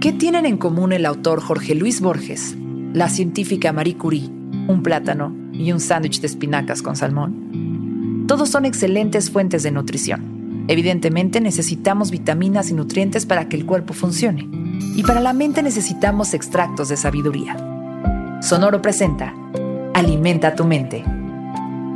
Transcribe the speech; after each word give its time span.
¿Qué 0.00 0.14
tienen 0.14 0.46
en 0.46 0.56
común 0.56 0.94
el 0.94 1.04
autor 1.04 1.42
Jorge 1.42 1.74
Luis 1.74 2.00
Borges, 2.00 2.56
la 2.94 3.10
científica 3.10 3.70
Marie 3.74 3.98
Curie, 3.98 4.30
un 4.66 4.82
plátano 4.82 5.36
y 5.52 5.72
un 5.72 5.80
sándwich 5.80 6.22
de 6.22 6.26
espinacas 6.26 6.80
con 6.80 6.96
salmón? 6.96 8.24
Todos 8.26 8.48
son 8.48 8.64
excelentes 8.64 9.30
fuentes 9.30 9.62
de 9.62 9.70
nutrición. 9.70 10.64
Evidentemente 10.68 11.42
necesitamos 11.42 12.10
vitaminas 12.10 12.70
y 12.70 12.74
nutrientes 12.74 13.26
para 13.26 13.50
que 13.50 13.58
el 13.58 13.66
cuerpo 13.66 13.92
funcione. 13.92 14.48
Y 14.96 15.02
para 15.02 15.20
la 15.20 15.34
mente 15.34 15.62
necesitamos 15.62 16.32
extractos 16.32 16.88
de 16.88 16.96
sabiduría. 16.96 17.58
Sonoro 18.40 18.80
presenta 18.80 19.34
Alimenta 19.92 20.54
tu 20.54 20.64
mente. 20.64 21.04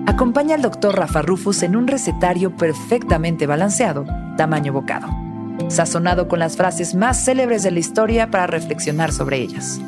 Acompaña 0.04 0.56
al 0.56 0.60
doctor 0.60 0.94
Rafa 0.94 1.22
Rufus 1.22 1.62
en 1.62 1.74
un 1.74 1.86
recetario 1.86 2.54
perfectamente 2.54 3.46
balanceado, 3.46 4.04
tamaño 4.36 4.74
bocado, 4.74 5.08
sazonado 5.68 6.28
con 6.28 6.38
las 6.38 6.56
frases 6.56 6.94
más 6.94 7.24
célebres 7.24 7.62
de 7.62 7.70
la 7.70 7.78
historia 7.78 8.30
para 8.30 8.46
reflexionar 8.46 9.12
sobre 9.12 9.38
ellas. 9.38 9.80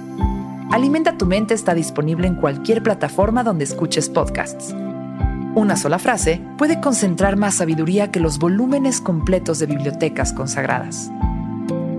Alimenta 0.73 1.17
tu 1.17 1.27
mente 1.27 1.55
está 1.55 1.75
disponible 1.75 2.27
en 2.27 2.35
cualquier 2.35 2.83
plataforma 2.83 3.45
donde 3.45 3.65
escuches 3.65 4.09
podcasts. 4.09 4.75
Una 5.55 5.77
sola 5.77 5.99
frase 5.99 6.43
puede 6.59 6.81
concentrar 6.81 7.37
más 7.37 7.55
sabiduría 7.55 8.11
que 8.11 8.21
los 8.21 8.39
volúmenes 8.39 9.01
completos 9.01 9.59
de 9.59 9.67
bibliotecas 9.67 10.33
consagradas. 10.33 11.11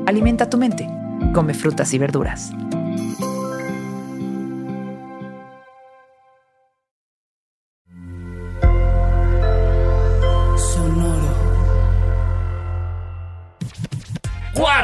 Alimenta 0.06 0.50
tu 0.50 0.58
mente. 0.58 0.88
Come 1.34 1.54
frutas 1.54 1.94
y 1.94 1.98
verduras. 1.98 2.54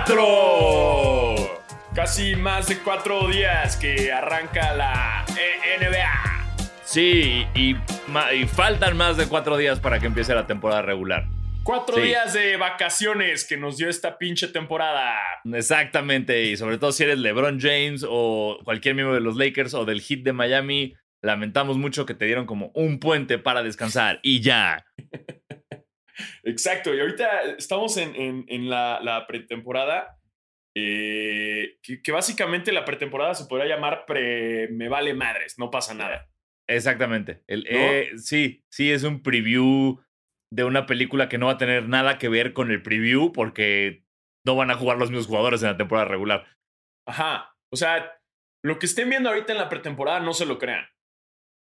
¡Cuatro! 0.05 1.61
Casi 1.95 2.35
más 2.35 2.67
de 2.67 2.77
cuatro 2.79 3.29
días 3.29 3.77
que 3.77 4.11
arranca 4.11 4.73
la 4.73 5.23
eh, 5.39 5.77
NBA. 5.79 6.45
Sí, 6.83 7.45
y, 7.55 7.75
y 8.35 8.45
faltan 8.47 8.97
más 8.97 9.15
de 9.15 9.27
cuatro 9.27 9.55
días 9.55 9.79
para 9.79 9.99
que 9.99 10.07
empiece 10.07 10.35
la 10.35 10.45
temporada 10.45 10.81
regular. 10.81 11.25
Cuatro 11.63 11.95
Sí. 11.95 12.01
días 12.01 12.33
de 12.33 12.57
vacaciones 12.57 13.45
que 13.47 13.55
nos 13.55 13.77
dio 13.77 13.87
esta 13.87 14.17
pinche 14.17 14.49
temporada. 14.49 15.15
Exactamente, 15.53 16.43
y 16.43 16.57
sobre 16.57 16.77
todo 16.77 16.91
si 16.91 17.03
eres 17.03 17.19
LeBron 17.19 17.61
James 17.61 18.05
o 18.05 18.59
cualquier 18.65 18.95
miembro 18.95 19.15
de 19.15 19.21
los 19.21 19.37
Lakers 19.37 19.73
o 19.73 19.85
del 19.85 20.01
Heat 20.01 20.23
de 20.23 20.33
Miami, 20.33 20.95
lamentamos 21.21 21.77
mucho 21.77 22.05
que 22.05 22.13
te 22.13 22.25
dieron 22.25 22.45
como 22.45 22.71
un 22.75 22.99
puente 22.99 23.37
para 23.37 23.63
descansar 23.63 24.19
y 24.21 24.41
ya. 24.41 24.83
Exacto, 26.43 26.93
y 26.93 26.99
ahorita 26.99 27.41
estamos 27.57 27.97
en, 27.97 28.15
en- 28.15 28.45
en 28.47 28.69
la, 28.69 28.99
la 29.01 29.25
pretemporada. 29.27 30.19
eh, 30.75 31.77
que, 31.83 32.01
que 32.01 32.11
básicamente 32.11 32.71
la 32.71 32.83
pretemporada 32.85 33.35
se 33.35 33.45
podría 33.45 33.67
llamar 33.75 34.05
pre 34.07 34.69
me 34.69 34.89
vale 34.89 35.13
madres, 35.13 35.55
no 35.59 35.69
pasa 35.69 35.93
nada. 35.93 36.27
Exactamente. 36.67 37.43
El, 37.47 37.63
¿No? 37.63 37.69
eh, 37.77 38.11
sí, 38.17 38.63
sí, 38.71 38.91
es 38.91 39.03
un 39.03 39.21
preview 39.21 40.01
de 40.51 40.63
una 40.63 40.85
película 40.85 41.29
que 41.29 41.37
no 41.37 41.47
va 41.47 41.53
a 41.53 41.57
tener 41.57 41.87
nada 41.89 42.17
que 42.17 42.29
ver 42.29 42.53
con 42.53 42.71
el 42.71 42.81
preview 42.81 43.31
porque 43.33 44.03
no 44.45 44.55
van 44.55 44.71
a 44.71 44.75
jugar 44.75 44.97
los 44.97 45.09
mismos 45.09 45.27
jugadores 45.27 45.61
en 45.61 45.69
la 45.69 45.77
temporada 45.77 46.07
regular. 46.07 46.47
Ajá. 47.07 47.53
O 47.71 47.75
sea, 47.75 48.19
lo 48.63 48.79
que 48.79 48.85
estén 48.85 49.09
viendo 49.09 49.29
ahorita 49.29 49.51
en 49.51 49.57
la 49.59 49.69
pretemporada 49.69 50.19
no 50.21 50.33
se 50.33 50.45
lo 50.45 50.57
crean. 50.57 50.85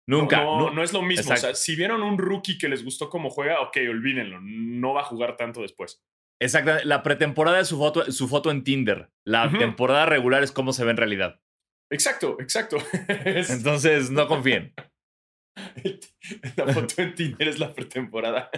Nunca. 0.06 0.42
No, 0.42 0.58
nu- 0.58 0.70
no 0.74 0.82
es 0.82 0.92
lo 0.92 1.02
mismo. 1.02 1.32
O 1.32 1.36
sea, 1.36 1.54
si 1.54 1.76
vieron 1.76 2.02
un 2.02 2.18
rookie 2.18 2.58
que 2.58 2.68
les 2.68 2.84
gustó 2.84 3.08
cómo 3.08 3.30
juega, 3.30 3.60
ok, 3.62 3.76
olvídenlo. 3.88 4.38
No 4.42 4.92
va 4.94 5.00
a 5.00 5.04
jugar 5.04 5.36
tanto 5.36 5.62
después. 5.62 6.02
Exactamente. 6.42 6.86
La 6.86 7.02
pretemporada 7.02 7.60
es 7.60 7.68
su 7.68 7.78
foto, 7.78 8.10
su 8.12 8.28
foto 8.28 8.50
en 8.50 8.64
Tinder. 8.64 9.10
La 9.26 9.50
temporada 9.50 10.04
regular 10.06 10.42
es 10.42 10.52
cómo 10.52 10.72
se 10.72 10.84
ve 10.84 10.90
en 10.90 10.96
realidad. 10.98 11.40
Exacto, 11.90 12.36
exacto. 12.40 12.76
Es- 13.24 13.50
Entonces, 13.50 14.10
no 14.10 14.26
confíen. 14.28 14.74
la 16.56 16.66
foto 16.72 17.00
en 17.02 17.14
Tinder 17.14 17.48
es 17.48 17.58
la 17.58 17.72
pretemporada. 17.72 18.50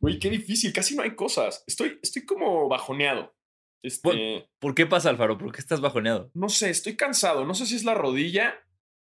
Güey, 0.00 0.18
qué 0.18 0.30
difícil. 0.30 0.72
Casi 0.72 0.96
no 0.96 1.02
hay 1.02 1.14
cosas. 1.14 1.64
Estoy, 1.66 1.98
estoy 2.02 2.24
como 2.24 2.68
bajoneado. 2.68 3.34
Este, 3.82 4.00
Bueno. 4.08 4.46
¿Por 4.58 4.74
qué 4.74 4.86
pasa, 4.86 5.10
Alfaro? 5.10 5.36
¿Por 5.36 5.52
qué 5.52 5.60
estás 5.60 5.80
bajoneado? 5.80 6.30
no 6.34 6.48
sé, 6.48 6.70
estoy 6.70 6.96
cansado. 6.96 7.44
No 7.44 7.54
sé 7.54 7.66
si 7.66 7.76
es 7.76 7.84
la 7.84 7.94
rodilla. 7.94 8.54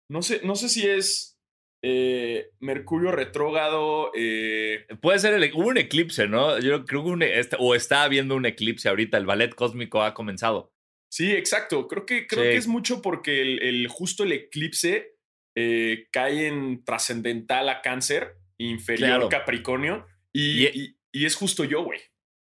No 0.08 0.22
sé, 0.22 0.40
no 0.44 0.54
sé 0.56 0.68
si 0.68 0.86
es 0.86 1.38
eh, 1.82 2.50
Mercurio 2.60 3.12
retrógrado. 3.12 4.10
eh, 4.16 4.86
Puede 5.00 5.18
ser, 5.18 5.34
el, 5.34 5.52
hubo 5.54 5.68
un 5.68 5.78
eclipse, 5.78 6.26
¿no? 6.28 6.58
Yo 6.58 6.84
creo 6.84 7.04
que 7.04 7.10
un, 7.10 7.24
o 7.58 7.74
está 7.74 8.02
habiendo 8.04 8.34
un 8.36 8.46
eclipse 8.46 8.88
ahorita. 8.88 9.18
El 9.18 9.26
ballet 9.26 9.54
cósmico 9.54 10.02
ha 10.02 10.14
comenzado. 10.14 10.72
Sí, 11.10 11.32
exacto. 11.32 11.86
Creo 11.88 12.04
que, 12.06 12.26
creo 12.26 12.44
Sí. 12.44 12.50
que 12.50 12.56
es 12.56 12.66
mucho 12.66 13.02
porque 13.02 13.40
el, 13.42 13.62
el- 13.62 13.88
justo 13.88 14.24
el 14.24 14.32
eclipse 14.32 15.14
eh, 15.56 16.08
cae 16.12 16.48
en 16.48 16.84
trascendental 16.84 17.68
a 17.68 17.80
cáncer, 17.82 18.34
inferior 18.58 19.08
Claro. 19.08 19.28
Capricornio. 19.28 20.06
Y, 20.32 20.66
Y- 20.66 20.70
y- 20.74 20.96
y 21.12 21.24
es 21.26 21.34
justo 21.36 21.64
yo, 21.64 21.82
güey. 21.84 22.00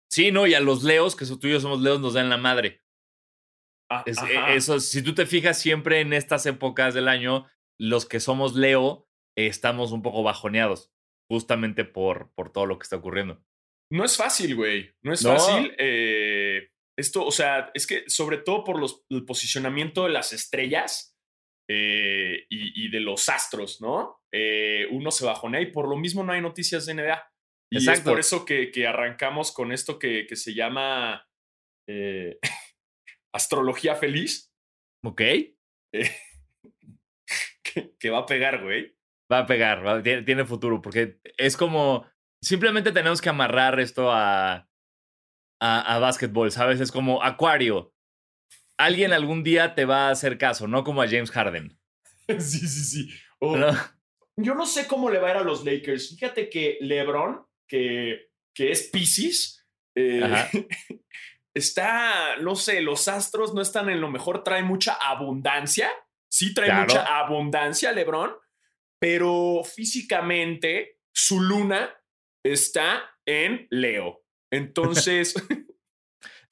Sí, 0.09 0.31
¿no? 0.31 0.45
Y 0.47 0.53
a 0.53 0.59
los 0.59 0.83
leos, 0.83 1.15
que 1.15 1.25
tú 1.25 1.47
y 1.47 1.51
yo 1.51 1.59
somos 1.59 1.81
leos, 1.81 1.99
nos 1.99 2.13
dan 2.13 2.29
la 2.29 2.37
madre. 2.37 2.80
Ah, 3.91 4.03
Es- 4.05 4.17
eh, 4.23 4.55
eso, 4.55 4.79
si 4.79 5.01
tú 5.03 5.13
te 5.13 5.25
fijas 5.25 5.59
siempre 5.59 5.99
en 5.99 6.13
estas 6.13 6.45
épocas 6.45 6.93
del 6.93 7.07
año, 7.07 7.47
los 7.79 8.05
que 8.05 8.19
somos 8.19 8.55
Leo 8.55 9.07
eh, 9.37 9.47
estamos 9.47 9.91
un 9.91 10.01
poco 10.01 10.23
bajoneados, 10.23 10.91
justamente 11.29 11.83
por, 11.85 12.31
por 12.35 12.51
todo 12.51 12.65
lo 12.65 12.79
que 12.79 12.83
está 12.83 12.95
ocurriendo. 12.97 13.43
No 13.91 14.05
es 14.05 14.15
fácil, 14.15 14.55
güey. 14.55 14.93
No 15.03 15.11
es 15.13 15.23
No. 15.23 15.31
fácil. 15.31 15.73
eh, 15.77 16.69
esto, 16.97 17.25
o 17.25 17.31
sea, 17.31 17.71
es 17.73 17.87
que 17.87 18.03
sobre 18.09 18.37
todo 18.37 18.63
por 18.63 18.79
los, 18.79 19.03
el 19.09 19.25
posicionamiento 19.25 20.03
de 20.05 20.11
las 20.11 20.33
estrellas 20.33 21.17
eh, 21.69 22.45
y, 22.49 22.85
y 22.85 22.89
de 22.91 22.99
los 22.99 23.27
astros, 23.29 23.81
¿no? 23.81 24.21
Eh, 24.33 24.87
uno 24.91 25.09
se 25.11 25.25
bajonea 25.25 25.61
y 25.61 25.71
por 25.71 25.87
lo 25.89 25.97
mismo 25.97 26.23
no 26.23 26.33
hay 26.33 26.41
noticias 26.41 26.85
de 26.85 26.93
NBA. 26.95 27.23
Y 27.71 27.77
es 27.77 27.87
Exacto. 27.87 28.11
por 28.11 28.19
eso 28.19 28.45
que, 28.45 28.71
que 28.71 28.87
arrancamos 28.87 29.51
con 29.53 29.71
esto 29.71 29.97
que, 29.99 30.25
que 30.27 30.35
se 30.35 30.53
llama 30.53 31.25
eh, 31.89 32.37
astrología 33.33 33.95
feliz, 33.95 34.53
¿Ok? 35.03 35.21
eh, 35.21 35.55
que, 37.63 37.95
que 37.99 38.09
va 38.09 38.19
a 38.19 38.25
pegar, 38.25 38.61
güey. 38.63 38.95
Va 39.31 39.39
a 39.39 39.45
pegar, 39.45 39.85
va- 39.85 40.03
tiene, 40.03 40.23
tiene 40.23 40.45
futuro, 40.45 40.81
porque 40.81 41.19
es 41.37 41.55
como, 41.55 42.05
simplemente 42.41 42.91
tenemos 42.91 43.21
que 43.21 43.29
amarrar 43.29 43.79
esto 43.79 44.11
a, 44.11 44.67
a, 45.61 45.95
a 45.95 45.99
básquetbol, 45.99 46.51
¿sabes? 46.51 46.79
Es 46.81 46.91
como 46.91 47.23
Acuario. 47.23 47.93
Alguien 48.77 49.13
algún 49.13 49.43
día 49.43 49.73
te 49.75 49.85
va 49.85 50.07
a 50.07 50.11
hacer 50.11 50.37
caso, 50.37 50.67
no 50.67 50.83
como 50.83 51.01
a 51.01 51.07
James 51.07 51.31
Harden. 51.31 51.77
sí, 52.27 52.67
sí, 52.67 52.83
sí. 52.83 53.09
O- 53.39 53.55
¿no? 53.57 53.71
Yo 54.37 54.55
no 54.55 54.65
sé 54.65 54.87
cómo 54.87 55.09
le 55.09 55.19
va 55.19 55.27
a 55.27 55.31
ir 55.31 55.37
a 55.37 55.43
los 55.43 55.63
Lakers. 55.65 56.09
Fíjate 56.17 56.49
que 56.49 56.77
LeBron, 56.81 57.45
que, 57.67 58.31
que 58.55 58.71
es 58.71 58.83
Pisces, 58.89 59.67
eh. 59.95 60.47
Está, 61.55 62.37
no 62.37 62.55
sé, 62.55 62.81
los 62.81 63.07
astros 63.07 63.53
no 63.53 63.61
están 63.61 63.89
en 63.89 64.01
lo 64.01 64.09
mejor, 64.09 64.43
trae 64.43 64.63
mucha 64.63 64.93
abundancia. 64.93 65.91
Sí, 66.31 66.53
trae 66.53 66.67
Claro. 66.69 66.81
mucha 66.83 67.19
abundancia 67.19 67.91
LeBron, 67.91 68.33
pero 68.99 69.61
físicamente 69.63 70.99
su 71.13 71.41
luna 71.41 71.93
está 72.45 73.03
en 73.25 73.67
Leo. 73.69 74.23
Entonces, 74.51 75.33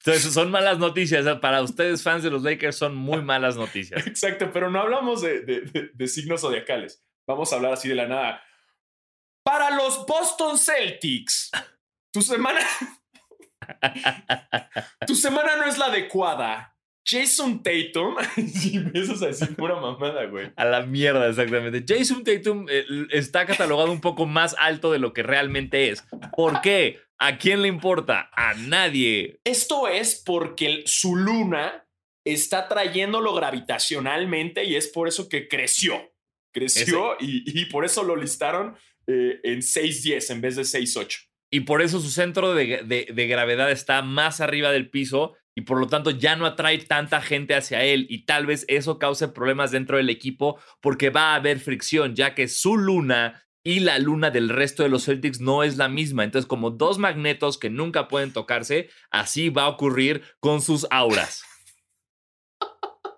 Entonces 0.04 0.32
son 0.32 0.50
malas 0.50 0.78
noticias. 0.78 1.26
¿eh? 1.26 1.36
Para 1.36 1.60
ustedes, 1.62 2.02
fans 2.02 2.22
de 2.22 2.30
los 2.30 2.42
Lakers, 2.42 2.76
son 2.76 2.94
muy 2.96 3.22
malas 3.22 3.56
noticias. 3.56 4.06
exacto, 4.06 4.50
pero 4.52 4.70
no 4.70 4.80
hablamos 4.80 5.20
de, 5.20 5.40
de- 5.42 5.60
de- 5.60 5.90
de 5.92 6.08
signos 6.08 6.40
zodiacales. 6.40 7.04
Vamos 7.28 7.52
a 7.52 7.56
hablar 7.56 7.74
así 7.74 7.88
de 7.88 7.94
la 7.96 8.06
nada. 8.06 8.42
Para 9.44 9.70
los 9.70 10.06
Boston 10.06 10.58
Celtics, 10.58 11.50
tu 12.12 12.22
semana 12.22 12.60
Tu 15.06 15.14
semana 15.14 15.56
no 15.56 15.64
es 15.64 15.78
la 15.78 15.86
adecuada. 15.86 16.76
Jason 17.04 17.62
Tatum. 17.62 18.16
Si 18.48 18.76
empiezas 18.76 19.22
a 19.22 19.26
decir 19.26 19.56
pura 19.56 19.76
mamada, 19.76 20.24
güey. 20.26 20.52
A 20.56 20.64
la 20.64 20.82
mierda, 20.82 21.28
exactamente. 21.28 21.84
Jason 21.86 22.24
Tatum 22.24 22.66
eh, 22.68 22.84
está 23.10 23.46
catalogado 23.46 23.90
un 23.90 24.00
poco 24.00 24.26
más 24.26 24.54
alto 24.58 24.92
de 24.92 24.98
lo 24.98 25.12
que 25.12 25.22
realmente 25.22 25.90
es. 25.90 26.04
¿Por 26.36 26.60
qué? 26.60 27.00
¿A 27.18 27.38
quién 27.38 27.62
le 27.62 27.68
importa? 27.68 28.30
A 28.34 28.54
nadie. 28.54 29.40
Esto 29.44 29.88
es 29.88 30.22
porque 30.24 30.82
su 30.86 31.16
luna 31.16 31.86
está 32.24 32.68
trayéndolo 32.68 33.34
gravitacionalmente 33.34 34.64
y 34.64 34.76
es 34.76 34.88
por 34.88 35.08
eso 35.08 35.28
que 35.28 35.48
creció. 35.48 36.12
Creció 36.52 37.16
y, 37.20 37.60
y 37.60 37.66
por 37.66 37.84
eso 37.84 38.02
lo 38.02 38.16
listaron 38.16 38.76
eh, 39.06 39.40
en 39.42 39.58
6.10 39.60 40.30
en 40.30 40.40
vez 40.40 40.56
de 40.56 40.62
6.8. 40.62 41.29
Y 41.52 41.60
por 41.60 41.82
eso 41.82 42.00
su 42.00 42.10
centro 42.10 42.54
de, 42.54 42.82
de- 42.84 43.08
de 43.12 43.26
gravedad 43.26 43.70
está 43.70 44.02
más 44.02 44.40
arriba 44.40 44.70
del 44.70 44.88
piso 44.90 45.36
y 45.56 45.62
por 45.62 45.80
lo 45.80 45.88
tanto 45.88 46.10
ya 46.12 46.36
no 46.36 46.46
atrae 46.46 46.78
tanta 46.78 47.20
gente 47.20 47.56
hacia 47.56 47.82
él 47.82 48.06
y 48.08 48.24
tal 48.24 48.46
vez 48.46 48.64
eso 48.68 49.00
cause 49.00 49.26
problemas 49.28 49.72
dentro 49.72 49.96
del 49.96 50.10
equipo 50.10 50.60
porque 50.80 51.10
va 51.10 51.32
a 51.32 51.34
haber 51.34 51.58
fricción 51.58 52.14
ya 52.14 52.36
que 52.36 52.46
su 52.46 52.76
luna 52.76 53.44
y 53.64 53.80
la 53.80 53.98
luna 53.98 54.30
del 54.30 54.48
resto 54.48 54.84
de 54.84 54.88
los 54.88 55.04
Celtics 55.04 55.40
no 55.40 55.62
es 55.64 55.76
la 55.76 55.88
misma. 55.88 56.24
Entonces, 56.24 56.48
como 56.48 56.70
dos 56.70 56.98
magnetos 56.98 57.58
que 57.58 57.68
nunca 57.68 58.08
pueden 58.08 58.32
tocarse, 58.32 58.88
así 59.10 59.50
va 59.50 59.64
a 59.64 59.68
ocurrir 59.68 60.22
con 60.40 60.62
sus 60.62 60.86
auras. 60.90 61.44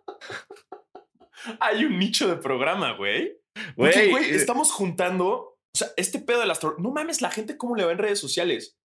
Hay 1.60 1.84
un 1.84 1.98
nicho 1.98 2.28
de 2.28 2.36
programa, 2.36 2.92
güey. 2.96 3.32
Güey, 3.76 3.92
eh, 3.92 3.96
estamos 4.36 4.72
juntando. 4.72 5.51
O 5.74 5.78
sea, 5.78 5.88
este 5.96 6.18
pedo 6.20 6.40
de 6.40 6.46
la 6.46 6.52
astro... 6.52 6.76
No 6.78 6.90
mames, 6.90 7.22
la 7.22 7.30
gente 7.30 7.56
cómo 7.56 7.74
le 7.76 7.84
va 7.84 7.92
en 7.92 7.98
redes 7.98 8.20
sociales. 8.20 8.78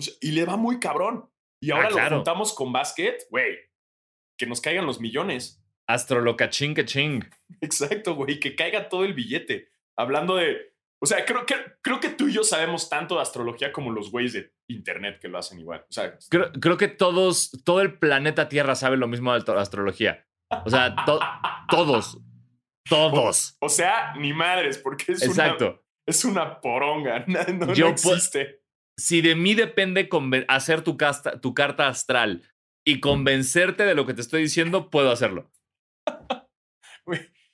O 0.00 0.04
sea, 0.04 0.14
y 0.20 0.32
le 0.32 0.44
va 0.44 0.56
muy 0.56 0.78
cabrón. 0.80 1.30
Y 1.62 1.70
ahora 1.70 1.86
Ah, 1.88 1.90
claro. 1.90 2.10
lo 2.10 2.16
juntamos 2.18 2.52
con 2.54 2.72
básquet, 2.72 3.26
güey. 3.30 3.56
Que 4.38 4.46
nos 4.46 4.60
caigan 4.60 4.86
los 4.86 5.00
millones. 5.00 5.64
Astroloca 5.88 6.50
ching 6.50 6.74
que 6.74 6.84
ching. 6.84 7.24
Exacto, 7.60 8.14
güey. 8.14 8.40
Que 8.40 8.54
caiga 8.56 8.88
todo 8.88 9.04
el 9.04 9.14
billete. 9.14 9.68
Hablando 9.96 10.36
de. 10.36 10.74
O 11.02 11.06
sea, 11.06 11.24
creo 11.26 11.44
que, 11.44 11.54
creo 11.82 12.00
que 12.00 12.08
tú 12.08 12.28
y 12.28 12.32
yo 12.32 12.44
sabemos 12.44 12.88
tanto 12.88 13.16
de 13.16 13.22
astrología 13.22 13.72
como 13.72 13.90
los 13.92 14.10
güeyes 14.10 14.32
de 14.32 14.54
internet 14.68 15.18
que 15.20 15.28
lo 15.28 15.38
hacen 15.38 15.58
igual. 15.60 15.84
O 15.88 15.92
sea, 15.92 16.18
Creo, 16.30 16.50
creo 16.52 16.76
que 16.78 16.88
todos, 16.88 17.50
todo 17.64 17.82
el 17.82 17.98
planeta 17.98 18.48
Tierra 18.48 18.74
sabe 18.74 18.96
lo 18.96 19.06
mismo 19.06 19.32
de 19.32 19.38
astro- 19.38 19.58
astrología. 19.58 20.26
O 20.64 20.70
sea, 20.70 20.94
to- 21.04 21.20
todos. 21.70 22.18
Todos. 22.88 23.56
o 23.60 23.68
sea, 23.68 24.14
ni 24.16 24.32
madres, 24.32 24.78
porque 24.78 25.12
es 25.12 25.22
una, 25.22 25.30
Exacto. 25.30 25.84
es 26.06 26.24
una 26.24 26.60
poronga. 26.60 27.24
No, 27.28 27.42
no, 27.44 27.66
no 27.66 27.74
Yo 27.74 27.88
pu- 27.88 27.92
existe. 28.12 28.60
Si 28.98 29.20
de 29.22 29.34
mí 29.34 29.54
depende 29.54 30.08
hacer 30.48 30.82
tu, 30.82 30.96
casta- 30.96 31.40
tu 31.40 31.52
carta 31.54 31.88
astral 31.88 32.42
y 32.86 33.00
convencerte 33.00 33.84
de 33.84 33.94
lo 33.94 34.06
que 34.06 34.14
te 34.14 34.20
estoy 34.20 34.42
diciendo, 34.42 34.90
puedo 34.90 35.10
hacerlo. 35.10 35.50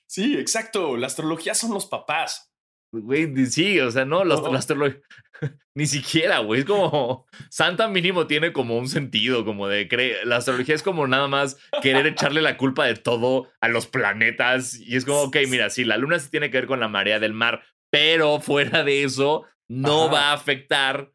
Sí, 0.07 0.37
exacto. 0.37 0.97
La 0.97 1.07
astrología 1.07 1.55
son 1.55 1.73
los 1.73 1.85
papás. 1.85 2.50
Güey, 2.91 3.45
sí, 3.47 3.79
o 3.79 3.89
sea, 3.91 4.05
no, 4.05 4.23
la 4.25 4.35
astrología. 4.57 4.99
Ni 5.75 5.85
siquiera, 5.85 6.39
güey. 6.39 6.59
Es 6.61 6.65
como. 6.65 7.25
Santa 7.49 7.87
mínimo 7.87 8.27
tiene 8.27 8.51
como 8.51 8.77
un 8.77 8.89
sentido, 8.89 9.45
como 9.45 9.67
de. 9.67 9.87
cre- 9.87 10.23
La 10.25 10.37
astrología 10.37 10.75
es 10.75 10.83
como 10.83 11.07
nada 11.07 11.27
más 11.27 11.57
querer 11.81 12.05
echarle 12.07 12.41
la 12.41 12.57
culpa 12.57 12.85
de 12.85 12.95
todo 12.95 13.49
a 13.61 13.69
los 13.69 13.87
planetas. 13.87 14.77
Y 14.79 14.95
es 14.97 15.05
como, 15.05 15.21
ok, 15.21 15.37
mira, 15.47 15.69
sí, 15.69 15.85
la 15.85 15.97
luna 15.97 16.19
sí 16.19 16.29
tiene 16.29 16.51
que 16.51 16.57
ver 16.57 16.67
con 16.67 16.79
la 16.81 16.89
marea 16.89 17.19
del 17.19 17.33
mar, 17.33 17.63
pero 17.89 18.39
fuera 18.41 18.83
de 18.83 19.03
eso, 19.03 19.45
no 19.69 20.05
Ajá. 20.05 20.13
va 20.13 20.29
a 20.29 20.33
afectar 20.33 21.11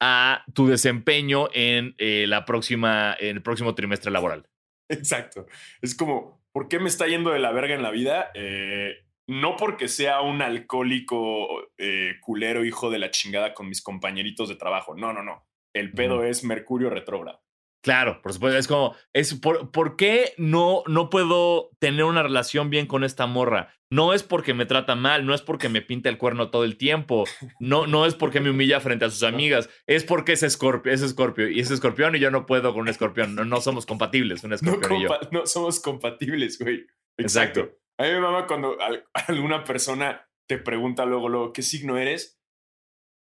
a 0.00 0.44
tu 0.52 0.66
desempeño 0.66 1.48
en 1.54 1.94
eh, 1.96 2.26
la 2.28 2.44
próxima, 2.44 3.16
en 3.18 3.36
el 3.36 3.42
próximo 3.42 3.74
trimestre 3.74 4.10
laboral. 4.10 4.46
Exacto. 4.90 5.46
Es 5.80 5.94
como, 5.94 6.42
¿por 6.52 6.68
qué 6.68 6.78
me 6.78 6.88
está 6.90 7.06
yendo 7.06 7.30
de 7.30 7.38
la 7.38 7.52
verga 7.52 7.74
en 7.74 7.82
la 7.82 7.90
vida? 7.90 8.30
Eh, 8.34 9.03
no 9.26 9.56
porque 9.56 9.88
sea 9.88 10.20
un 10.20 10.42
alcohólico 10.42 11.70
eh, 11.78 12.14
culero 12.20 12.64
hijo 12.64 12.90
de 12.90 12.98
la 12.98 13.10
chingada 13.10 13.54
con 13.54 13.68
mis 13.68 13.82
compañeritos 13.82 14.48
de 14.48 14.56
trabajo. 14.56 14.94
No, 14.94 15.12
no, 15.12 15.22
no. 15.22 15.46
El 15.72 15.92
pedo 15.92 16.22
es 16.24 16.44
Mercurio 16.44 16.90
retrógrado. 16.90 17.42
Claro, 17.82 18.22
por 18.22 18.32
supuesto. 18.32 18.58
Es 18.58 18.66
como, 18.66 18.96
es 19.12 19.34
por, 19.34 19.70
¿por 19.70 19.96
qué 19.96 20.32
no, 20.38 20.82
no 20.86 21.10
puedo 21.10 21.70
tener 21.80 22.04
una 22.04 22.22
relación 22.22 22.70
bien 22.70 22.86
con 22.86 23.04
esta 23.04 23.26
morra? 23.26 23.74
No 23.90 24.14
es 24.14 24.22
porque 24.22 24.54
me 24.54 24.64
trata 24.64 24.94
mal, 24.94 25.26
no 25.26 25.34
es 25.34 25.42
porque 25.42 25.68
me 25.68 25.82
pinta 25.82 26.08
el 26.08 26.16
cuerno 26.16 26.50
todo 26.50 26.64
el 26.64 26.78
tiempo, 26.78 27.24
no, 27.60 27.86
no 27.86 28.06
es 28.06 28.14
porque 28.14 28.40
me 28.40 28.48
humilla 28.48 28.80
frente 28.80 29.04
a 29.04 29.10
sus 29.10 29.22
amigas, 29.24 29.68
es 29.86 30.02
porque 30.02 30.32
es 30.32 30.42
escorpio, 30.42 30.92
es 30.92 31.02
escorpio 31.02 31.50
y 31.50 31.60
es 31.60 31.70
escorpión 31.70 32.16
y 32.16 32.20
yo 32.20 32.30
no 32.30 32.46
puedo 32.46 32.72
con 32.72 32.82
un 32.82 32.88
escorpión. 32.88 33.34
No, 33.34 33.44
no 33.44 33.60
somos 33.60 33.84
compatibles, 33.84 34.42
un 34.44 34.50
No, 34.50 34.56
escorpión 34.56 35.00
y 35.00 35.02
yo. 35.02 35.10
no 35.30 35.46
somos 35.46 35.78
compatibles, 35.80 36.58
güey. 36.58 36.86
Exacto. 37.18 37.60
Exacto. 37.60 37.83
A 37.98 38.04
mí 38.04 38.10
me 38.10 38.20
mama 38.20 38.46
cuando 38.46 38.80
al- 38.80 39.04
alguna 39.28 39.64
persona 39.64 40.28
te 40.48 40.58
pregunta 40.58 41.04
luego, 41.06 41.28
luego, 41.28 41.52
¿qué 41.52 41.62
signo 41.62 41.96
eres? 41.98 42.40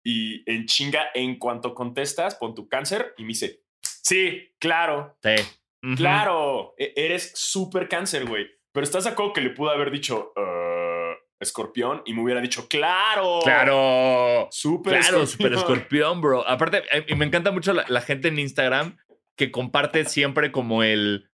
Y 0.05 0.49
en 0.51 0.67
chinga, 0.67 1.07
en 1.15 1.39
cuanto 1.39 1.75
contestas, 1.75 2.37
pon 2.37 2.55
tu 2.55 2.69
cáncer 2.69 3.15
y 3.17 3.23
me 3.23 3.29
dice, 3.29 3.63
sí, 3.83 4.55
claro, 4.61 5.17
Sí. 5.23 5.35
Claro, 5.97 6.75
e- 6.79 6.93
eres 6.97 7.33
súper 7.37 7.89
cáncer, 7.89 8.27
güey. 8.27 8.47
Pero 8.73 8.83
estás 8.85 9.05
de 9.05 9.11
acuerdo 9.11 9.33
que 9.33 9.41
le 9.41 9.51
pudo 9.51 9.71
haber 9.71 9.91
dicho 9.93 10.33
"Uh, 10.37 11.15
escorpión 11.41 12.03
y 12.07 12.13
me 12.13 12.23
hubiera 12.23 12.41
dicho, 12.41 12.67
claro. 12.69 13.39
Claro. 13.45 14.49
Súper 14.51 14.99
Claro, 15.01 15.27
super 15.27 15.53
escorpión, 15.87 16.21
bro. 16.21 16.47
Aparte, 16.47 16.83
eh, 16.93 17.05
y 17.09 17.15
me 17.15 17.25
encanta 17.25 17.53
mucho 17.53 17.73
la, 17.73 17.85
la 17.89 18.01
gente 18.01 18.29
en 18.29 18.39
Instagram 18.39 18.97
que 19.37 19.51
comparte 19.53 20.05
siempre 20.07 20.51
como 20.51 20.83
el 20.83 21.31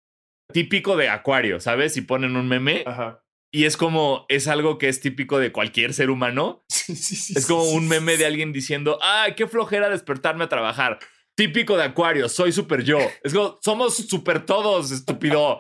típico 0.52 0.96
de 0.98 1.10
acuario, 1.10 1.60
¿sabes? 1.60 1.98
Y 1.98 2.02
ponen 2.02 2.36
un 2.36 2.48
meme 2.48 2.84
Ajá. 2.86 3.24
y 3.54 3.66
es 3.66 3.78
como, 3.78 4.26
es 4.30 4.48
algo 4.48 4.78
que 4.78 4.88
es 4.90 5.00
típico 5.00 5.40
de 5.40 5.52
cualquier 5.52 5.94
ser 5.94 6.10
humano. 6.10 6.64
Sí, 6.70 6.96
sí, 6.96 7.16
sí, 7.18 7.34
Es 7.38 7.46
como 7.48 7.64
un 7.72 7.88
meme 7.90 8.16
de 8.18 8.26
alguien 8.26 8.54
diciendo, 8.54 8.98
ay, 9.02 9.34
qué 9.36 9.46
flojera 9.48 9.90
despertarme 9.90 10.46
a 10.46 10.50
trabajar. 10.50 11.00
Típico 11.36 11.76
de 11.78 11.84
acuario, 11.84 12.30
soy 12.30 12.52
super 12.52 12.82
yo. 12.84 12.98
Es 13.24 13.34
como, 13.34 13.60
somos 13.64 13.96
super 13.98 14.46
todos, 14.46 14.92
estúpido. 14.92 15.60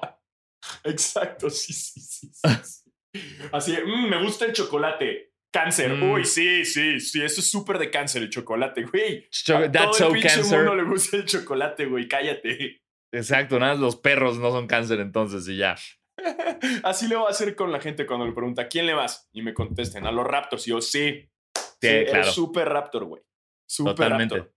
Exacto, 0.83 1.49
sí, 1.49 1.73
sí, 1.73 1.99
sí. 1.99 2.29
sí, 2.33 2.61
sí. 2.63 3.31
Así, 3.51 3.71
de, 3.75 3.83
"Mm, 3.83 4.09
me 4.09 4.23
gusta 4.23 4.45
el 4.45 4.53
chocolate. 4.53 5.33
Cáncer. 5.51 5.93
Mm. 5.95 6.11
Uy, 6.11 6.25
sí, 6.25 6.65
sí, 6.65 6.99
sí. 6.99 7.21
Eso 7.21 7.41
es 7.41 7.49
súper 7.49 7.77
de 7.77 7.89
cáncer, 7.89 8.21
el 8.23 8.29
chocolate, 8.29 8.83
güey. 8.83 9.27
Cho- 9.31 9.57
A 9.57 9.71
That's 9.71 9.85
todo 9.85 9.93
so 9.93 10.07
el 10.07 10.13
pinche 10.13 10.27
cancer. 10.35 10.57
mundo 10.59 10.75
le 10.75 10.83
gusta 10.83 11.17
el 11.17 11.25
chocolate, 11.25 11.85
güey. 11.85 12.07
Cállate. 12.07 12.81
Exacto, 13.13 13.57
nada, 13.59 13.75
los 13.75 13.95
perros 13.95 14.37
no 14.37 14.51
son 14.51 14.67
cáncer 14.67 14.99
entonces 14.99 15.47
y 15.47 15.57
ya. 15.57 15.75
Así 16.83 17.07
le 17.07 17.15
voy 17.15 17.27
a 17.27 17.29
hacer 17.29 17.55
con 17.55 17.71
la 17.71 17.79
gente 17.79 18.05
cuando 18.05 18.25
le 18.25 18.33
pregunta, 18.33 18.63
¿a 18.63 18.67
quién 18.67 18.85
le 18.85 18.93
vas? 18.93 19.29
Y 19.31 19.41
me 19.41 19.53
contesten, 19.53 20.05
a 20.05 20.11
los 20.11 20.25
Raptors. 20.25 20.67
Y 20.67 20.71
yo, 20.71 20.81
sí. 20.81 21.29
Sí, 21.55 21.87
Sí, 21.89 22.05
claro. 22.09 22.31
super 22.31 22.67
Raptor, 22.67 23.05
güey. 23.05 23.21
Super 23.69 23.95
Totalmente. 23.95 24.35
Raptor. 24.37 24.53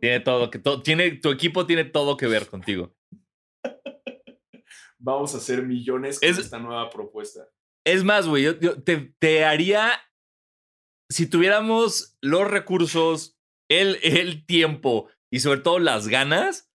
Tiene 0.00 0.20
todo, 0.20 0.50
que 0.50 0.58
todo, 0.58 0.82
tiene, 0.82 1.12
tu 1.12 1.30
equipo 1.30 1.66
tiene 1.66 1.84
todo 1.84 2.16
que 2.16 2.26
ver 2.26 2.46
contigo. 2.46 2.94
Vamos 4.98 5.34
a 5.34 5.38
hacer 5.38 5.62
millones 5.62 6.20
con 6.20 6.28
Es- 6.28 6.38
esta 6.38 6.58
nueva 6.58 6.90
propuesta. 6.90 7.48
Es 7.84 8.04
más, 8.04 8.28
güey, 8.28 8.44
yo, 8.44 8.58
yo 8.60 8.80
te, 8.82 9.12
te 9.18 9.44
haría. 9.44 9.90
Si 11.10 11.28
tuviéramos 11.28 12.16
los 12.20 12.48
recursos, 12.48 13.36
el, 13.68 13.98
el 14.02 14.46
tiempo 14.46 15.10
y 15.32 15.40
sobre 15.40 15.60
todo 15.60 15.80
las 15.80 16.06
ganas, 16.06 16.71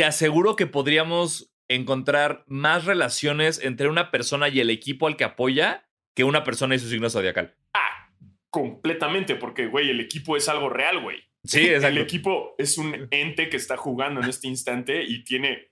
te 0.00 0.06
aseguro 0.06 0.56
que 0.56 0.66
podríamos 0.66 1.52
encontrar 1.68 2.42
más 2.46 2.86
relaciones 2.86 3.62
entre 3.62 3.86
una 3.86 4.10
persona 4.10 4.48
y 4.48 4.58
el 4.58 4.70
equipo 4.70 5.06
al 5.06 5.18
que 5.18 5.24
apoya 5.24 5.86
que 6.16 6.24
una 6.24 6.42
persona 6.42 6.74
y 6.74 6.78
su 6.78 6.88
signo 6.88 7.10
zodiacal. 7.10 7.54
Ah, 7.74 8.10
completamente, 8.48 9.36
porque, 9.36 9.66
güey, 9.66 9.90
el 9.90 10.00
equipo 10.00 10.38
es 10.38 10.48
algo 10.48 10.70
real, 10.70 11.02
güey. 11.02 11.18
Sí, 11.44 11.58
El 11.68 11.74
exacto. 11.74 12.00
equipo 12.00 12.54
es 12.56 12.78
un 12.78 13.08
ente 13.10 13.50
que 13.50 13.58
está 13.58 13.76
jugando 13.76 14.22
en 14.22 14.30
este 14.30 14.48
instante 14.48 15.04
y 15.04 15.22
tiene 15.22 15.70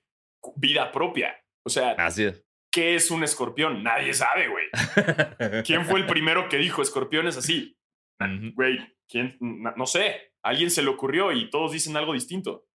vida 0.56 0.92
propia. 0.92 1.34
O 1.64 1.70
sea, 1.70 1.92
Así 1.92 2.24
es. 2.24 2.44
¿qué 2.70 2.96
es 2.96 3.10
un 3.10 3.24
escorpión? 3.24 3.82
Nadie 3.82 4.12
sabe, 4.12 4.48
güey. 4.48 4.66
¿Quién 5.64 5.86
fue 5.86 6.00
el 6.00 6.06
primero 6.06 6.50
que 6.50 6.58
dijo 6.58 6.82
escorpión 6.82 7.28
es 7.28 7.38
así? 7.38 7.78
Ujú. 8.20 8.52
Güey, 8.56 8.78
¿quién? 9.08 9.38
No 9.40 9.72
no 9.74 9.86
sé. 9.86 10.34
Alguien 10.42 10.70
se 10.70 10.82
le 10.82 10.90
ocurrió 10.90 11.32
y 11.32 11.48
todos 11.48 11.72
dicen 11.72 11.96
algo 11.96 12.12
distinto. 12.12 12.67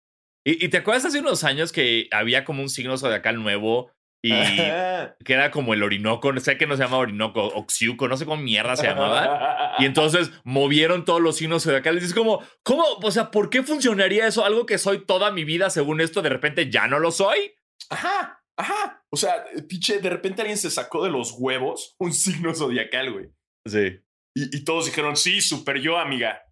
¿Y, 0.44 0.64
y 0.64 0.68
te 0.68 0.78
acuerdas 0.78 1.04
hace 1.04 1.20
unos 1.20 1.44
años 1.44 1.72
que 1.72 2.08
había 2.10 2.44
como 2.44 2.62
un 2.62 2.68
signo 2.68 2.98
zodiacal 2.98 3.42
nuevo 3.42 3.92
y 4.24 4.30
que 4.30 5.32
era 5.32 5.50
como 5.50 5.74
el 5.74 5.82
Orinoco? 5.82 6.32
Sé 6.38 6.56
que 6.56 6.66
no 6.66 6.76
se 6.76 6.84
llama 6.84 6.98
Orinoco, 6.98 7.44
Oxiuco, 7.44 8.06
no 8.06 8.16
sé 8.16 8.24
cómo 8.24 8.40
mierda 8.40 8.76
se 8.76 8.86
llamaba. 8.86 9.74
Y 9.78 9.84
entonces 9.86 10.30
movieron 10.44 11.04
todos 11.04 11.20
los 11.20 11.36
signos 11.36 11.64
zodiacales. 11.64 12.04
Y 12.04 12.06
es 12.06 12.14
como, 12.14 12.40
¿cómo? 12.62 12.84
O 13.02 13.10
sea, 13.10 13.30
¿por 13.30 13.50
qué 13.50 13.62
funcionaría 13.62 14.26
eso? 14.26 14.44
Algo 14.44 14.64
que 14.64 14.78
soy 14.78 15.04
toda 15.04 15.32
mi 15.32 15.44
vida, 15.44 15.70
según 15.70 16.00
esto, 16.00 16.22
de 16.22 16.28
repente 16.28 16.70
ya 16.70 16.86
no 16.86 17.00
lo 17.00 17.10
soy. 17.10 17.54
Ajá, 17.90 18.44
ajá. 18.56 19.04
O 19.10 19.16
sea, 19.16 19.44
eh, 19.56 19.62
pinche, 19.62 19.98
de 19.98 20.10
repente 20.10 20.42
alguien 20.42 20.58
se 20.58 20.70
sacó 20.70 21.04
de 21.04 21.10
los 21.10 21.34
huevos 21.36 21.96
un 21.98 22.12
signo 22.12 22.54
zodiacal, 22.54 23.12
güey. 23.12 23.26
Sí. 23.66 24.00
Y, 24.36 24.56
y 24.56 24.64
todos 24.64 24.86
dijeron, 24.86 25.16
sí, 25.16 25.40
super 25.40 25.80
yo, 25.80 25.98
amiga. 25.98 26.42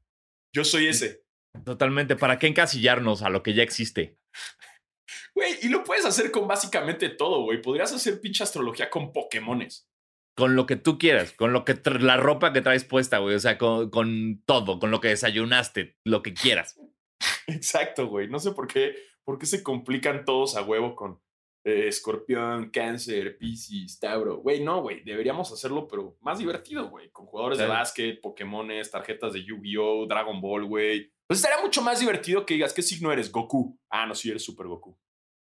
Yo 0.53 0.65
soy 0.65 0.89
ese. 0.89 1.20
Totalmente. 1.65 2.17
¿Para 2.17 2.39
qué 2.39 2.47
encasillarnos 2.47 3.23
a 3.23 3.31
lo 3.31 3.43
que 3.43 3.55
ya 3.55 3.63
existe? 3.63 4.19
Güey, 5.35 5.55
y 5.63 5.69
lo 5.69 5.85
puedes 5.85 6.05
hacer 6.05 6.31
con 6.31 6.49
básicamente 6.49 7.09
todo, 7.09 7.43
güey. 7.43 7.63
Podrías 7.63 7.93
hacer 7.93 8.21
pinche 8.21 8.43
astrología 8.43 8.91
con 8.91 9.13
Pokémones. 9.13 9.89
Con 10.37 10.57
lo 10.57 10.67
que 10.67 10.77
tú 10.77 10.99
quieras, 10.99 11.33
con 11.33 11.53
lo 11.53 11.65
que 11.65 11.79
la 12.01 12.17
ropa 12.17 12.53
que 12.53 12.63
traes 12.63 12.85
puesta, 12.85 13.19
güey. 13.19 13.35
O 13.35 13.41
sea, 13.41 13.59
con, 13.59 13.91
con 13.91 14.43
todo, 14.47 14.79
con 14.79 14.91
lo 14.91 15.01
que 15.01 15.09
desayunaste, 15.09 15.99
lo 16.05 16.23
que 16.23 16.35
quieras. 16.35 16.81
Exacto, 17.47 18.07
güey. 18.07 18.29
No 18.29 18.39
sé 18.39 18.53
por 18.53 18.67
qué, 18.67 18.97
por 19.25 19.39
qué 19.39 19.47
se 19.47 19.63
complican 19.63 20.25
todos 20.25 20.57
a 20.57 20.63
huevo 20.63 20.95
con 20.95 21.21
eh, 21.65 21.89
escorpión, 21.89 22.71
cáncer, 22.71 23.37
piscis, 23.39 23.99
tauro. 23.99 24.39
Güey, 24.39 24.63
no, 24.63 24.83
güey. 24.83 25.03
Deberíamos 25.05 25.53
hacerlo, 25.53 25.87
pero 25.89 26.17
más 26.21 26.39
divertido, 26.39 26.89
güey. 26.89 27.11
Con 27.11 27.27
jugadores 27.27 27.59
de 27.59 27.67
básquet, 27.67 28.21
Pokémones, 28.21 28.91
tarjetas 28.91 29.33
de 29.33 29.45
Yu-Gi-Oh!, 29.45 30.07
Dragon 30.07 30.41
Ball, 30.41 30.65
güey. 30.65 31.13
Pues 31.31 31.39
estaría 31.39 31.63
mucho 31.63 31.81
más 31.81 32.01
divertido 32.01 32.45
que 32.45 32.55
digas, 32.55 32.73
¿qué 32.73 32.83
signo 32.83 33.13
eres? 33.13 33.31
Goku. 33.31 33.79
Ah, 33.89 34.05
no, 34.05 34.17
sí, 34.17 34.31
eres 34.31 34.43
super 34.43 34.67
Goku. 34.67 34.99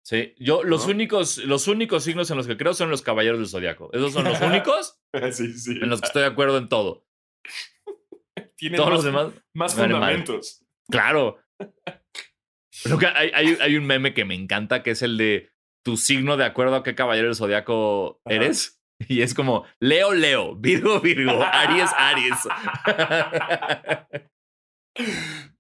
Sí. 0.02 0.32
Yo, 0.38 0.62
los 0.64 0.86
¿No? 0.86 0.92
únicos, 0.92 1.36
los 1.36 1.68
únicos 1.68 2.02
signos 2.02 2.30
en 2.30 2.38
los 2.38 2.46
que 2.46 2.56
creo 2.56 2.72
son 2.72 2.88
los 2.88 3.02
caballeros 3.02 3.38
del 3.40 3.46
zodiaco. 3.46 3.92
Esos 3.92 4.14
son 4.14 4.24
los 4.24 4.40
únicos 4.40 4.98
sí, 5.32 5.52
sí. 5.52 5.72
en 5.72 5.90
los 5.90 6.00
que 6.00 6.06
estoy 6.06 6.22
de 6.22 6.28
acuerdo 6.28 6.56
en 6.56 6.70
todo. 6.70 7.04
Tienen 8.56 8.78
Todos 8.78 8.88
más, 8.88 8.96
los 8.96 9.04
demás. 9.04 9.32
más 9.52 9.74
fundamentos. 9.74 10.64
Claro. 10.90 11.36
Lo 12.86 12.96
que 12.96 13.06
hay, 13.08 13.30
hay, 13.34 13.58
hay 13.60 13.76
un 13.76 13.84
meme 13.84 14.14
que 14.14 14.24
me 14.24 14.34
encanta 14.34 14.82
que 14.82 14.92
es 14.92 15.02
el 15.02 15.18
de 15.18 15.50
tu 15.84 15.98
signo 15.98 16.38
de 16.38 16.46
acuerdo 16.46 16.76
a 16.76 16.82
qué 16.82 16.94
caballero 16.94 17.26
del 17.26 17.36
zodiaco 17.36 18.22
Ajá. 18.24 18.34
eres. 18.34 18.82
Y 19.08 19.20
es 19.20 19.34
como 19.34 19.66
Leo, 19.78 20.14
Leo, 20.14 20.56
Virgo, 20.56 21.00
Virgo, 21.00 21.42
Aries, 21.42 21.90
Aries. 21.98 22.38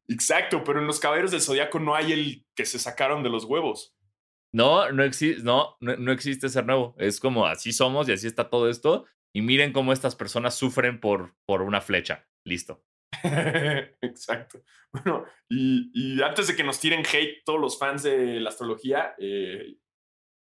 Exacto, 0.08 0.62
pero 0.64 0.80
en 0.80 0.86
los 0.86 1.00
caballeros 1.00 1.30
del 1.32 1.40
zodiaco 1.40 1.78
no 1.80 1.94
hay 1.94 2.12
el 2.12 2.46
que 2.56 2.64
se 2.66 2.78
sacaron 2.78 3.22
de 3.22 3.30
los 3.30 3.44
huevos. 3.44 3.94
No, 4.54 4.90
no, 4.92 5.04
exi- 5.04 5.42
no, 5.42 5.76
no, 5.80 5.96
no 5.96 6.12
existe 6.12 6.48
ser 6.48 6.64
nuevo. 6.64 6.94
Es 6.98 7.20
como 7.20 7.46
así 7.46 7.72
somos 7.72 8.08
y 8.08 8.12
así 8.12 8.26
está 8.26 8.48
todo 8.48 8.70
esto. 8.70 9.04
Y 9.34 9.42
miren 9.42 9.72
cómo 9.72 9.92
estas 9.92 10.14
personas 10.16 10.54
sufren 10.54 11.00
por, 11.00 11.34
por 11.44 11.62
una 11.62 11.80
flecha. 11.80 12.26
Listo. 12.44 12.82
Exacto. 14.00 14.62
Bueno, 14.92 15.24
y, 15.50 15.90
y 15.92 16.22
antes 16.22 16.46
de 16.46 16.56
que 16.56 16.64
nos 16.64 16.78
tiren 16.80 17.00
hate 17.04 17.42
todos 17.44 17.60
los 17.60 17.78
fans 17.78 18.02
de 18.04 18.40
la 18.40 18.48
astrología, 18.50 19.14
eh, 19.18 19.76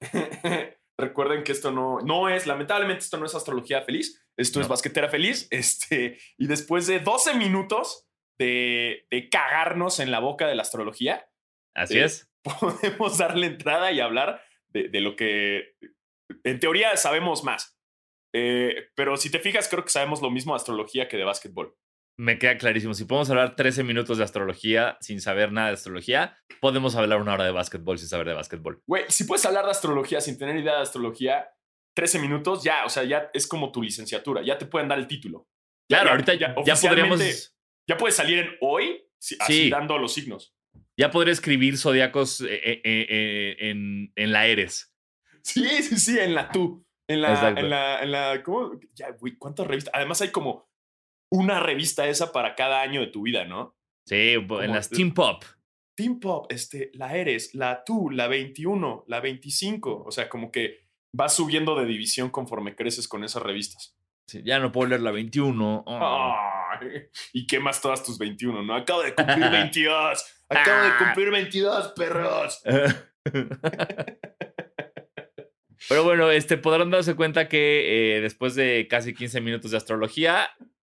recuerden 0.99 1.43
que 1.43 1.53
esto 1.53 1.71
no, 1.73 2.01
no 2.01 2.29
es, 2.29 2.47
lamentablemente 2.47 3.01
esto 3.05 3.17
no 3.19 3.27
es 3.27 3.35
astrología 3.35 3.83
feliz, 3.83 4.23
esto 4.37 4.61
es 4.61 4.69
basquetera 4.69 5.09
feliz. 5.09 5.49
Este, 5.51 6.19
y 6.39 6.47
después 6.47 6.87
de 6.87 7.01
12 7.01 7.35
minutos 7.35 8.07
de, 8.39 9.07
de 9.11 9.29
cagarnos 9.29 10.01
en 10.01 10.11
la 10.11 10.19
boca 10.21 10.47
de 10.47 10.55
la 10.55 10.63
astrología, 10.63 11.29
Así 11.75 11.95
Sí. 11.95 12.01
es. 12.01 12.31
podemos 12.61 13.19
darle 13.19 13.47
entrada 13.47 13.93
y 13.93 14.01
hablar 14.01 14.41
de, 14.69 14.89
de 14.89 15.01
lo 15.01 15.15
que 15.17 15.75
en 16.45 16.59
teoría 16.61 16.97
sabemos 16.97 17.45
más. 17.45 17.79
Eh, 18.35 18.89
pero 18.95 19.17
si 19.17 19.31
te 19.31 19.39
fijas, 19.39 19.69
creo 19.69 19.83
que 19.85 19.91
sabemos 19.91 20.21
lo 20.23 20.31
mismo 20.31 20.53
de 20.53 20.57
astrología 20.57 21.09
que 21.09 21.17
de 21.17 21.25
básquetbol. 21.25 21.75
Me 22.19 22.39
queda 22.39 22.57
clarísimo. 22.57 22.95
Si 22.95 23.05
podemos 23.05 23.29
hablar 23.31 23.57
13 23.57 23.83
minutos 23.85 24.17
de 24.19 24.25
astrología 24.25 24.97
sin 25.01 25.21
saber 25.21 25.53
nada 25.53 25.69
de 25.69 25.75
astrología, 25.75 26.39
podemos 26.61 26.97
hablar 26.97 27.21
una 27.21 27.35
hora 27.35 27.45
de 27.45 27.51
básquetbol 27.53 27.99
sin 27.99 28.09
saber 28.09 28.27
de 28.29 28.35
básquetbol. 28.35 28.81
Güey, 28.87 29.05
si 29.09 29.25
puedes 29.25 29.45
hablar 29.45 29.65
de 29.67 29.71
astrología 29.73 30.21
sin 30.23 30.39
tener 30.39 30.57
idea 30.57 30.77
de 30.77 30.83
astrología, 30.83 31.51
13 31.95 32.19
minutos, 32.19 32.63
ya, 32.65 32.85
o 32.87 32.89
sea, 32.89 33.05
ya 33.05 33.31
es 33.35 33.47
como 33.47 33.71
tu 33.71 33.83
licenciatura, 33.83 34.43
ya 34.43 34.57
te 34.57 34.67
pueden 34.67 34.89
dar 34.89 34.99
el 34.99 35.07
título. 35.07 35.47
Ya- 35.91 35.99
Claro, 35.99 36.07
ya- 36.07 36.11
ahorita 36.13 36.35
ya 36.35 36.55
ya, 36.65 36.89
podríamos. 36.89 37.56
Ya 37.89 37.97
puedes 37.97 38.17
salir 38.17 38.39
en 38.39 38.51
hoy, 38.61 39.03
así 39.41 39.65
Sí. 39.65 39.71
dando 39.71 39.99
los 39.99 40.15
signos. 40.15 40.55
Ya 40.99 41.11
podría 41.11 41.33
escribir 41.33 41.77
zodiacos 41.79 42.41
eh, 42.41 42.49
eh, 42.63 42.81
eh, 42.85 43.57
en, 43.61 44.13
en 44.17 44.33
la 44.33 44.47
Eres. 44.47 44.95
Sí, 45.43 45.67
sí, 45.83 45.99
sí, 45.99 46.19
en 46.19 46.35
la 46.35 46.51
tú. 46.51 46.85
En 47.09 47.21
la, 47.23 47.51
en 47.51 47.71
la, 47.71 48.03
en 48.03 48.11
la, 48.11 48.43
¿cómo? 48.43 48.73
Ya, 48.95 49.11
güey, 49.13 49.37
¿cuántas 49.37 49.67
revistas? 49.67 49.95
Además 49.95 50.21
hay 50.23 50.31
como 50.31 50.69
una 51.31 51.61
revista 51.61 52.09
esa 52.09 52.33
para 52.33 52.55
cada 52.57 52.81
año 52.81 53.01
de 53.01 53.07
tu 53.09 53.23
vida, 53.23 53.45
¿no? 53.45 53.77
Sí, 54.09 54.33
en 54.35 54.73
las 54.73 54.89
Team 54.91 55.13
Pop. 55.15 55.45
Team 55.97 56.19
Pop, 56.19 56.47
este, 56.51 56.91
la 56.95 57.17
eres, 57.17 57.55
la 57.55 57.85
tú, 57.85 58.11
la 58.11 58.27
21, 58.27 59.05
la 59.07 59.21
25. 59.21 60.05
O 60.05 60.11
sea, 60.11 60.29
como 60.29 60.51
que 60.51 60.87
vas 61.15 61.35
subiendo 61.37 61.75
de 61.77 61.87
división 61.87 62.31
conforme 62.31 62.75
creces 62.75 63.07
con 63.07 63.23
esas 63.25 63.43
revistas. 63.43 63.97
Sí, 64.29 64.43
ya 64.45 64.59
no 64.59 64.73
puedo 64.73 64.89
leer 64.89 65.03
la 65.03 65.13
21. 65.13 65.85
oh. 65.87 65.99
Ay, 66.01 66.56
y 67.33 67.47
quemas 67.47 67.81
todas 67.81 68.05
tus 68.05 68.19
21, 68.19 68.63
¿no? 68.63 68.75
Acabo 68.75 69.03
de 69.03 69.15
cumplir 69.15 69.51
22. 69.51 70.25
Acabo 70.49 70.85
de 70.85 70.97
cumplir 70.99 71.31
22, 71.31 71.93
perros. 71.97 72.63
Pero 75.89 76.05
bueno, 76.05 76.31
este, 76.31 76.57
podrán 76.57 76.91
darse 76.91 77.15
cuenta 77.15 77.49
que 77.49 78.17
eh, 78.17 78.21
después 78.21 78.55
de 78.55 78.87
casi 78.89 79.15
15 79.15 79.41
minutos 79.41 79.71
de 79.71 79.77
astrología, 79.77 80.51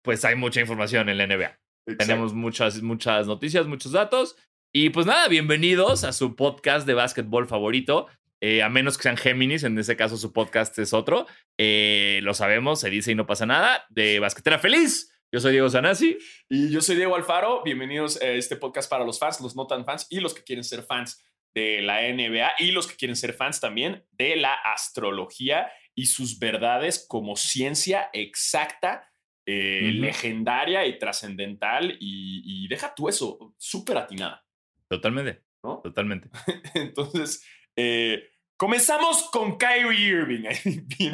pues 0.03 0.25
hay 0.25 0.37
mucha 0.37 0.61
información 0.61 1.09
en 1.09 1.19
la 1.19 1.27
NBA. 1.27 1.59
Tenemos 1.99 2.35
muchas, 2.35 2.83
muchas 2.83 3.27
noticias, 3.27 3.67
muchos 3.67 3.93
datos. 3.93 4.37
Y 4.73 4.91
pues 4.91 5.07
nada, 5.07 5.29
bienvenidos 5.29 6.05
a 6.05 6.13
su 6.13 6.37
podcast 6.37 6.87
de 6.87 6.95
básquetbol 6.95 7.47
favorito. 7.47 8.09
Eh, 8.43 8.63
a 8.63 8.69
menos 8.69 8.97
que 8.97 9.05
sean 9.05 9.17
Géminis, 9.17 9.65
en 9.65 9.79
ese 9.79 9.97
caso 9.97 10.17
su 10.17 10.33
podcast 10.33 10.79
es 10.79 10.93
otro. 10.93 11.27
Eh, 11.59 12.21
lo 12.23 12.35
sabemos, 12.35 12.81
se 12.81 12.91
dice 12.91 13.13
y 13.13 13.15
no 13.15 13.27
pasa 13.27 13.47
nada. 13.47 13.87
De 13.89 14.21
Basquetera 14.21 14.59
Feliz. 14.59 15.16
Yo 15.37 15.41
soy 15.41 15.53
Diego 15.53 15.69
Sanasi. 15.69 16.17
Y 16.49 16.71
yo 16.71 16.81
soy 16.81 16.97
Diego 16.97 17.15
Alfaro. 17.15 17.63
Bienvenidos 17.63 18.19
a 18.23 18.29
este 18.29 18.57
podcast 18.57 18.89
para 18.89 19.05
los 19.05 19.19
fans, 19.19 19.39
los 19.43 19.55
no 19.55 19.67
tan 19.67 19.85
fans 19.85 20.07
y 20.09 20.21
los 20.21 20.33
que 20.33 20.43
quieren 20.43 20.65
ser 20.65 20.83
fans 20.83 21.23
de 21.55 21.83
la 21.83 22.01
NBA 22.11 22.53
y 22.61 22.71
los 22.71 22.87
que 22.87 22.97
quieren 22.97 23.17
ser 23.17 23.35
fans 23.35 23.61
también 23.61 24.03
de 24.13 24.37
la 24.37 24.55
astrología 24.55 25.71
y 25.95 26.07
sus 26.07 26.39
verdades 26.39 27.05
como 27.07 27.37
ciencia 27.37 28.09
exacta, 28.15 29.13
eh, 29.45 29.91
legendaria 29.97 30.87
y 30.87 30.99
trascendental. 30.99 31.99
Y, 32.01 32.41
y 32.65 32.67
deja 32.69 32.95
tú 32.95 33.11
eso, 33.11 33.55
súper 33.59 33.99
atinada, 33.99 34.43
Totalmente, 34.89 35.43
¿no? 35.63 35.83
totalmente. 35.83 36.31
Entonces, 36.75 37.45
eh, 37.77 38.27
comenzamos 38.57 39.29
con 39.31 39.59
Kyrie 39.59 40.01
Irving. 40.01 40.45
Bien, 40.99 41.13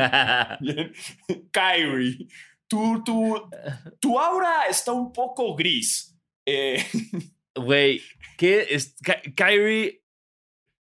bien. 0.61 0.93
Kyrie, 1.52 2.29
tu, 2.73 3.02
tu, 3.05 3.50
tu 4.00 4.19
aura 4.19 4.67
está 4.69 4.93
un 4.93 5.12
poco 5.12 5.55
gris. 5.55 6.19
Eh, 6.49 6.83
Güey, 7.55 8.00
¿qué 8.38 8.67
es? 8.71 8.97
Ky- 9.05 9.35
Kyrie, 9.35 10.02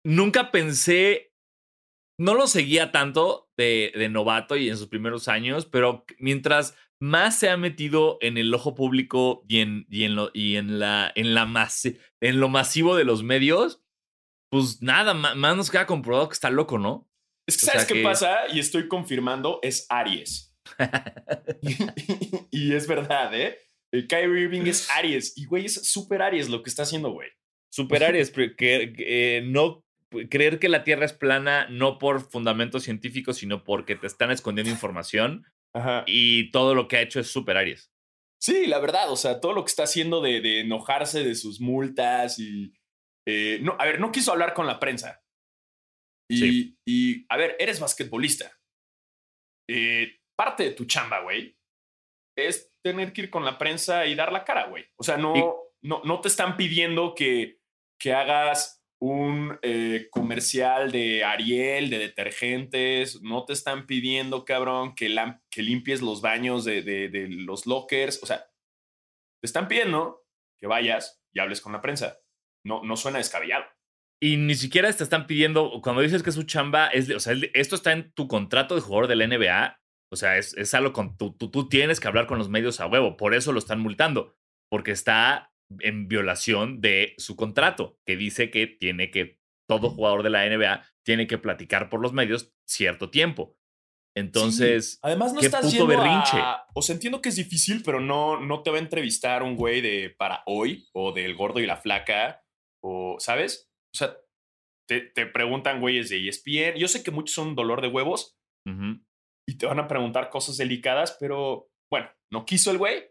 nunca 0.03 0.49
pensé, 0.51 1.31
no 2.19 2.33
lo 2.33 2.47
seguía 2.47 2.91
tanto 2.91 3.49
de, 3.57 3.91
de 3.95 4.09
novato 4.09 4.55
y 4.55 4.67
en 4.69 4.77
sus 4.77 4.87
primeros 4.87 5.27
años, 5.27 5.67
pero 5.67 6.03
mientras 6.17 6.75
más 6.99 7.37
se 7.37 7.51
ha 7.51 7.57
metido 7.57 8.17
en 8.21 8.39
el 8.39 8.51
ojo 8.51 8.73
público 8.73 9.45
y 9.47 9.59
en, 9.59 9.85
y 9.87 10.05
en, 10.05 10.15
lo, 10.15 10.31
y 10.33 10.55
en, 10.55 10.79
la, 10.79 11.11
en, 11.15 11.35
la 11.35 11.69
en 12.21 12.39
lo 12.39 12.49
masivo 12.49 12.95
de 12.95 13.03
los 13.03 13.21
medios, 13.21 13.83
pues 14.51 14.81
nada, 14.81 15.13
más 15.13 15.55
nos 15.57 15.69
queda 15.69 15.85
comprobado 15.85 16.27
que 16.29 16.33
está 16.33 16.49
loco, 16.49 16.79
¿no? 16.79 17.07
es 17.47 17.57
que, 17.57 17.67
O 17.67 17.69
¿sabes 17.71 17.85
qué 17.85 17.93
que- 17.95 18.03
pasa? 18.03 18.47
Y 18.51 18.59
estoy 18.59 18.87
confirmando, 18.87 19.59
es 19.61 19.85
Aries. 19.89 20.46
y 22.51 22.73
es 22.73 22.87
verdad, 22.87 23.33
¿eh? 23.39 23.57
El 23.91 24.07
Kyrie 24.07 24.41
Irving 24.43 24.63
es 24.67 24.89
Aries. 24.95 25.37
Y, 25.37 25.45
güey, 25.45 25.65
es 25.65 25.89
súper 25.89 26.21
Aries 26.21 26.49
lo 26.49 26.63
que 26.63 26.69
está 26.69 26.83
haciendo, 26.83 27.11
güey. 27.11 27.29
Super 27.71 28.03
Aries, 28.03 28.31
que, 28.31 28.55
que, 28.55 28.93
eh, 29.37 29.41
no 29.41 29.83
creer 30.29 30.59
que 30.59 30.69
la 30.69 30.83
Tierra 30.83 31.05
es 31.05 31.13
plana 31.13 31.67
no 31.69 31.97
por 31.99 32.21
fundamentos 32.21 32.83
científicos, 32.83 33.37
sino 33.37 33.63
porque 33.63 33.95
te 33.95 34.07
están 34.07 34.31
escondiendo 34.31 34.71
información 34.71 35.45
Ajá. 35.73 36.03
y 36.07 36.49
todo 36.51 36.75
lo 36.75 36.87
que 36.87 36.97
ha 36.97 37.01
hecho 37.01 37.19
es 37.19 37.27
Super 37.27 37.57
Aries. 37.57 37.91
Sí, 38.41 38.67
la 38.67 38.79
verdad, 38.79 39.11
o 39.11 39.15
sea, 39.17 39.39
todo 39.41 39.53
lo 39.53 39.63
que 39.65 39.69
está 39.69 39.83
haciendo 39.83 40.21
de, 40.21 40.41
de 40.41 40.61
enojarse 40.61 41.23
de 41.23 41.35
sus 41.35 41.59
multas 41.59 42.39
y... 42.39 42.71
eh, 43.27 43.59
no, 43.61 43.75
a 43.79 43.85
ver, 43.85 43.99
no 43.99 44.11
quiso 44.11 44.31
hablar 44.31 44.53
con 44.53 44.65
la 44.67 44.79
prensa. 44.79 45.21
Y, 46.29 46.37
Sí. 46.37 46.77
y, 46.87 47.25
a 47.29 47.37
ver, 47.37 47.55
eres 47.59 47.79
basquetbolista. 47.79 48.51
Eh, 49.69 50.19
parte 50.37 50.63
de 50.63 50.71
tu 50.71 50.85
chamba, 50.85 51.21
güey, 51.21 51.57
es 52.37 52.71
tener 52.83 53.11
que 53.11 53.21
ir 53.23 53.29
con 53.29 53.43
la 53.43 53.57
prensa 53.57 54.05
y 54.05 54.15
dar 54.15 54.31
la 54.31 54.45
cara, 54.45 54.67
güey. 54.67 54.85
O 54.95 55.03
sea, 55.03 55.17
no, 55.17 55.35
Y- 55.35 55.43
no, 55.87 56.01
no 56.05 56.21
te 56.21 56.27
están 56.27 56.55
pidiendo 56.55 57.15
que, 57.15 57.59
que 57.99 58.13
hagas 58.13 58.83
un 58.99 59.59
eh, 59.61 60.07
comercial 60.11 60.91
de 60.91 61.23
Ariel, 61.23 61.89
de 61.89 61.99
detergentes, 61.99 63.21
no 63.21 63.45
te 63.45 63.53
están 63.53 63.85
pidiendo, 63.85 64.43
cabrón, 64.45 64.95
que, 64.95 65.09
limpies 65.57 66.01
los 66.01 66.21
baños 66.21 66.63
de, 66.65 66.81
de- 66.81 67.09
de 67.09 67.27
los 67.29 67.65
lockers, 67.67 68.21
o 68.23 68.25
sea, 68.25 68.39
te 69.41 69.45
están 69.45 69.67
pidiendo 69.67 70.25
que 70.59 70.65
vayas 70.67 71.21
y 71.33 71.39
hables 71.39 71.61
con 71.61 71.73
la 71.73 71.81
prensa. 71.81 72.19
No, 72.65 72.83
no 72.83 72.95
suena 72.97 73.19
descabellado. 73.19 73.65
Y 74.19 74.37
ni 74.37 74.55
siquiera 74.55 74.91
te 74.91 75.03
están 75.03 75.27
pidiendo, 75.27 75.79
cuando 75.83 76.01
dices 76.01 76.23
que 76.23 76.29
es 76.31 76.35
su 76.35 76.43
chamba, 76.43 76.87
es 76.87 77.07
de- 77.07 77.15
o 77.15 77.19
sea, 77.19 77.35
esto 77.53 77.75
está 77.75 77.91
en 77.91 78.11
tu 78.13 78.27
contrato 78.27 78.73
de 78.75 78.81
jugador 78.81 79.07
de 79.07 79.15
la 79.15 79.25
NBA. 79.25 79.79
O 80.11 80.15
sea, 80.15 80.37
es, 80.37 80.55
es 80.57 80.73
algo 80.73 80.93
con 80.93 81.17
tú, 81.17 81.35
tú, 81.37 81.49
tú 81.51 81.67
tienes 81.69 81.99
que 81.99 82.07
hablar 82.07 82.27
con 82.27 82.37
los 82.37 82.49
medios 82.49 82.79
a 82.79 82.87
huevo. 82.87 83.17
Por 83.17 83.33
eso 83.33 83.51
lo 83.51 83.59
están 83.59 83.79
multando. 83.79 84.35
Porque 84.69 84.91
está 84.91 85.53
en 85.79 86.07
violación 86.07 86.79
de 86.81 87.13
su 87.17 87.35
contrato, 87.35 87.99
que 88.05 88.15
dice 88.15 88.49
que 88.49 88.67
tiene 88.67 89.11
que, 89.11 89.39
todo 89.67 89.89
jugador 89.89 90.23
de 90.23 90.29
la 90.29 90.45
NBA 90.45 90.85
tiene 91.05 91.27
que 91.27 91.37
platicar 91.37 91.89
por 91.89 91.99
los 92.01 92.13
medios 92.13 92.53
cierto 92.65 93.09
tiempo. 93.09 93.57
Entonces, 94.15 94.93
Sí. 94.93 94.99
además 95.03 95.33
no 95.33 95.39
qué 95.41 95.45
estás 95.45 95.71
puto 95.71 95.85
berrinche. 95.87 96.37
a- 96.37 96.65
o 96.73 96.81
sea, 96.81 96.95
entiendo 96.95 97.21
que 97.21 97.29
es 97.29 97.35
difícil, 97.35 97.83
pero 97.83 97.99
no, 97.99 98.39
no 98.39 98.63
te 98.63 98.71
va 98.71 98.77
a 98.77 98.81
entrevistar 98.81 99.43
un 99.43 99.55
güey 99.55 99.81
de 99.81 100.09
para 100.17 100.41
hoy 100.47 100.87
o 100.93 101.11
del 101.11 101.35
gordo 101.35 101.59
y 101.59 101.65
la 101.67 101.77
flaca 101.77 102.43
o, 102.81 103.17
¿sabes? 103.19 103.69
O 103.93 103.97
sea, 103.97 104.17
te, 104.87 105.01
te 105.01 105.27
preguntan 105.27 105.81
güeyes 105.81 106.09
de 106.09 106.27
ESPN. 106.27 106.77
Yo 106.79 106.87
sé 106.87 107.03
que 107.03 107.11
muchos 107.11 107.35
son 107.35 107.55
dolor 107.55 107.81
de 107.81 107.89
huevos 107.89 108.37
ujú, 108.65 108.99
y 109.47 109.57
te 109.57 109.65
van 109.65 109.79
a 109.79 109.87
preguntar 109.87 110.29
cosas 110.29 110.57
delicadas, 110.57 111.17
pero 111.19 111.69
bueno, 111.91 112.09
no 112.31 112.45
quiso 112.45 112.71
el 112.71 112.77
güey. 112.77 113.03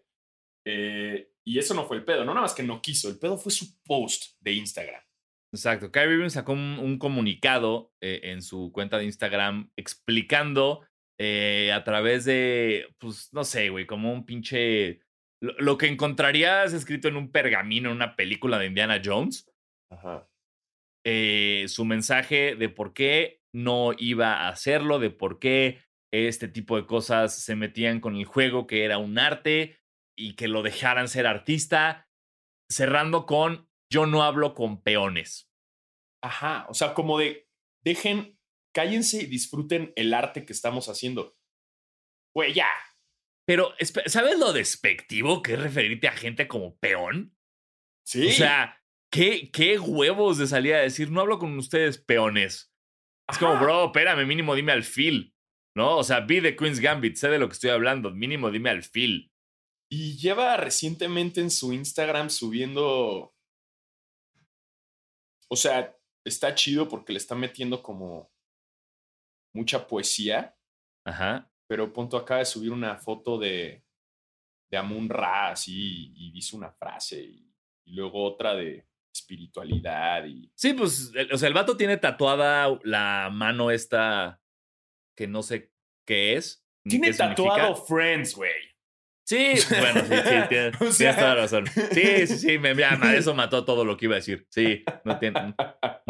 eh, 0.66 1.30
y 1.48 1.58
eso 1.60 1.74
no 1.74 1.84
fue 1.86 1.96
el 1.98 2.04
pedo, 2.04 2.24
no 2.24 2.32
nada 2.34 2.42
más 2.42 2.54
que 2.54 2.64
no 2.64 2.82
quiso, 2.82 3.08
el 3.08 3.18
pedo 3.20 3.38
fue 3.38 3.52
su 3.52 3.80
post 3.84 4.34
de 4.40 4.52
Instagram. 4.52 5.00
exacto. 5.54 5.92
Kyrie 5.92 6.14
Irving 6.16 6.28
sacó 6.28 6.52
un, 6.52 6.78
un 6.80 6.98
comunicado 6.98 7.92
eh, 8.02 8.20
en 8.24 8.42
su 8.42 8.72
cuenta 8.72 8.98
de 8.98 9.04
Instagram 9.04 9.70
explicando 9.76 10.84
eh, 11.20 11.70
a 11.72 11.84
través 11.84 12.24
de, 12.24 12.88
pues, 12.98 13.32
no 13.32 13.44
sé, 13.44 13.70
güey, 13.70 13.86
como 13.86 14.12
un 14.12 14.26
pinche 14.26 15.00
lo, 15.40 15.52
lo 15.58 15.78
que 15.78 15.86
encontrarías 15.86 16.72
escrito 16.72 17.06
en 17.08 17.16
un 17.16 17.30
pergamino, 17.30 17.90
en 17.90 17.96
una 17.96 18.16
película 18.16 18.58
de 18.58 18.66
Indiana 18.66 19.00
Jones, 19.02 19.48
Ajá. 19.90 20.28
eh, 21.06 21.66
su 21.68 21.84
mensaje 21.84 22.56
de 22.56 22.68
por 22.68 22.92
qué 22.92 23.40
no 23.54 23.92
iba 23.96 24.34
a 24.42 24.48
hacerlo, 24.48 24.98
de 24.98 25.10
por 25.10 25.38
qué 25.38 25.80
este 26.24 26.48
tipo 26.48 26.76
de 26.76 26.86
cosas 26.86 27.34
se 27.34 27.56
metían 27.56 28.00
con 28.00 28.16
el 28.16 28.24
juego, 28.24 28.66
que 28.66 28.84
era 28.84 28.98
un 28.98 29.18
arte 29.18 29.78
y 30.16 30.34
que 30.34 30.48
lo 30.48 30.62
dejaran 30.62 31.08
ser 31.08 31.26
artista, 31.26 32.08
cerrando 32.70 33.26
con 33.26 33.68
yo 33.92 34.06
no 34.06 34.22
hablo 34.22 34.54
con 34.54 34.82
peones. 34.82 35.50
Ajá. 36.22 36.66
O 36.68 36.74
sea, 36.74 36.94
como 36.94 37.18
de 37.18 37.48
dejen, 37.84 38.38
cállense 38.74 39.22
y 39.22 39.26
disfruten 39.26 39.92
el 39.96 40.12
arte 40.12 40.44
que 40.44 40.52
estamos 40.52 40.88
haciendo. 40.88 41.36
Güey, 42.34 42.52
ya. 42.52 42.68
Pero, 43.46 43.74
¿sabes 44.06 44.38
lo 44.38 44.52
despectivo 44.52 45.40
que 45.40 45.52
es 45.54 45.60
referirte 45.60 46.08
a 46.08 46.12
gente 46.12 46.48
como 46.48 46.76
peón? 46.78 47.36
Sí. 48.04 48.26
O 48.26 48.32
sea, 48.32 48.82
¿qué, 49.12 49.50
qué 49.52 49.78
huevos 49.78 50.38
de 50.38 50.48
salir 50.48 50.74
a 50.74 50.80
decir, 50.80 51.10
no 51.10 51.20
hablo 51.20 51.38
con 51.38 51.56
ustedes 51.56 51.98
peones? 51.98 52.72
Es 53.28 53.38
como, 53.38 53.58
bro, 53.58 53.86
espérame, 53.86 54.26
mínimo 54.26 54.54
dime 54.54 54.72
al 54.72 54.84
feel, 54.84 55.34
¿no? 55.76 55.98
O 55.98 56.02
sea, 56.02 56.20
vi 56.20 56.40
de 56.40 56.56
Queen's 56.56 56.80
Gambit, 56.80 57.16
sé 57.16 57.28
de 57.28 57.38
lo 57.38 57.48
que 57.48 57.52
estoy 57.52 57.70
hablando, 57.70 58.10
mínimo 58.10 58.50
dime 58.50 58.70
al 58.70 58.82
feel. 58.82 59.30
Y 59.88 60.16
lleva 60.16 60.56
recientemente 60.56 61.40
en 61.40 61.50
su 61.50 61.72
Instagram 61.72 62.30
subiendo. 62.30 63.34
O 65.48 65.54
sea, 65.54 65.94
está 66.24 66.54
chido 66.54 66.88
porque 66.88 67.12
le 67.12 67.18
está 67.18 67.34
metiendo 67.34 67.82
como 67.82 68.32
mucha 69.54 69.86
poesía. 69.86 70.56
Ajá. 71.04 71.48
Pero 71.68 71.92
punto 71.92 72.16
acaba 72.16 72.40
de 72.40 72.46
subir 72.46 72.72
una 72.72 72.96
foto 72.96 73.38
de, 73.38 73.84
de 74.70 74.76
Amun 74.78 75.08
Ra, 75.08 75.50
así, 75.50 76.12
y 76.16 76.32
dice 76.32 76.56
una 76.56 76.72
frase, 76.72 77.22
y, 77.22 77.54
y 77.86 77.92
luego 77.94 78.24
otra 78.24 78.54
de 78.54 78.86
espiritualidad. 79.14 80.24
Y, 80.24 80.50
Sí, 80.56 80.72
pues, 80.74 81.12
el- 81.14 81.32
o 81.32 81.38
sea, 81.38 81.48
el 81.48 81.54
vato 81.54 81.76
tiene 81.76 81.96
tatuada 81.96 82.78
la 82.82 83.30
mano 83.32 83.70
esta 83.70 84.40
que 85.16 85.26
no 85.26 85.42
sé 85.42 85.72
qué 86.06 86.34
es. 86.36 86.64
tiene 86.88 87.08
qué 87.08 87.12
significa. 87.14 87.28
tatuado 87.54 87.76
Friends, 87.76 88.34
güey. 88.34 88.52
Sí, 89.28 89.54
bueno, 89.80 90.00
sí, 90.02 90.14
sí, 90.14 90.34
tienes, 90.48 90.74
O 90.76 90.78
tienes 90.78 90.96
sea- 90.96 91.16
toda 91.16 91.34
la 91.34 91.40
razón. 91.42 91.66
Sí, 91.66 92.26
sí, 92.28 92.38
sí, 92.38 92.58
me, 92.58 92.76
ya, 92.76 92.96
ma- 92.96 93.12
eso 93.14 93.34
mató 93.34 93.64
todo 93.64 93.84
lo 93.84 93.96
que 93.96 94.04
iba 94.04 94.14
a 94.14 94.18
decir. 94.18 94.46
Sí, 94.50 94.84
no, 95.04 95.18
tiene, 95.18 95.40
no, 95.40 95.54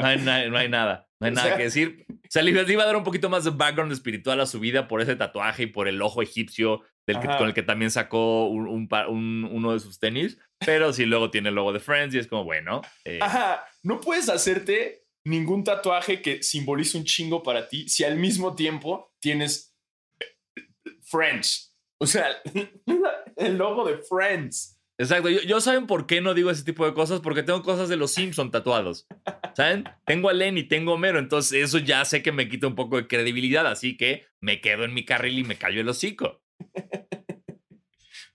hay, 0.07 0.19
no 0.19 0.31
hay- 0.31 0.51
no 0.51 0.59
hay 0.59 0.69
nada, 0.69 1.09
no 1.19 1.27
hay 1.29 1.33
nada 1.33 1.49
sea- 1.49 1.57
que 1.57 1.63
decir. 1.63 2.05
O 2.11 2.29
sea, 2.29 2.43
le 2.43 2.51
iba, 2.51 2.83
a 2.83 2.87
dar 2.87 2.97
un 2.97 3.05
poquito 3.05 3.31
más 3.31 3.45
de 3.45 3.51
background 3.53 3.91
espiritual 3.93 4.39
a 4.41 4.47
su 4.47 4.61
vida 4.61 4.87
por 4.89 5.01
ese 5.01 5.17
tatuaje 5.17 5.63
y 5.63 5.67
por 5.67 5.89
el 5.89 6.03
ojo 6.03 6.21
egipcio 6.21 6.83
del 7.07 7.21
que- 7.21 7.29
con 7.29 7.47
el 7.49 7.55
que 7.55 7.63
también 7.63 7.91
sacó 7.91 8.49
un, 8.49 8.69
un 8.69 8.87
pa- 8.89 9.09
un- 9.09 9.49
uno 9.51 9.73
de 9.73 9.81
sus 9.81 9.99
tenis. 9.99 10.39
Pero 10.59 10.93
sí, 10.93 11.07
luego 11.07 11.31
tiene 11.31 11.49
el 11.49 11.55
logo 11.55 11.73
de 11.73 11.81
Friends 11.81 12.15
y 12.15 12.19
es 12.19 12.27
como, 12.27 12.45
bueno. 12.45 12.83
eh, 13.07 13.21
Ajá, 13.23 13.65
no 13.83 13.99
puedes 14.01 14.29
hacerte 14.29 15.06
ningún 15.26 15.64
tatuaje 15.64 16.23
que 16.23 16.42
simbolice 16.42 16.97
un 16.97 17.04
chingo 17.04 17.42
para 17.42 17.68
ti 17.68 17.88
si 17.88 18.04
al 18.04 18.16
mismo 18.16 18.54
tiempo 18.54 19.12
tienes 19.21 19.75
eh, 20.21 20.64
Friends. 21.02 21.76
O 22.00 22.06
sea, 22.06 22.26
el 23.37 23.56
logo 23.56 23.87
de 23.87 23.99
Friends. 23.99 24.78
Exacto. 24.99 25.28
Yo, 25.28 25.40
yo 25.42 25.61
saben 25.61 25.87
por 25.87 26.06
qué 26.06 26.21
no 26.23 26.33
digo 26.33 26.50
ese 26.50 26.64
tipo 26.64 26.87
de 26.87 26.95
cosas, 26.95 27.21
porque 27.21 27.42
tengo 27.42 27.62
cosas 27.62 27.88
de 27.88 27.97
los 27.97 28.12
Simpson 28.12 28.50
tatuados. 28.50 29.06
¿Saben? 29.54 29.85
Tengo 30.06 30.28
a 30.28 30.33
Len 30.33 30.56
y 30.59 30.64
tengo 30.64 30.92
a 30.92 30.95
Homero, 30.95 31.18
entonces 31.18 31.62
eso 31.64 31.78
ya 31.78 32.04
sé 32.04 32.23
que 32.23 32.33
me 32.33 32.49
quita 32.49 32.66
un 32.66 32.75
poco 32.75 32.97
de 32.97 33.06
credibilidad, 33.06 33.66
así 33.66 33.97
que 33.97 34.26
me 34.40 34.61
quedo 34.61 34.85
en 34.85 34.95
mi 34.95 35.04
carril 35.04 35.38
y 35.38 35.45
me 35.45 35.56
callo 35.56 35.80
el 35.80 35.88
hocico. 35.88 36.42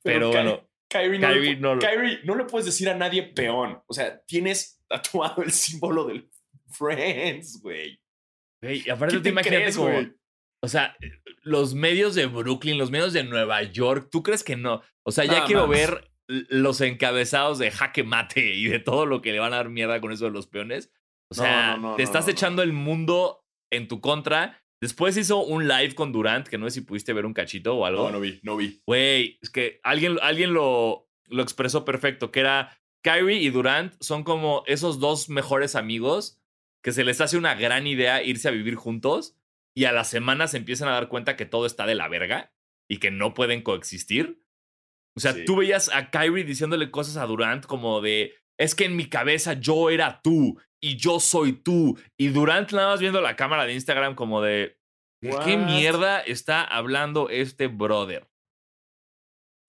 Pero 0.03 0.29
Ky- 0.31 0.36
bueno, 0.38 0.69
Kyrie 0.89 1.19
no, 1.19 1.27
Kyrie 1.27 1.53
le, 1.53 1.60
no 1.60 1.75
lo- 1.75 1.81
Kyrie, 1.81 2.19
no 2.24 2.36
le 2.36 2.43
puedes 2.45 2.65
decir 2.65 2.89
a 2.89 2.95
nadie 2.95 3.24
peón. 3.24 3.81
O 3.88 3.93
sea, 3.93 4.21
tienes 4.25 4.81
tatuado 4.88 5.41
el 5.43 5.51
símbolo 5.51 6.05
del 6.05 6.29
Friends, 6.78 7.62
güey. 7.62 8.00
güey, 8.62 8.78
y 8.78 8.84
¿Qué 8.84 8.92
aparte 8.92 9.16
tú 9.16 9.22
te 9.22 9.30
imagínate 9.30 9.62
crees, 9.63 9.78
como, 9.78 9.92
güey? 9.92 10.13
o 10.64 10.68
sea, 10.68 10.96
los 11.44 11.74
medios 11.74 12.16
de 12.16 12.27
Brooklyn, 12.27 12.77
los 12.77 12.92
medios 12.92 13.14
de 13.14 13.24
Nueva 13.24 13.64
York, 13.64 14.10
¿tú 14.12 14.24
crees 14.24 14.44
que 14.44 14.55
no? 14.55 14.81
O 15.03 15.12
sea, 15.12 15.25
ya 15.25 15.46
quiero 15.46 15.68
ver 15.68 16.12
los 16.27 16.79
encabezados 16.81 17.57
de 17.60 17.72
jaque 17.72 18.03
mate 18.03 18.53
y 18.53 18.66
de 18.66 18.79
todo 18.79 19.05
lo 19.05 19.22
que 19.22 19.31
le 19.31 19.40
van 19.40 19.53
a 19.53 19.57
dar 19.57 19.70
mierda 19.70 20.00
con 20.00 20.12
eso 20.12 20.25
de 20.25 20.31
los 20.31 20.48
peones. 20.48 20.92
O 21.29 21.34
sea, 21.34 21.77
no, 21.77 21.92
no, 21.92 21.96
te 21.96 22.03
estás 22.03 22.27
echando 22.27 22.62
el 22.62 22.74
mundo 22.74 23.44
en 23.72 23.88
tu 23.88 24.01
contra. 24.01 24.62
Después 24.81 25.16
hizo 25.18 25.44
un 25.44 25.68
live 25.68 25.96
con 25.96 26.12
Durant, 26.12 26.48
que 26.48 26.57
no 26.57 26.70
sé 26.70 26.75
si 26.75 26.81
pudiste 26.81 27.14
ver 27.14 27.25
un 27.25 27.34
cachito 27.34 27.75
o 27.75 27.86
algo. 27.86 28.05
No, 28.05 28.12
no 28.12 28.20
vi, 28.20 28.40
no 28.44 28.57
vi. 28.57 28.81
Güey, 28.86 29.40
es 29.42 29.50
que 29.50 29.79
alguien, 29.84 30.18
alguien 30.22 30.53
lo, 30.53 31.07
lo 31.27 31.44
expresó 31.44 31.86
perfecto, 31.86 32.31
que 32.31 32.42
era 32.42 32.77
Kyrie 33.03 33.40
y 33.40 33.50
Durant 33.50 33.94
son 34.00 34.24
como 34.24 34.64
esos 34.68 35.00
dos 35.00 35.29
mejores 35.29 35.75
amigos 35.75 36.41
que 36.83 36.91
se 36.91 37.03
les 37.03 37.22
hace 37.22 37.37
una 37.37 37.55
gran 37.55 37.87
idea 37.87 38.24
irse 38.24 38.48
a 38.48 38.51
vivir 38.51 38.75
juntos 38.75 39.35
y 39.75 39.85
a 39.85 39.91
las 39.91 40.09
semanas 40.09 40.51
se 40.51 40.57
empiezan 40.57 40.89
a 40.89 40.94
dar 40.94 41.07
cuenta 41.09 41.35
que 41.37 41.46
todo 41.46 41.65
está 41.65 41.85
de 41.85 41.96
la 41.96 42.07
verga 42.07 42.53
y 42.89 42.98
que 42.98 43.11
no 43.11 43.33
pueden 43.33 43.61
coexistir. 43.61 44.44
O 45.15 45.20
sea, 45.20 45.33
Sí. 45.33 45.46
tú 45.46 45.57
veías 45.57 45.89
a 45.94 46.09
Kyrie 46.09 46.44
diciéndole 46.44 46.89
cosas 46.91 47.17
a 47.17 47.25
Durant 47.25 47.65
como 47.65 48.01
de, 48.01 48.33
es 48.59 48.75
que 48.75 48.85
en 48.85 48.96
mi 48.96 49.07
cabeza 49.09 49.53
yo 49.53 49.89
era 49.89 50.22
tú 50.22 50.59
y 50.81 50.98
yo 50.98 51.20
soy 51.20 51.53
tú. 51.53 51.98
Y 52.17 52.29
Durant 52.29 52.72
nada 52.72 52.89
más 52.89 53.00
viendo 53.00 53.22
la 53.22 53.35
cámara 53.35 53.65
de 53.65 53.74
Instagram 53.74 54.15
como 54.15 54.41
de, 54.41 54.77
¿de 55.22 55.37
qué 55.46 55.57
mierda 55.57 56.20
está 56.22 56.63
hablando 56.63 57.29
este 57.29 57.67
brother? 57.67 58.27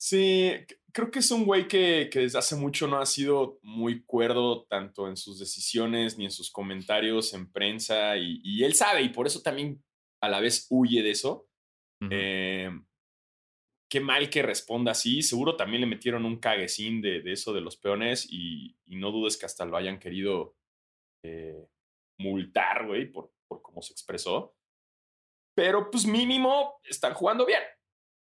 Sí, 0.00 0.52
creo 0.92 1.10
que 1.10 1.20
es 1.20 1.30
un 1.30 1.44
güey 1.44 1.66
que, 1.66 2.08
que 2.12 2.20
desde 2.20 2.38
hace 2.38 2.54
mucho 2.54 2.86
no 2.86 2.98
ha 2.98 3.06
sido 3.06 3.58
muy 3.62 4.04
cuerdo 4.04 4.64
tanto 4.64 5.08
en 5.08 5.16
sus 5.16 5.38
decisiones 5.38 6.18
ni 6.18 6.26
en 6.26 6.30
sus 6.30 6.50
comentarios 6.50 7.32
en 7.34 7.50
prensa 7.50 8.16
y, 8.16 8.40
y 8.44 8.64
él 8.64 8.74
sabe 8.74 9.02
y 9.02 9.08
por 9.08 9.26
eso 9.26 9.42
también 9.42 9.82
a 10.20 10.28
la 10.28 10.40
vez 10.40 10.66
huye 10.70 11.02
de 11.02 11.10
eso. 11.10 11.48
Eh, 12.10 12.68
qué 13.88 14.00
mal 14.00 14.28
que 14.28 14.42
responda 14.42 14.92
así. 14.92 15.22
Seguro 15.22 15.56
también 15.56 15.82
le 15.82 15.86
metieron 15.86 16.24
un 16.24 16.38
caguecín 16.38 17.00
de, 17.00 17.22
de 17.22 17.32
eso 17.32 17.52
de 17.52 17.60
los 17.60 17.76
peones 17.76 18.26
y, 18.30 18.76
y 18.86 18.96
no 18.96 19.10
dudes 19.10 19.36
que 19.36 19.46
hasta 19.46 19.64
lo 19.64 19.76
hayan 19.76 19.98
querido 19.98 20.56
eh, 21.24 21.68
multar, 22.18 22.86
güey, 22.86 23.10
por, 23.10 23.32
por 23.46 23.62
cómo 23.62 23.82
se 23.82 23.92
expresó. 23.92 24.56
Pero 25.54 25.90
pues 25.90 26.06
mínimo 26.06 26.80
están 26.84 27.14
jugando 27.14 27.46
bien. 27.46 27.62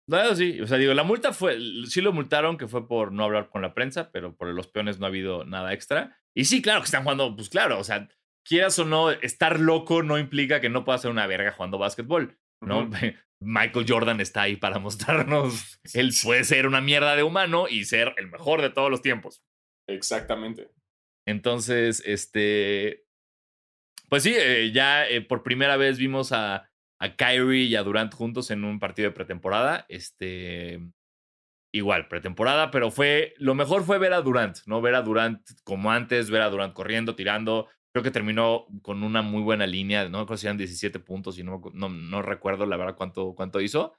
No, 0.08 0.34
sí, 0.34 0.58
o 0.62 0.66
sea, 0.66 0.78
digo, 0.78 0.94
la 0.94 1.04
multa 1.04 1.34
fue, 1.34 1.58
sí 1.86 2.00
lo 2.00 2.14
multaron, 2.14 2.56
que 2.56 2.66
fue 2.66 2.88
por 2.88 3.12
no 3.12 3.24
hablar 3.24 3.50
con 3.50 3.60
la 3.60 3.74
prensa, 3.74 4.10
pero 4.10 4.34
por 4.34 4.48
los 4.48 4.66
peones 4.66 4.98
no 4.98 5.04
ha 5.04 5.10
habido 5.10 5.44
nada 5.44 5.74
extra. 5.74 6.18
Y 6.34 6.46
sí, 6.46 6.62
claro 6.62 6.80
que 6.80 6.86
están 6.86 7.02
jugando, 7.02 7.36
pues 7.36 7.50
claro, 7.50 7.78
o 7.78 7.84
sea, 7.84 8.08
quieras 8.42 8.78
o 8.78 8.86
no, 8.86 9.10
estar 9.10 9.60
loco 9.60 10.02
no 10.02 10.18
implica 10.18 10.62
que 10.62 10.70
no 10.70 10.82
pueda 10.82 10.96
ser 10.96 11.10
una 11.10 11.26
verga 11.26 11.52
jugando 11.52 11.76
básquetbol, 11.76 12.38
¿no? 12.62 12.88
Michael 13.40 13.84
Jordan 13.86 14.20
está 14.22 14.42
ahí 14.42 14.56
para 14.56 14.78
mostrarnos, 14.78 15.78
él 15.92 16.10
puede 16.22 16.44
ser 16.44 16.66
una 16.66 16.80
mierda 16.80 17.14
de 17.14 17.22
humano 17.22 17.66
y 17.68 17.84
ser 17.84 18.14
el 18.16 18.28
mejor 18.28 18.62
de 18.62 18.70
todos 18.70 18.90
los 18.90 19.02
tiempos. 19.02 19.44
Exactamente. 19.86 20.70
Entonces, 21.26 22.02
este, 22.06 23.04
pues 24.08 24.22
sí, 24.22 24.34
eh, 24.34 24.72
ya 24.72 25.06
eh, 25.06 25.20
por 25.20 25.42
primera 25.42 25.76
vez 25.76 25.98
vimos 25.98 26.32
a, 26.32 26.70
a 26.98 27.16
Kyrie 27.16 27.64
y 27.64 27.76
a 27.76 27.82
Durant 27.82 28.14
juntos 28.14 28.50
en 28.50 28.64
un 28.64 28.78
partido 28.78 29.08
de 29.08 29.14
pretemporada. 29.14 29.86
Este, 29.88 30.80
igual, 31.72 32.08
pretemporada, 32.08 32.70
pero 32.70 32.90
fue, 32.90 33.34
lo 33.38 33.54
mejor 33.54 33.84
fue 33.84 33.98
ver 33.98 34.12
a 34.12 34.22
Durant, 34.22 34.58
¿no? 34.66 34.80
Ver 34.80 34.94
a 34.94 35.02
Durant 35.02 35.40
como 35.64 35.90
antes, 35.90 36.30
ver 36.30 36.42
a 36.42 36.50
Durant 36.50 36.74
corriendo, 36.74 37.14
tirando. 37.14 37.68
Creo 37.92 38.02
que 38.02 38.10
terminó 38.10 38.66
con 38.82 39.02
una 39.02 39.22
muy 39.22 39.42
buena 39.42 39.66
línea, 39.66 40.04
no 40.08 40.18
me 40.18 40.22
acuerdo 40.22 40.38
si 40.38 40.46
eran 40.46 40.58
17 40.58 41.00
puntos 41.00 41.38
y 41.38 41.42
no, 41.42 41.60
no, 41.72 41.88
no 41.88 42.22
recuerdo 42.22 42.66
la 42.66 42.76
verdad 42.76 42.96
cuánto, 42.96 43.34
cuánto 43.34 43.60
hizo, 43.60 43.94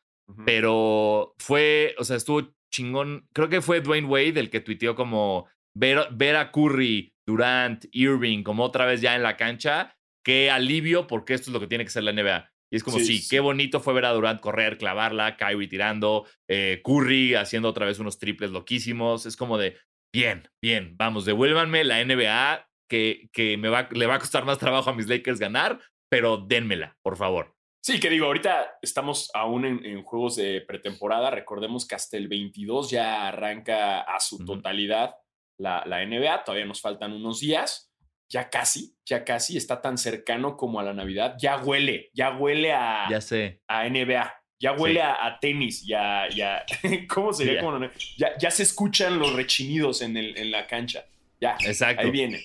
pero 0.45 1.33
fue, 1.39 1.95
o 1.97 2.03
sea, 2.03 2.15
estuvo 2.15 2.53
chingón. 2.71 3.27
Creo 3.33 3.49
que 3.49 3.61
fue 3.61 3.81
Dwayne 3.81 4.07
Wade 4.07 4.39
el 4.39 4.51
que 4.51 4.59
tuiteó 4.59 4.95
como 4.95 5.47
ver, 5.73 6.07
ver 6.11 6.35
a 6.35 6.51
Curry, 6.51 7.15
Durant, 7.25 7.85
Irving 7.91 8.43
como 8.43 8.63
otra 8.63 8.85
vez 8.85 9.01
ya 9.01 9.15
en 9.15 9.23
la 9.23 9.37
cancha. 9.37 9.95
Qué 10.23 10.51
alivio 10.51 11.07
porque 11.07 11.33
esto 11.33 11.49
es 11.49 11.53
lo 11.53 11.59
que 11.59 11.67
tiene 11.67 11.83
que 11.83 11.89
ser 11.89 12.03
la 12.03 12.13
NBA. 12.13 12.51
Y 12.71 12.77
es 12.77 12.83
como, 12.83 12.99
Sí, 12.99 13.05
sí, 13.05 13.17
sí. 13.19 13.29
qué 13.29 13.39
bonito 13.39 13.79
fue 13.79 13.93
ver 13.93 14.05
a 14.05 14.13
Durant 14.13 14.39
correr, 14.39 14.77
clavarla, 14.77 15.37
Kyrie 15.37 15.67
tirando, 15.67 16.25
eh, 16.47 16.81
Curry 16.83 17.35
haciendo 17.35 17.69
otra 17.69 17.85
vez 17.85 17.99
unos 17.99 18.19
triples 18.19 18.51
loquísimos. 18.51 19.25
Es 19.25 19.35
como 19.35 19.57
de, 19.57 19.77
bien, 20.13 20.47
bien, 20.63 20.95
vamos, 20.97 21.25
devuélvanme 21.25 21.83
la 21.83 22.03
NBA 22.03 22.67
que, 22.89 23.29
que 23.33 23.57
me 23.57 23.69
va, 23.69 23.89
le 23.91 24.05
va 24.05 24.15
a 24.15 24.19
costar 24.19 24.45
más 24.45 24.57
trabajo 24.57 24.89
a 24.89 24.95
mis 24.95 25.07
Lakers 25.07 25.39
ganar, 25.39 25.79
pero 26.11 26.37
denmela, 26.37 26.97
por 27.03 27.17
favor. 27.17 27.55
Sí, 27.81 27.99
que 27.99 28.09
digo, 28.09 28.25
ahorita 28.25 28.77
estamos 28.81 29.31
aún 29.33 29.65
en, 29.65 29.85
en 29.85 30.03
juegos 30.03 30.35
de 30.35 30.61
pretemporada. 30.61 31.31
Recordemos 31.31 31.87
que 31.87 31.95
hasta 31.95 32.17
el 32.17 32.27
22 32.27 32.91
ya 32.91 33.27
arranca 33.27 34.01
a 34.01 34.19
su 34.19 34.43
totalidad 34.45 35.15
la, 35.57 35.83
la 35.85 36.05
NBA. 36.05 36.43
Todavía 36.43 36.65
nos 36.65 36.81
faltan 36.81 37.13
unos 37.13 37.39
días. 37.39 37.88
Ya 38.31 38.49
casi, 38.49 38.95
ya 39.05 39.25
casi 39.25 39.57
está 39.57 39.81
tan 39.81 39.97
cercano 39.97 40.55
como 40.55 40.79
a 40.79 40.83
la 40.83 40.93
Navidad. 40.93 41.35
Ya 41.39 41.57
huele, 41.57 42.11
ya 42.13 42.31
huele 42.37 42.71
a, 42.73 43.07
Ya 43.09 43.21
sé. 43.21 43.61
a 43.67 43.87
NBA. 43.89 44.33
Ya 44.61 44.73
huele 44.73 45.01
a, 45.01 45.25
a 45.25 45.39
tenis, 45.39 45.85
ya, 45.87 46.27
ya. 46.29 46.63
¿Cómo 47.09 47.33
sería? 47.33 47.55
Ya. 47.55 47.61
Como 47.61 47.79
ya, 48.17 48.37
ya 48.37 48.51
se 48.51 48.63
escuchan 48.63 49.17
los 49.17 49.33
rechinidos 49.33 50.01
en, 50.01 50.17
el, 50.17 50.37
en 50.37 50.51
la 50.51 50.67
cancha. 50.67 51.05
Ya, 51.41 51.55
Exacto. 51.65 52.03
ahí 52.03 52.11
viene. 52.11 52.43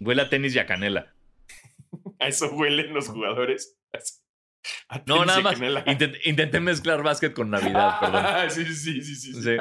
Huele 0.00 0.22
a 0.22 0.28
tenis 0.28 0.54
y 0.56 0.58
a 0.58 0.66
canela. 0.66 1.12
A 2.18 2.28
eso 2.28 2.48
huelen 2.54 2.94
los 2.94 3.08
jugadores. 3.08 3.78
A 4.88 5.02
No, 5.06 5.24
nada 5.24 5.40
más. 5.40 5.60
Intent- 5.60 6.18
intenté 6.24 6.58
mezclar 6.60 7.02
básquet 7.02 7.32
con 7.34 7.50
Navidad, 7.50 7.96
perdón. 8.00 8.50
sí, 8.50 8.64
sí, 8.64 8.74
sí, 9.02 9.02
sí, 9.02 9.14
sí. 9.34 9.42
Sí. 9.42 9.56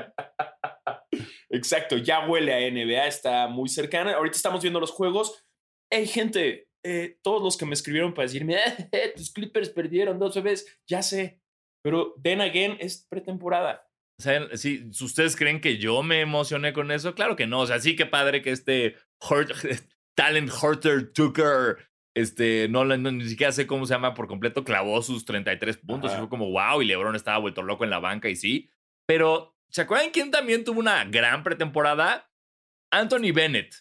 Exacto, 1.49 1.97
ya 1.97 2.25
huele 2.27 2.53
a 2.53 2.71
NBA, 2.71 3.07
está 3.07 3.47
muy 3.47 3.67
cercana. 3.67 4.13
Ahorita 4.13 4.37
estamos 4.37 4.61
viendo 4.61 4.79
los 4.79 4.91
juegos. 4.91 5.43
Hey, 5.91 6.07
gente, 6.07 6.69
eh, 6.85 7.19
todos 7.21 7.41
los 7.43 7.57
que 7.57 7.65
me 7.65 7.73
escribieron 7.73 8.13
para 8.13 8.27
decirme, 8.27 8.55
"Eh, 8.91 9.13
tus 9.15 9.31
Clippers 9.31 9.69
perdieron 9.69 10.17
dos 10.19 10.41
veces, 10.41 10.79
ya 10.87 11.01
sé. 11.03 11.41
Pero 11.83 12.13
then 12.23 12.41
again, 12.41 12.77
es 12.79 13.05
pretemporada. 13.09 13.87
O 14.19 14.23
sea, 14.23 14.55
sí, 14.55 14.87
¿Ustedes 15.01 15.35
creen 15.35 15.59
que 15.61 15.77
yo 15.77 16.03
me 16.03 16.21
emocioné 16.21 16.73
con 16.73 16.91
eso? 16.91 17.15
Claro 17.15 17.35
que 17.35 17.47
no. 17.47 17.61
O 17.61 17.67
sea, 17.67 17.79
sí 17.79 17.95
que 17.95 18.05
padre 18.05 18.41
que 18.41 18.51
este 18.51 18.95
Hurt- 19.19 19.51
Talent 20.15 20.51
Horter 20.61 21.11
Tucker, 21.11 21.77
este, 22.15 22.67
no, 22.69 22.85
no, 22.85 22.97
ni 23.11 23.27
siquiera 23.27 23.51
sé 23.51 23.65
cómo 23.65 23.85
se 23.87 23.93
llama 23.95 24.13
por 24.13 24.27
completo, 24.27 24.63
clavó 24.63 25.01
sus 25.01 25.25
33 25.25 25.77
puntos 25.77 26.11
Ajá. 26.11 26.17
y 26.17 26.21
fue 26.21 26.29
como 26.29 26.51
wow, 26.51 26.81
y 26.81 26.85
LeBron 26.85 27.15
estaba 27.15 27.39
vuelto 27.39 27.63
loco 27.63 27.83
en 27.83 27.89
la 27.89 27.99
banca 27.99 28.29
y 28.29 28.35
sí. 28.35 28.69
Pero, 29.07 29.55
¿se 29.71 29.81
acuerdan 29.81 30.11
quién 30.11 30.29
también 30.29 30.63
tuvo 30.63 30.79
una 30.81 31.03
gran 31.05 31.43
pretemporada? 31.43 32.29
Anthony 32.93 33.31
Bennett. 33.33 33.73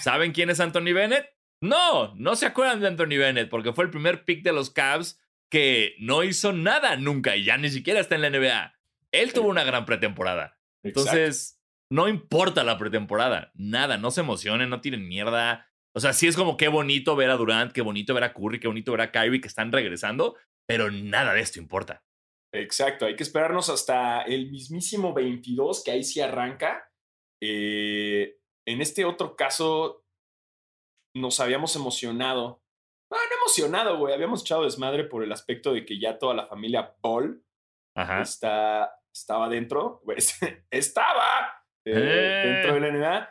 ¿Saben 0.00 0.32
quién 0.32 0.50
es 0.50 0.60
Anthony 0.60 0.92
Bennett? 0.92 1.34
No, 1.60 2.14
no 2.16 2.36
se 2.36 2.46
acuerdan 2.46 2.80
de 2.80 2.88
Anthony 2.88 3.16
Bennett 3.18 3.48
porque 3.48 3.72
fue 3.72 3.84
el 3.84 3.90
primer 3.90 4.24
pick 4.24 4.42
de 4.42 4.52
los 4.52 4.70
Cavs 4.70 5.20
que 5.48 5.94
no 5.98 6.22
hizo 6.24 6.52
nada 6.52 6.96
nunca 6.96 7.36
y 7.36 7.44
ya 7.44 7.56
ni 7.56 7.70
siquiera 7.70 8.00
está 8.00 8.16
en 8.16 8.22
la 8.22 8.30
NBA. 8.30 8.74
Él 9.12 9.32
tuvo 9.32 9.48
una 9.48 9.64
gran 9.64 9.86
pretemporada. 9.86 10.58
Entonces, 10.82 11.60
no 11.90 12.08
importa 12.08 12.64
la 12.64 12.76
pretemporada. 12.76 13.52
Nada, 13.54 13.96
no 13.96 14.10
se 14.10 14.20
emocionen, 14.20 14.68
no 14.68 14.80
tiren 14.80 15.06
mierda. 15.06 15.70
O 15.94 16.00
sea, 16.00 16.12
sí 16.12 16.26
es 16.26 16.36
como 16.36 16.56
qué 16.56 16.68
bonito 16.68 17.14
ver 17.14 17.30
a 17.30 17.36
Durant, 17.36 17.72
qué 17.72 17.82
bonito 17.82 18.14
ver 18.14 18.24
a 18.24 18.34
Curry, 18.34 18.58
qué 18.58 18.66
bonito 18.66 18.90
ver 18.92 19.02
a 19.02 19.12
Kyrie 19.12 19.40
que 19.40 19.48
están 19.48 19.70
regresando, 19.70 20.36
pero 20.66 20.90
nada 20.90 21.32
de 21.32 21.40
esto 21.40 21.60
importa. 21.60 22.02
Exacto, 22.52 23.06
hay 23.06 23.16
que 23.16 23.22
esperarnos 23.22 23.68
hasta 23.68 24.22
el 24.22 24.50
mismísimo 24.50 25.14
22, 25.14 25.82
que 25.84 25.90
ahí 25.92 26.04
sí 26.04 26.20
arranca. 26.20 26.90
Eh, 27.40 28.36
en 28.66 28.80
este 28.80 29.04
otro 29.04 29.36
caso, 29.36 30.04
nos 31.16 31.40
habíamos 31.40 31.76
emocionado. 31.76 32.62
No, 33.10 33.16
no 33.18 33.36
emocionado, 33.42 33.98
güey. 33.98 34.14
Habíamos 34.14 34.42
echado 34.42 34.64
desmadre 34.64 35.04
por 35.04 35.22
el 35.22 35.32
aspecto 35.32 35.72
de 35.72 35.84
que 35.84 35.98
ya 36.00 36.18
toda 36.18 36.34
la 36.34 36.46
familia 36.46 36.96
Paul 37.00 37.44
Ajá. 37.96 38.22
está, 38.22 39.00
estaba 39.14 39.48
dentro. 39.48 40.02
estaba 40.70 41.62
eh, 41.86 41.92
Eh. 41.94 42.48
dentro 42.48 42.74
de 42.74 42.80
la 42.80 42.90
NBA. 42.90 43.30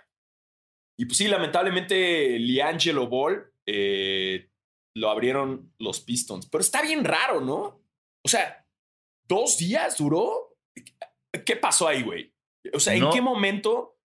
Y 0.99 1.05
pues 1.05 1.17
sí, 1.17 1.27
lamentablemente, 1.27 2.37
Liangelo 2.39 3.07
Ball 3.07 3.51
eh, 3.67 4.49
lo 4.95 5.09
abrieron 5.09 5.73
los 5.79 6.01
Pistons. 6.01 6.47
Pero 6.49 6.61
está 6.61 6.81
bien 6.83 7.03
raro, 7.03 7.41
¿no? 7.41 7.81
O 8.23 8.29
sea, 8.29 8.65
¿dos 9.27 9.57
días 9.57 9.97
duró? 9.97 10.55
¿Qué 11.45 11.55
pasó 11.57 11.87
ahí, 11.87 12.03
güey? 12.03 12.33
O 12.73 12.79
sea, 12.79 12.93
¿en 12.93 13.01
No. 13.01 13.11
qué 13.11 13.21
momento 13.21 13.97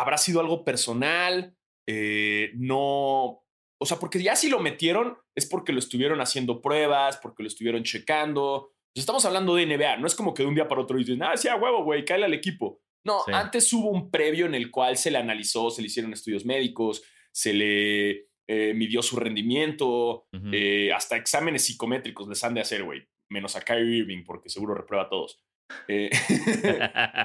habrá 0.00 0.16
sido 0.18 0.40
algo 0.40 0.64
personal? 0.64 1.54
Eh, 1.86 2.50
no. 2.54 3.42
O 3.80 3.86
sea, 3.86 3.98
porque 3.98 4.22
ya 4.22 4.34
si 4.36 4.48
lo 4.48 4.58
metieron 4.60 5.16
es 5.34 5.46
porque 5.46 5.72
lo 5.72 5.78
estuvieron 5.78 6.20
haciendo 6.20 6.60
pruebas, 6.60 7.16
porque 7.18 7.42
lo 7.42 7.48
estuvieron 7.48 7.82
checando. 7.84 8.72
Pues 8.94 9.02
estamos 9.02 9.24
hablando 9.24 9.54
de 9.54 9.66
NBA, 9.66 9.98
no 9.98 10.06
es 10.06 10.14
como 10.14 10.34
que 10.34 10.42
de 10.42 10.48
un 10.48 10.54
día 10.54 10.66
para 10.68 10.80
otro 10.80 10.98
dicen, 10.98 11.22
ah, 11.22 11.36
sí, 11.36 11.46
a 11.48 11.56
huevo, 11.56 11.84
güey, 11.84 12.04
cáele 12.04 12.24
al 12.24 12.34
equipo. 12.34 12.80
No, 13.04 13.20
Sí. 13.24 13.32
antes 13.32 13.72
hubo 13.72 13.90
un 13.90 14.10
previo 14.10 14.46
en 14.46 14.54
el 14.56 14.70
cual 14.70 14.96
se 14.96 15.10
le 15.10 15.18
analizó, 15.18 15.70
se 15.70 15.80
le 15.82 15.86
hicieron 15.86 16.12
estudios 16.12 16.44
médicos, 16.44 17.02
se 17.30 17.52
le 17.52 18.28
eh, 18.48 18.72
midió 18.74 19.02
su 19.02 19.16
rendimiento, 19.16 20.26
eh, 20.52 20.90
hasta 20.92 21.16
exámenes 21.16 21.64
psicométricos 21.64 22.26
les 22.28 22.42
han 22.42 22.54
de 22.54 22.62
hacer, 22.62 22.82
güey. 22.82 23.06
Menos 23.28 23.54
a 23.56 23.60
Kyrie 23.60 23.98
Irving, 23.98 24.24
porque 24.24 24.48
seguro 24.48 24.74
reprueba 24.74 25.04
a 25.04 25.08
todos. 25.08 25.38
Eh, 25.86 26.10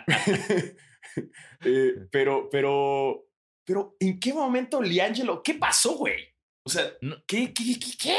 eh, 1.65 2.08
pero, 2.12 2.49
pero, 2.49 3.28
pero, 3.65 3.95
¿en 3.99 4.19
qué 4.19 4.34
momento 4.34 4.82
Liangelo? 4.82 5.41
¿Qué 5.43 5.56
pasó, 5.56 5.97
güey? 5.97 6.23
O 6.65 6.69
sea, 6.69 6.93
No. 7.02 7.17
¿qué, 7.28 7.54
qué, 7.54 7.80
qué, 7.80 7.91
qué? 7.99 8.17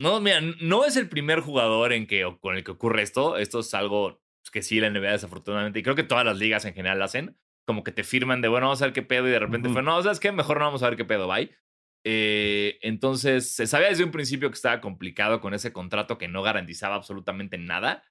No, 0.00 0.20
mira, 0.20 0.40
no 0.60 0.84
es 0.84 0.96
el 0.96 1.08
primer 1.08 1.40
jugador 1.40 1.92
en 1.92 2.06
que, 2.06 2.28
con 2.40 2.56
el 2.56 2.64
que 2.64 2.72
ocurre 2.72 3.02
esto. 3.02 3.36
Esto 3.36 3.60
es 3.60 3.72
algo 3.74 4.20
que 4.52 4.62
sí 4.62 4.80
la 4.80 4.88
NBA 4.88 5.12
desafortunadamente, 5.12 5.78
y 5.78 5.82
creo 5.82 5.96
que 5.96 6.04
todas 6.04 6.24
las 6.24 6.38
ligas 6.38 6.64
en 6.64 6.74
general 6.74 7.02
hacen, 7.02 7.36
como 7.66 7.82
que 7.82 7.92
te 7.92 8.04
firman 8.04 8.40
de, 8.40 8.48
bueno, 8.48 8.66
vamos 8.66 8.82
a 8.82 8.86
ver 8.86 8.94
qué 8.94 9.02
pedo, 9.02 9.26
y 9.26 9.32
de 9.32 9.38
repente 9.38 9.68
Ujú. 9.68 9.74
fue, 9.74 9.82
no, 9.82 10.00
¿sabes 10.02 10.20
qué? 10.20 10.32
Mejor 10.32 10.58
no 10.58 10.66
vamos 10.66 10.82
a 10.82 10.88
ver 10.90 10.96
qué 10.96 11.04
pedo, 11.04 11.26
bye. 11.26 11.50
Eh, 12.04 12.78
entonces, 12.82 13.50
se 13.52 13.66
sabía 13.66 13.88
desde 13.88 14.04
un 14.04 14.10
principio 14.10 14.50
que 14.50 14.54
estaba 14.54 14.80
complicado 14.80 15.40
con 15.40 15.54
ese 15.54 15.72
contrato 15.72 16.18
que 16.18 16.28
no 16.28 16.42
garantizaba 16.42 16.94
absolutamente 16.94 17.58
nada. 17.58 18.04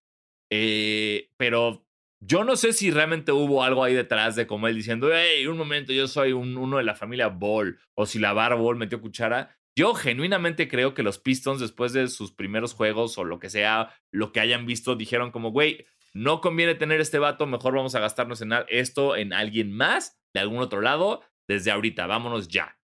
Eh, 0.49 1.29
pero 1.37 1.87
yo 2.25 2.43
no 2.43 2.55
sé 2.55 2.73
si 2.73 2.91
realmente 2.91 3.31
hubo 3.31 3.63
algo 3.63 3.83
ahí 3.83 3.93
detrás 3.93 4.35
de 4.35 4.47
como 4.47 4.67
él 4.67 4.75
diciendo, 4.75 5.09
hey, 5.13 5.45
un 5.47 5.57
momento, 5.57 5.91
yo 5.93 6.07
soy 6.07 6.31
un- 6.33 6.57
uno 6.57 6.77
de 6.77 6.83
la 6.83 6.95
familia 6.95 7.27
Ball, 7.27 7.79
o 7.95 8.05
si 8.05 8.19
la 8.19 8.33
barra 8.33 8.55
Ball 8.55 8.75
metió 8.77 9.01
cuchara. 9.01 9.57
Yo 9.75 9.93
genuinamente 9.95 10.67
creo 10.67 10.93
que 10.93 11.01
los 11.03 11.17
Pistons, 11.19 11.59
después 11.59 11.93
de 11.93 12.07
sus 12.07 12.31
primeros 12.31 12.73
juegos 12.75 13.17
o 13.17 13.23
lo 13.23 13.39
que 13.39 13.49
sea, 13.49 13.93
lo 14.11 14.31
que 14.31 14.39
hayan 14.39 14.65
visto, 14.65 14.95
dijeron 14.95 15.31
como, 15.31 15.51
güey, 15.51 15.85
no 16.13 16.41
conviene 16.41 16.75
tener 16.75 17.01
este 17.01 17.17
vato, 17.17 17.47
mejor 17.47 17.75
vamos 17.75 17.95
a 17.95 17.99
gastarnos 17.99 18.41
en 18.41 18.51
esto 18.69 19.15
en 19.15 19.33
alguien 19.33 19.71
más, 19.71 20.19
de 20.33 20.41
algún 20.41 20.59
otro 20.59 20.79
lado, 20.81 21.21
desde 21.47 21.71
ahorita, 21.71 22.05
vámonos 22.05 22.47
ya. 22.47 22.77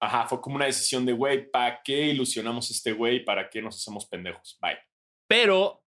Ajá, 0.00 0.26
fue 0.28 0.40
como 0.40 0.56
una 0.56 0.66
decisión 0.66 1.04
de, 1.04 1.12
güey, 1.12 1.50
¿para 1.50 1.82
qué 1.82 2.06
ilusionamos 2.06 2.70
a 2.70 2.72
este 2.72 2.92
güey? 2.92 3.24
¿Para 3.24 3.50
qué 3.50 3.60
nos 3.60 3.76
hacemos 3.76 4.06
pendejos? 4.06 4.56
Bye. 4.62 4.78
Pero 5.28 5.82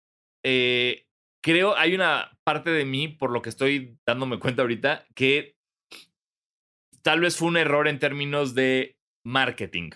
eh, 0.46 1.08
creo, 1.44 1.76
hay 1.78 1.94
una 1.94 2.32
parte 2.44 2.72
de 2.72 2.86
mí, 2.86 3.08
por 3.08 3.30
lo 3.30 3.42
que 3.42 3.50
estoy 3.50 4.00
dándome 4.08 4.40
cuenta 4.40 4.64
ahorita, 4.64 5.06
que 5.14 5.56
tal 7.04 7.20
vez 7.20 7.38
fue 7.38 7.50
un 7.50 7.58
error 7.58 7.88
en 7.88 8.00
términos 8.00 8.56
de 8.56 8.98
marketing. 9.24 9.92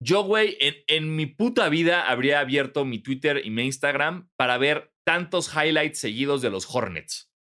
Yo, 0.00 0.22
güey, 0.22 0.56
en, 0.60 0.76
en 0.86 1.16
mi 1.16 1.26
puta 1.26 1.68
vida 1.68 2.08
habría 2.08 2.38
abierto 2.38 2.84
mi 2.84 3.00
Twitter 3.00 3.44
y 3.44 3.50
mi 3.50 3.64
Instagram 3.64 4.30
para 4.36 4.56
ver 4.56 4.92
tantos 5.04 5.52
highlights 5.52 5.98
seguidos 5.98 6.40
de 6.40 6.50
los 6.50 6.72
Hornets. 6.72 7.32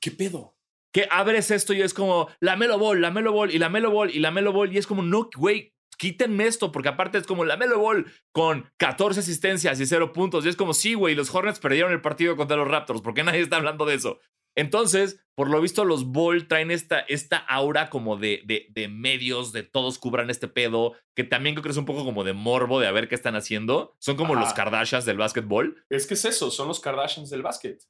¿Qué 0.00 0.10
pedo? 0.10 0.56
Que 0.92 1.08
abres 1.10 1.50
esto 1.50 1.72
y 1.72 1.80
es 1.80 1.94
como 1.94 2.28
la 2.40 2.56
Melo 2.56 2.78
Ball, 2.78 3.00
la 3.00 3.10
Melo 3.10 3.32
Ball 3.32 3.54
y 3.54 3.58
la 3.58 3.70
Melo 3.70 3.90
Ball 3.90 4.10
y 4.10 4.18
la 4.18 4.30
Melo 4.30 4.52
Ball 4.52 4.72
y 4.72 4.78
es 4.78 4.86
como, 4.86 5.02
no, 5.02 5.30
güey, 5.34 5.72
quítenme 5.98 6.46
esto 6.46 6.72
porque 6.72 6.88
aparte 6.88 7.18
es 7.18 7.26
como 7.26 7.44
la 7.44 7.56
Melo 7.58 7.78
Ball 7.78 8.06
con 8.32 8.70
14 8.78 9.20
asistencias 9.20 9.78
y 9.80 9.86
0 9.86 10.12
puntos 10.14 10.46
y 10.46 10.48
es 10.48 10.56
como, 10.56 10.72
sí, 10.72 10.94
güey, 10.94 11.14
los 11.14 11.34
Hornets 11.34 11.58
perdieron 11.58 11.92
el 11.92 12.00
partido 12.00 12.36
contra 12.36 12.56
los 12.56 12.68
Raptors, 12.68 13.02
¿por 13.02 13.12
qué 13.14 13.22
nadie 13.24 13.40
está 13.40 13.56
hablando 13.56 13.84
de 13.84 13.94
eso? 13.96 14.20
Entonces, 14.56 15.24
por 15.36 15.50
lo 15.50 15.60
visto, 15.60 15.84
los 15.84 16.06
Ball 16.06 16.48
traen 16.48 16.72
esta, 16.72 16.98
esta 17.00 17.36
aura 17.36 17.90
como 17.90 18.16
de, 18.16 18.42
de, 18.44 18.66
de 18.70 18.88
medios, 18.88 19.52
de 19.52 19.62
todos 19.62 19.98
cubran 20.00 20.30
este 20.30 20.48
pedo, 20.48 20.94
que 21.14 21.22
también 21.22 21.54
creo 21.54 21.62
que 21.62 21.70
es 21.70 21.76
un 21.76 21.84
poco 21.84 22.04
como 22.04 22.24
de 22.24 22.32
morbo 22.32 22.80
de 22.80 22.88
a 22.88 22.92
ver 22.92 23.08
qué 23.08 23.14
están 23.14 23.36
haciendo. 23.36 23.94
Son 24.00 24.16
como 24.16 24.32
Ajá. 24.34 24.42
los 24.42 24.54
Kardashians 24.54 25.04
del 25.04 25.16
básquetbol. 25.18 25.84
Es 25.90 26.08
que 26.08 26.14
es 26.14 26.24
eso, 26.24 26.50
son 26.50 26.66
los 26.66 26.80
Kardashians 26.80 27.30
del 27.30 27.42
básquet. 27.42 27.80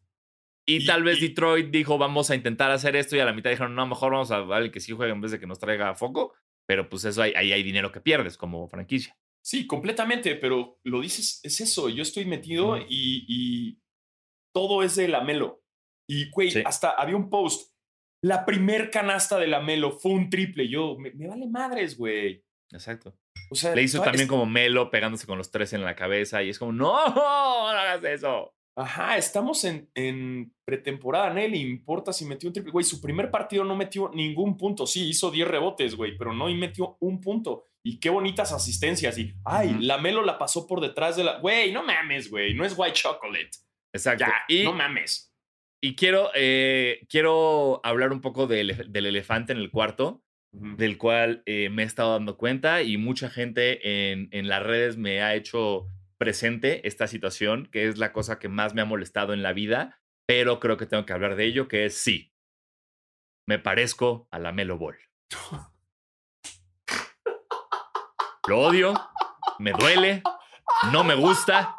Y, 0.66 0.82
Y- 0.82 0.84
tal 0.84 1.04
vez 1.04 1.22
y- 1.22 1.28
Detroit 1.28 1.70
dijo, 1.70 1.96
vamos 1.96 2.28
a 2.30 2.34
intentar 2.34 2.70
hacer 2.70 2.96
esto, 2.96 3.16
y 3.16 3.20
a 3.20 3.24
la 3.24 3.32
mitad 3.32 3.48
dijeron, 3.48 3.74
no, 3.74 3.86
mejor 3.86 4.12
vamos 4.12 4.30
a 4.30 4.40
darle 4.44 4.70
que 4.70 4.80
sí 4.80 4.92
juegue 4.92 5.12
en 5.12 5.22
vez 5.22 5.30
de 5.30 5.40
que 5.40 5.46
nos 5.46 5.58
traiga 5.58 5.94
foco. 5.94 6.34
Pero 6.68 6.88
pues 6.88 7.04
eso, 7.04 7.22
ahí, 7.22 7.32
ahí 7.34 7.52
hay 7.52 7.62
dinero 7.62 7.90
que 7.90 8.00
pierdes 8.00 8.36
como 8.36 8.68
franquicia. 8.68 9.16
Sí, 9.42 9.66
completamente, 9.66 10.34
pero 10.36 10.78
lo 10.84 11.00
dices, 11.00 11.40
es 11.42 11.60
eso, 11.62 11.88
yo 11.88 12.02
estoy 12.02 12.26
metido 12.26 12.76
y, 12.76 13.24
y 13.26 13.78
todo 14.54 14.82
es 14.82 14.94
de 14.96 15.08
la 15.08 15.22
Melo. 15.22 15.62
Y, 16.10 16.28
güey, 16.30 16.50
Sí. 16.50 16.62
hasta 16.64 16.90
había 16.90 17.16
un 17.16 17.30
post. 17.30 17.72
La 18.22 18.44
primer 18.44 18.90
canasta 18.90 19.38
de 19.38 19.46
la 19.46 19.60
Melo 19.60 19.92
fue 19.92 20.12
un 20.12 20.28
triple. 20.28 20.68
Yo, 20.68 20.96
me, 20.98 21.12
me 21.12 21.28
vale 21.28 21.46
madres, 21.46 21.96
güey. 21.96 22.44
Exacto. 22.72 23.16
O 23.50 23.54
sea, 23.54 23.74
Le 23.74 23.82
hizo 23.82 24.02
también 24.02 24.24
es- 24.24 24.28
como 24.28 24.44
Melo 24.44 24.90
pegándose 24.90 25.26
con 25.26 25.38
los 25.38 25.50
tres 25.50 25.72
en 25.72 25.82
la 25.84 25.94
cabeza, 25.96 26.42
y 26.42 26.50
es 26.50 26.58
como, 26.58 26.72
no, 26.72 26.92
no 27.14 27.68
hagas 27.68 28.04
eso. 28.04 28.52
Ajá, 28.78 29.16
estamos 29.16 29.64
en, 29.64 29.90
en 29.96 30.54
pretemporada. 30.64 31.34
Le 31.34 31.56
importa 31.56 32.12
si 32.12 32.24
metió 32.24 32.48
un 32.48 32.52
triple. 32.52 32.70
Güey, 32.70 32.84
su 32.84 33.00
primer 33.00 33.28
partido 33.28 33.64
no 33.64 33.74
metió 33.74 34.08
ningún 34.14 34.56
punto. 34.56 34.86
Sí, 34.86 35.08
hizo 35.08 35.32
10 35.32 35.48
rebotes, 35.48 35.96
güey, 35.96 36.16
pero 36.16 36.32
no 36.32 36.46
metió 36.46 36.96
un 37.00 37.20
punto. 37.20 37.64
Y 37.82 37.98
qué 37.98 38.08
bonitas 38.08 38.52
asistencias. 38.52 39.18
Y, 39.18 39.34
ay, 39.44 39.78
la 39.80 39.98
Melo 39.98 40.22
la 40.22 40.38
pasó 40.38 40.64
por 40.68 40.80
detrás 40.80 41.16
de 41.16 41.24
la. 41.24 41.40
Güey, 41.40 41.72
no 41.72 41.82
mames, 41.82 42.30
güey. 42.30 42.54
No 42.54 42.64
es 42.64 42.78
white 42.78 42.92
chocolate. 42.92 43.50
Exacto. 43.92 44.24
Ya, 44.24 44.44
y, 44.46 44.62
no 44.62 44.72
mames. 44.72 45.34
y 45.82 45.96
quiero, 45.96 46.30
eh, 46.36 47.00
quiero 47.08 47.80
hablar 47.82 48.12
un 48.12 48.20
poco 48.20 48.46
del, 48.46 48.92
del 48.92 49.06
elefante 49.06 49.52
en 49.52 49.58
el 49.58 49.72
cuarto. 49.72 50.22
Del 50.52 50.96
cual 50.96 51.42
eh, 51.44 51.68
me 51.68 51.82
he 51.82 51.86
estado 51.86 52.12
dando 52.12 52.38
cuenta 52.38 52.82
y 52.82 52.96
mucha 52.96 53.28
gente 53.28 54.10
en, 54.10 54.28
en 54.32 54.48
las 54.48 54.62
redes 54.62 54.96
me 54.96 55.20
ha 55.20 55.34
hecho 55.34 55.88
presente 56.18 56.86
esta 56.86 57.06
situación, 57.06 57.68
que 57.72 57.88
es 57.88 57.98
la 57.98 58.12
cosa 58.12 58.38
que 58.38 58.48
más 58.48 58.74
me 58.74 58.82
ha 58.82 58.84
molestado 58.84 59.32
en 59.32 59.42
la 59.42 59.52
vida, 59.52 60.02
pero 60.26 60.60
creo 60.60 60.76
que 60.76 60.86
tengo 60.86 61.06
que 61.06 61.12
hablar 61.12 61.36
de 61.36 61.44
ello, 61.46 61.68
que 61.68 61.86
es 61.86 61.96
sí, 61.96 62.34
me 63.46 63.58
parezco 63.58 64.28
a 64.30 64.38
la 64.38 64.52
Melo 64.52 64.76
Ball. 64.76 64.98
Lo 68.46 68.60
odio, 68.60 68.94
me 69.58 69.72
duele, 69.72 70.22
no 70.92 71.04
me 71.04 71.14
gusta. 71.14 71.74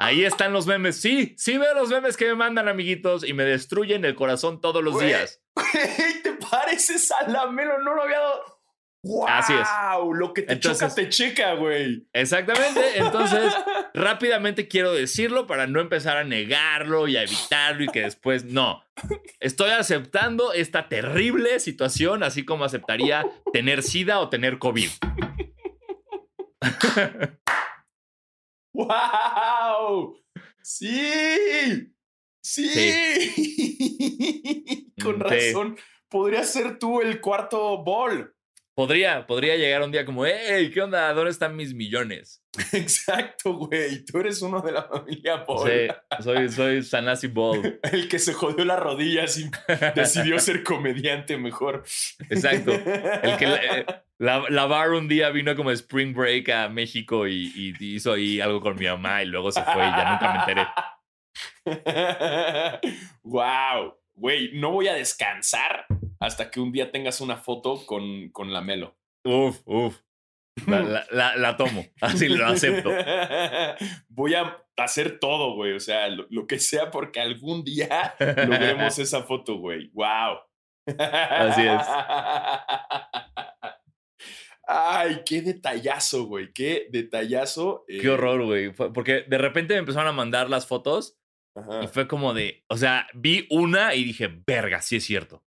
Ahí 0.00 0.24
están 0.24 0.52
los 0.52 0.66
memes. 0.66 1.00
Sí, 1.00 1.34
sí 1.36 1.58
veo 1.58 1.74
los 1.74 1.88
memes 1.88 2.16
que 2.16 2.26
me 2.26 2.34
mandan, 2.36 2.68
amiguitos, 2.68 3.24
y 3.24 3.32
me 3.32 3.44
destruyen 3.44 4.04
el 4.04 4.14
corazón 4.14 4.60
todos 4.60 4.82
los 4.82 4.98
días. 5.00 5.42
¿te 6.22 6.32
pareces 6.34 7.10
a 7.10 7.28
la 7.28 7.46
Melo? 7.46 7.78
No 7.82 7.94
lo 7.94 8.02
había 8.02 8.20
dado. 8.20 8.57
¡Wow! 9.04 9.26
Así 9.28 9.52
es. 9.54 9.68
Lo 10.14 10.32
que 10.34 10.42
te 10.42 10.54
Entonces- 10.54 10.88
choca, 10.88 10.94
te 10.94 11.08
checa, 11.08 11.54
güey. 11.54 12.06
Exactamente. 12.12 12.98
Entonces, 12.98 13.54
rápidamente 13.94 14.66
quiero 14.66 14.92
decirlo 14.92 15.46
para 15.46 15.66
no 15.68 15.80
empezar 15.80 16.16
a 16.16 16.24
negarlo 16.24 17.06
y 17.06 17.16
a 17.16 17.22
evitarlo 17.22 17.84
y 17.84 17.88
que 17.88 18.00
después 18.02 18.44
no. 18.44 18.82
Estoy 19.40 19.70
aceptando 19.70 20.52
esta 20.52 20.88
terrible 20.88 21.60
situación, 21.60 22.22
así 22.24 22.44
como 22.44 22.64
aceptaría 22.64 23.24
tener 23.52 23.82
SIDA 23.84 24.18
o 24.18 24.28
tener 24.28 24.58
COVID. 24.58 24.90
¡Wow! 28.74 30.16
¡Sí! 30.62 31.92
¡Sí! 32.42 33.34
Con 35.02 35.20
razón. 35.20 35.76
Podría 36.08 36.42
ser 36.44 36.78
tú 36.78 37.00
el 37.00 37.20
cuarto 37.20 37.82
ball. 37.84 38.34
Podría, 38.78 39.26
podría 39.26 39.56
llegar 39.56 39.82
un 39.82 39.90
día 39.90 40.04
como, 40.04 40.24
hey, 40.24 40.70
¿qué 40.72 40.80
onda? 40.80 41.12
¿Dónde 41.12 41.32
están 41.32 41.56
mis 41.56 41.74
millones? 41.74 42.44
Exacto, 42.72 43.54
güey. 43.54 44.04
Tú 44.04 44.20
eres 44.20 44.40
uno 44.40 44.60
de 44.60 44.70
la 44.70 44.84
familia 44.84 45.42
Ball. 45.44 45.68
Sí, 45.68 46.22
soy, 46.22 46.48
soy 46.48 46.82
Sanasi 46.84 47.26
Ball. 47.26 47.80
El 47.92 48.06
que 48.06 48.20
se 48.20 48.34
jodió 48.34 48.64
las 48.64 48.78
rodillas 48.78 49.36
y 49.36 49.50
decidió 49.96 50.38
ser 50.38 50.62
comediante 50.62 51.36
mejor. 51.38 51.82
Exacto. 52.30 52.70
El 52.70 53.36
que 53.36 53.46
la, 53.48 53.56
eh, 53.56 53.86
la, 54.18 54.44
la 54.48 54.66
Bar 54.66 54.92
un 54.92 55.08
día 55.08 55.30
vino 55.30 55.56
como 55.56 55.72
Spring 55.72 56.14
Break 56.14 56.48
a 56.50 56.68
México 56.68 57.26
y, 57.26 57.50
y 57.56 57.96
hizo 57.96 58.12
ahí 58.12 58.40
algo 58.40 58.60
con 58.60 58.76
mi 58.76 58.86
mamá 58.86 59.24
y 59.24 59.26
luego 59.26 59.50
se 59.50 59.60
fue 59.60 59.88
y 59.88 59.90
ya 59.90 60.12
nunca 60.12 60.46
me 60.46 60.52
enteré. 60.52 60.66
wow. 63.24 63.98
Güey, 64.14 64.52
no 64.54 64.70
voy 64.70 64.86
a 64.86 64.94
descansar 64.94 65.84
hasta 66.20 66.50
que 66.50 66.60
un 66.60 66.72
día 66.72 66.90
tengas 66.90 67.20
una 67.20 67.36
foto 67.36 67.84
con, 67.86 68.30
con 68.30 68.52
la 68.52 68.60
Melo. 68.60 68.96
Uf, 69.24 69.60
uf. 69.64 69.98
La, 70.66 70.80
la- 70.82 71.06
la- 71.10 71.36
la 71.36 71.56
tomo, 71.56 71.84
así 72.00 72.28
lo 72.28 72.46
acepto. 72.46 72.90
Voy 74.08 74.34
a 74.34 74.56
hacer 74.76 75.18
todo, 75.20 75.54
güey. 75.54 75.72
O 75.72 75.80
sea, 75.80 76.08
lo, 76.08 76.26
lo 76.30 76.46
que 76.46 76.58
sea 76.58 76.90
porque 76.90 77.20
algún 77.20 77.62
día 77.64 78.14
logremos 78.18 78.98
esa 78.98 79.22
foto, 79.22 79.58
güey. 79.58 79.90
Wow. 79.92 80.38
Así 80.98 81.62
es. 81.66 81.82
Ay, 84.66 85.22
qué 85.24 85.40
detallazo, 85.42 86.24
güey. 86.24 86.52
Qué 86.52 86.88
detallazo. 86.90 87.84
Qué 87.86 88.02
eh, 88.06 88.10
horror, 88.10 88.44
güey. 88.44 88.72
Porque 88.72 89.22
de 89.26 89.38
repente 89.38 89.74
me 89.74 89.80
empezaron 89.80 90.08
a 90.08 90.12
mandar 90.12 90.50
las 90.50 90.66
fotos 90.66 91.18
ajá. 91.54 91.82
y 91.82 91.86
fue 91.88 92.06
como 92.06 92.34
de, 92.34 92.64
o 92.68 92.76
sea, 92.76 93.06
vi 93.14 93.46
una 93.50 93.94
y 93.94 94.04
dije, 94.04 94.28
verga, 94.46 94.82
sí 94.82 94.96
es 94.96 95.04
cierto. 95.04 95.42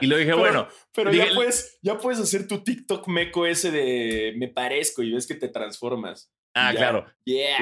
Y 0.00 0.06
lo 0.06 0.16
dije, 0.16 0.30
Pero- 0.32 0.38
bueno, 0.40 0.68
Pero 0.94 1.10
Dije- 1.10 1.28
ya, 1.28 1.34
puedes, 1.34 1.78
ya 1.82 1.98
puedes 1.98 2.20
hacer 2.20 2.46
tu 2.48 2.62
TikTok 2.64 3.06
meco 3.08 3.46
ese 3.46 3.70
de 3.70 4.34
me 4.36 4.48
parezco 4.48 5.02
y 5.02 5.12
ves 5.12 5.26
que 5.26 5.34
te 5.34 5.48
transformas. 5.48 6.32
ah, 6.54 6.72
ya. 6.72 6.78
claro. 6.78 7.06
Yeah. 7.24 7.58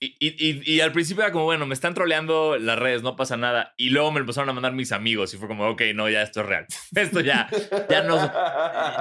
Y, 0.00 0.08
y- 0.18 0.74
y- 0.74 0.80
al 0.80 0.92
principio 0.92 1.22
era 1.22 1.32
como, 1.32 1.44
bueno, 1.46 1.64
me 1.64 1.72
están 1.72 1.94
troleando 1.94 2.58
las 2.58 2.78
redes, 2.78 3.02
no 3.02 3.16
pasa 3.16 3.38
nada. 3.38 3.72
Y 3.78 3.88
luego 3.88 4.12
me 4.12 4.20
empezaron 4.20 4.50
a 4.50 4.52
mandar 4.52 4.72
mis 4.74 4.92
amigos 4.92 5.32
y 5.32 5.38
fue 5.38 5.48
como, 5.48 5.66
ok, 5.70 5.80
no, 5.94 6.10
ya 6.10 6.20
esto 6.22 6.40
es 6.42 6.46
real. 6.46 6.66
Esto 6.94 7.20
ya, 7.20 7.48
ya 7.88 8.02
no- 8.02 8.16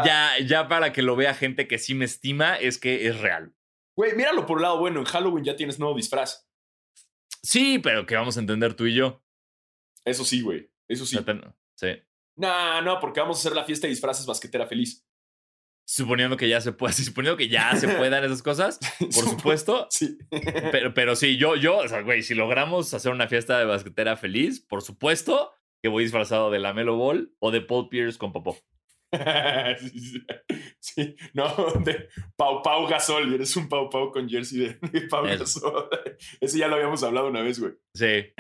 ya, 0.06 0.32
ya 0.46 0.68
para 0.70 0.94
que 0.94 1.02
lo 1.02 1.18
vea 1.18 1.34
gente 1.34 1.68
que 1.68 1.78
sí 1.78 1.94
me 1.94 2.06
estima, 2.06 2.56
es 2.56 2.78
que 2.78 3.08
es 3.08 3.20
real. 3.20 3.54
Güey, 3.98 4.16
míralo 4.16 4.46
por 4.46 4.60
el 4.60 4.64
lado 4.64 4.80
bueno. 4.80 5.00
En 5.02 5.06
Halloween 5.06 5.44
ya 5.44 5.56
tienes 5.58 5.78
nuevo 5.78 5.96
disfraz. 5.96 6.48
Sí, 7.42 7.80
pero 7.80 8.06
que 8.06 8.16
vamos 8.16 8.38
a 8.38 8.40
entender 8.40 8.74
tú 8.74 8.86
y 8.86 8.96
yo. 8.96 9.22
Eso 10.06 10.24
sí, 10.24 10.42
güey. 10.42 10.70
Eso 10.88 11.06
sí. 11.06 11.18
Sí. 11.76 11.88
No, 12.36 12.82
no, 12.82 13.00
porque 13.00 13.20
vamos 13.20 13.38
a 13.38 13.40
hacer 13.42 13.56
la 13.56 13.64
fiesta 13.64 13.88
de 13.88 13.92
disfraces 13.92 14.26
basquetera 14.26 14.68
feliz. 14.68 15.06
Suponiendo 15.86 16.38
que 16.38 16.48
ya 16.48 16.62
se 16.62 16.72
pueda, 16.72 16.94
suponiendo 16.94 17.38
que 17.38 17.50
ya 17.50 17.76
se 17.76 17.88
puedan 17.90 18.24
esas 18.24 18.42
cosas, 18.42 18.80
por 19.00 19.12
supuesto. 19.30 19.88
Sí. 19.90 20.18
Pero, 20.72 20.94
pero 20.94 21.16
sí, 21.16 21.38
yo, 21.38 21.56
yo, 21.56 21.78
o 21.78 21.88
sea, 21.88 22.02
güey, 22.02 22.24
si 22.24 22.34
logramos 22.36 22.94
hacer 22.94 23.12
una 23.12 23.28
fiesta 23.28 23.60
de 23.60 23.66
basquetera 23.66 24.16
feliz, 24.18 24.62
por 24.62 24.82
supuesto 24.82 25.52
que 25.84 25.90
voy 25.90 26.04
disfrazado 26.04 26.50
de 26.50 26.60
la 26.60 26.74
Melo 26.74 26.96
Ball 26.96 27.36
o 27.40 27.52
de 27.52 27.60
Paul 27.62 27.90
Pierce 27.90 28.18
con 28.18 28.32
popó. 28.32 28.58
sí, 30.80 31.16
no, 31.34 31.54
de 31.84 32.08
Pau 32.36 32.62
Pau 32.64 32.88
Gasol. 32.88 33.32
y 33.32 33.36
Eres 33.36 33.56
un 33.58 33.68
Pau 33.70 33.90
Pau 33.90 34.12
con 34.12 34.28
jersey 34.30 34.60
de, 34.60 34.80
de 34.92 35.02
Pau 35.08 35.26
Eso. 35.28 35.44
Gasol. 35.44 35.90
Ese 36.40 36.58
ya 36.58 36.68
lo 36.68 36.76
habíamos 36.76 37.04
hablado 37.04 37.28
una 37.28 37.42
vez, 37.42 37.60
güey. 37.60 37.74
Sí. 37.94 38.34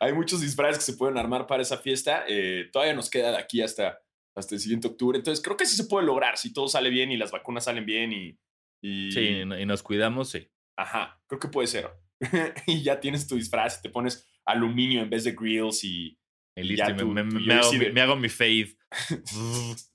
Hay 0.00 0.12
muchos 0.12 0.40
disfraces 0.40 0.78
que 0.84 0.92
se 0.92 0.98
pueden 0.98 1.18
armar 1.18 1.46
para 1.46 1.62
esa 1.62 1.78
fiesta. 1.78 2.24
eh, 2.28 2.68
todavía 2.72 2.94
nos 2.94 3.10
queda 3.10 3.30
de 3.30 3.38
aquí 3.38 3.60
hasta, 3.62 4.00
hasta 4.36 4.54
el 4.54 4.60
siguiente 4.60 4.88
octubre. 4.88 5.18
Entonces, 5.18 5.42
creo 5.44 5.56
que 5.56 5.66
sí 5.66 5.76
se 5.76 5.84
puede 5.84 6.06
lograr 6.06 6.36
si 6.38 6.52
todo 6.52 6.68
sale 6.68 6.90
bien 6.90 7.10
y 7.12 7.16
las 7.16 7.30
vacunas 7.30 7.64
salen 7.64 7.84
bien 7.86 8.12
y. 8.12 8.38
y 8.82 9.12
Sí, 9.12 9.20
y 9.20 9.44
no- 9.44 9.58
y 9.58 9.66
nos 9.66 9.82
cuidamos, 9.82 10.30
sí. 10.30 10.48
Ajá, 10.78 11.20
creo 11.26 11.38
que 11.40 11.48
puede 11.48 11.68
ser. 11.68 11.90
y 12.66 12.82
ya 12.82 12.98
tienes 13.00 13.26
tu 13.26 13.36
disfraz 13.36 13.78
y 13.78 13.82
te 13.82 13.90
pones 13.90 14.26
aluminio 14.44 15.02
en 15.02 15.10
vez 15.10 15.24
de 15.24 15.32
grills 15.32 15.84
y. 15.84 16.18
Y 16.56 16.62
listo, 16.64 16.84
Ya 16.86 16.90
y 16.90 16.92
me, 16.94 16.98
tu- 17.00 17.08
me- 17.08 17.54
hago, 17.54 17.72
me 17.92 18.00
hago 18.00 18.16
mi 18.16 18.28
faith. 18.28 18.78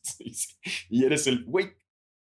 Sí, 0.01 0.33
sí. 0.33 0.55
Y 0.89 1.05
eres 1.05 1.27
el. 1.27 1.43
Güey, 1.45 1.73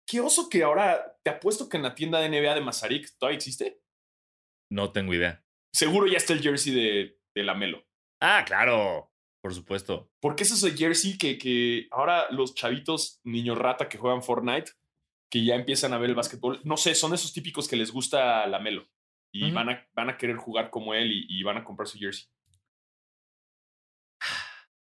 qué 0.07 0.19
oso 0.19 0.49
que 0.49 0.63
ahora. 0.63 1.15
Te 1.23 1.29
apuesto 1.31 1.67
que 1.69 1.77
en 1.77 1.83
la 1.83 1.95
tienda 1.95 2.19
de 2.19 2.29
NBA 2.29 2.55
de 2.55 2.61
Mazarik 2.61 3.09
todavía 3.17 3.37
existe. 3.37 3.81
No 4.71 4.91
tengo 4.91 5.13
idea. 5.13 5.43
Seguro 5.73 6.07
ya 6.07 6.17
está 6.17 6.33
el 6.33 6.41
jersey 6.41 6.73
de, 6.73 7.18
de 7.35 7.43
la 7.43 7.53
Melo. 7.53 7.85
Ah, 8.21 8.43
claro, 8.45 9.11
por 9.41 9.53
supuesto. 9.53 10.11
Porque 10.19 10.43
es 10.43 10.51
ese 10.51 10.75
jersey 10.75 11.17
que, 11.17 11.37
que 11.37 11.87
ahora 11.91 12.29
los 12.31 12.55
chavitos 12.55 13.19
niño 13.23 13.55
rata 13.55 13.89
que 13.89 13.97
juegan 13.97 14.23
Fortnite, 14.23 14.71
que 15.31 15.43
ya 15.43 15.55
empiezan 15.55 15.93
a 15.93 15.97
ver 15.97 16.09
el 16.09 16.15
básquetbol, 16.15 16.59
no 16.63 16.77
sé, 16.77 16.95
son 16.95 17.13
esos 17.13 17.33
típicos 17.33 17.67
que 17.67 17.75
les 17.75 17.91
gusta 17.91 18.45
la 18.47 18.59
Melo 18.59 18.87
y 19.31 19.51
van, 19.51 19.69
a, 19.69 19.87
van 19.93 20.09
a 20.09 20.17
querer 20.17 20.37
jugar 20.37 20.71
como 20.71 20.93
él 20.95 21.11
y, 21.11 21.25
y 21.29 21.43
van 21.43 21.57
a 21.57 21.63
comprar 21.63 21.87
su 21.87 21.99
jersey. 21.99 22.27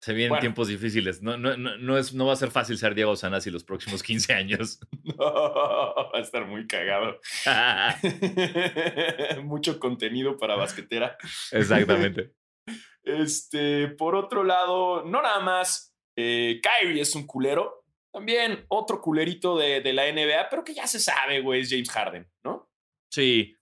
Se 0.06 0.12
vienen 0.12 0.28
Bueno. 0.28 0.40
tiempos 0.40 0.68
difíciles. 0.68 1.20
No, 1.20 1.36
no, 1.36 1.56
no, 1.56 1.76
no, 1.78 1.98
es, 1.98 2.14
no 2.14 2.26
va 2.26 2.34
a 2.34 2.36
ser 2.36 2.52
fácil 2.52 2.78
ser 2.78 2.94
Diego 2.94 3.16
Sanasi 3.16 3.50
los 3.50 3.64
próximos 3.64 4.04
15 4.04 4.34
años. 4.34 4.78
va 5.20 6.10
a 6.14 6.20
estar 6.20 6.46
muy 6.46 6.68
cagado. 6.68 7.18
Mucho 9.42 9.80
contenido 9.80 10.36
para 10.38 10.54
basquetera. 10.54 11.16
Exactamente. 11.50 12.32
Este, 13.02 13.86
por 13.86 14.16
otro 14.16 14.42
lado, 14.42 15.04
no 15.04 15.22
nada 15.22 15.38
más 15.38 15.94
eh, 16.16 16.60
Kyrie 16.60 17.02
es 17.02 17.14
un 17.14 17.24
culero, 17.24 17.84
también 18.12 18.64
otro 18.66 19.00
culerito 19.00 19.56
de, 19.56 19.80
de 19.80 19.92
la 19.92 20.10
NBA, 20.10 20.48
pero 20.50 20.64
que 20.64 20.74
ya 20.74 20.88
se 20.88 20.98
sabe, 20.98 21.40
güey, 21.40 21.60
es 21.60 21.70
James 21.70 21.88
Harden, 21.88 22.28
¿no? 22.44 22.68
Sí. 23.12 23.56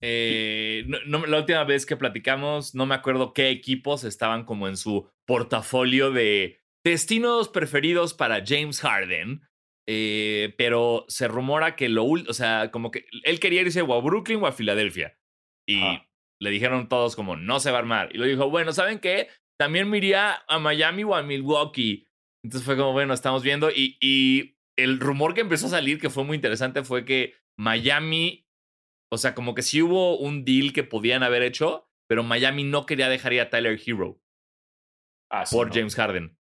Eh, 0.00 0.84
no- 0.86 0.98
no- 1.06 1.26
la 1.26 1.38
última 1.38 1.64
vez 1.64 1.84
que 1.86 1.96
platicamos, 1.96 2.74
no 2.74 2.86
me 2.86 2.94
acuerdo 2.94 3.32
qué 3.32 3.48
equipos 3.50 4.04
estaban 4.04 4.44
como 4.44 4.68
en 4.68 4.76
su 4.76 5.08
portafolio 5.26 6.10
de 6.12 6.60
destinos 6.84 7.48
preferidos 7.48 8.14
para 8.14 8.42
James 8.46 8.80
Harden. 8.80 9.42
eh, 9.90 10.54
pero 10.58 11.06
se 11.08 11.28
rumora 11.28 11.74
que 11.74 11.88
lo 11.88 12.02
último, 12.04 12.30
o 12.30 12.34
sea, 12.34 12.70
como 12.70 12.90
que 12.90 13.06
él 13.24 13.40
quería 13.40 13.62
irse 13.62 13.80
o 13.80 13.94
a 13.94 14.02
Brooklyn 14.02 14.38
o 14.42 14.46
a 14.46 14.52
Filadelfia. 14.52 15.18
Y 15.66 15.80
le 16.42 16.50
dijeron 16.50 16.90
todos 16.90 17.16
como, 17.16 17.36
no 17.36 17.58
se 17.58 17.70
va 17.70 17.78
a 17.78 17.80
armar. 17.80 18.10
Y 18.14 18.18
lo 18.18 18.26
dijo, 18.26 18.50
bueno, 18.50 18.74
¿saben 18.74 18.98
qué? 18.98 19.28
También 19.58 19.88
me 19.88 19.96
iría 19.96 20.42
a 20.46 20.58
Miami 20.58 21.04
o 21.04 21.14
a 21.14 21.22
Milwaukee. 21.22 22.06
Entonces 22.44 22.66
fue 22.66 22.76
como, 22.76 22.92
bueno, 22.92 23.14
estamos 23.14 23.42
viendo. 23.42 23.70
Y, 23.70 23.96
y 24.02 24.58
el 24.78 25.00
rumor 25.00 25.32
que 25.32 25.40
empezó 25.40 25.68
a 25.68 25.70
salir, 25.70 25.98
que 25.98 26.10
fue 26.10 26.24
muy 26.24 26.34
interesante, 26.34 26.84
fue 26.84 27.06
que 27.06 27.32
Miami, 27.58 28.46
o 29.10 29.18
sea, 29.18 29.34
como 29.34 29.54
que 29.54 29.62
sí 29.62 29.82
hubo 29.82 30.18
un 30.18 30.44
deal 30.44 30.72
que 30.72 30.84
podían 30.84 31.22
haber 31.22 31.42
hecho, 31.42 31.88
pero 32.08 32.22
Miami 32.22 32.64
no 32.64 32.86
quería 32.86 33.08
dejar 33.08 33.32
ir 33.32 33.40
a 33.40 33.50
Tyler 33.50 33.80
Hero 33.84 34.20
Ah, 35.30 35.44
sí, 35.44 35.54
por 35.54 35.68
no. 35.68 35.74
James 35.74 35.94
Harden. 35.94 36.38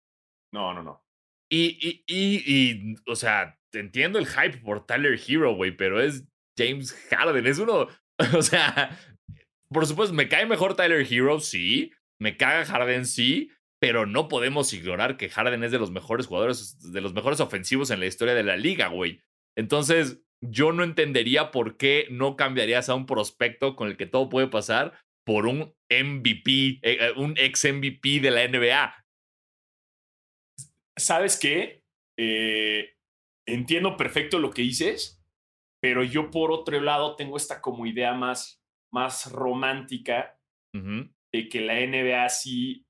No, 0.53 0.73
no, 0.73 0.83
no. 0.83 1.03
Y, 1.51 1.77
y, 1.79 2.03
y, 2.07 2.43
y, 2.45 2.95
o 3.07 3.15
sea, 3.15 3.59
entiendo 3.73 4.19
el 4.19 4.27
hype 4.27 4.57
por 4.59 4.85
Tyler 4.85 5.19
Hero, 5.27 5.55
güey, 5.55 5.75
pero 5.75 6.01
es 6.01 6.25
James 6.57 6.93
Harden, 7.09 7.45
es 7.45 7.59
uno, 7.59 7.87
o 8.35 8.41
sea, 8.41 8.97
por 9.69 9.85
supuesto, 9.85 10.13
me 10.13 10.27
cae 10.27 10.45
mejor 10.45 10.75
Tyler 10.75 11.05
Hero, 11.09 11.39
sí, 11.39 11.91
me 12.19 12.37
caga 12.37 12.65
Harden, 12.65 13.05
sí, 13.05 13.51
pero 13.79 14.05
no 14.05 14.27
podemos 14.27 14.73
ignorar 14.73 15.17
que 15.17 15.29
Harden 15.29 15.63
es 15.63 15.71
de 15.71 15.79
los 15.79 15.91
mejores 15.91 16.27
jugadores, 16.27 16.79
de 16.91 17.01
los 17.01 17.13
mejores 17.13 17.39
ofensivos 17.39 17.91
en 17.91 17.99
la 17.99 18.07
historia 18.07 18.33
de 18.33 18.43
la 18.43 18.57
liga, 18.57 18.87
güey. 18.87 19.21
Entonces, 19.55 20.21
yo 20.41 20.71
no 20.71 20.83
entendería 20.83 21.51
por 21.51 21.77
qué 21.77 22.07
no 22.11 22.35
cambiarías 22.35 22.89
a 22.89 22.95
un 22.95 23.05
prospecto 23.05 23.75
con 23.75 23.87
el 23.87 23.97
que 23.97 24.05
todo 24.05 24.29
puede 24.29 24.47
pasar 24.47 24.99
por 25.25 25.45
un 25.45 25.75
MVP, 25.89 26.79
eh, 26.83 27.11
un 27.17 27.33
ex 27.37 27.65
MVP 27.65 28.19
de 28.19 28.31
la 28.31 28.47
NBA. 28.47 29.05
¿Sabes 30.95 31.37
qué? 31.37 31.83
Eh, 32.17 32.95
entiendo 33.45 33.97
perfecto 33.97 34.39
lo 34.39 34.51
que 34.51 34.61
dices, 34.61 35.21
pero 35.81 36.03
yo 36.03 36.31
por 36.31 36.51
otro 36.51 36.79
lado 36.81 37.15
tengo 37.15 37.37
esta 37.37 37.61
como 37.61 37.85
idea 37.85 38.13
más, 38.13 38.63
más 38.91 39.31
romántica 39.31 40.33
de 40.73 41.49
que 41.49 41.61
la 41.61 41.73
NBA 41.73 42.29
sí 42.29 42.85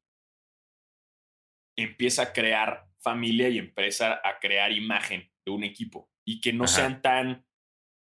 empieza 1.78 2.24
a 2.24 2.34
crear 2.34 2.86
familia 3.00 3.48
y 3.48 3.60
empieza 3.60 4.20
a 4.22 4.40
crear 4.40 4.74
imagen 4.74 5.32
de 5.46 5.52
un 5.54 5.64
equipo 5.64 6.10
y 6.28 6.42
que 6.42 6.52
no 6.52 6.68
sean 6.68 7.02
tan... 7.02 7.48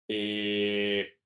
Eh, 0.07 1.17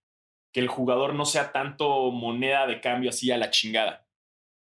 que 0.54 0.62
el 0.62 0.70
jugador 0.70 1.14
no 1.14 1.26
sea 1.26 1.52
tanto 1.52 2.12
moneda 2.12 2.66
de 2.66 2.80
cambio 2.80 3.10
así 3.10 3.30
a 3.32 3.38
la 3.38 3.50
chingada. 3.50 4.08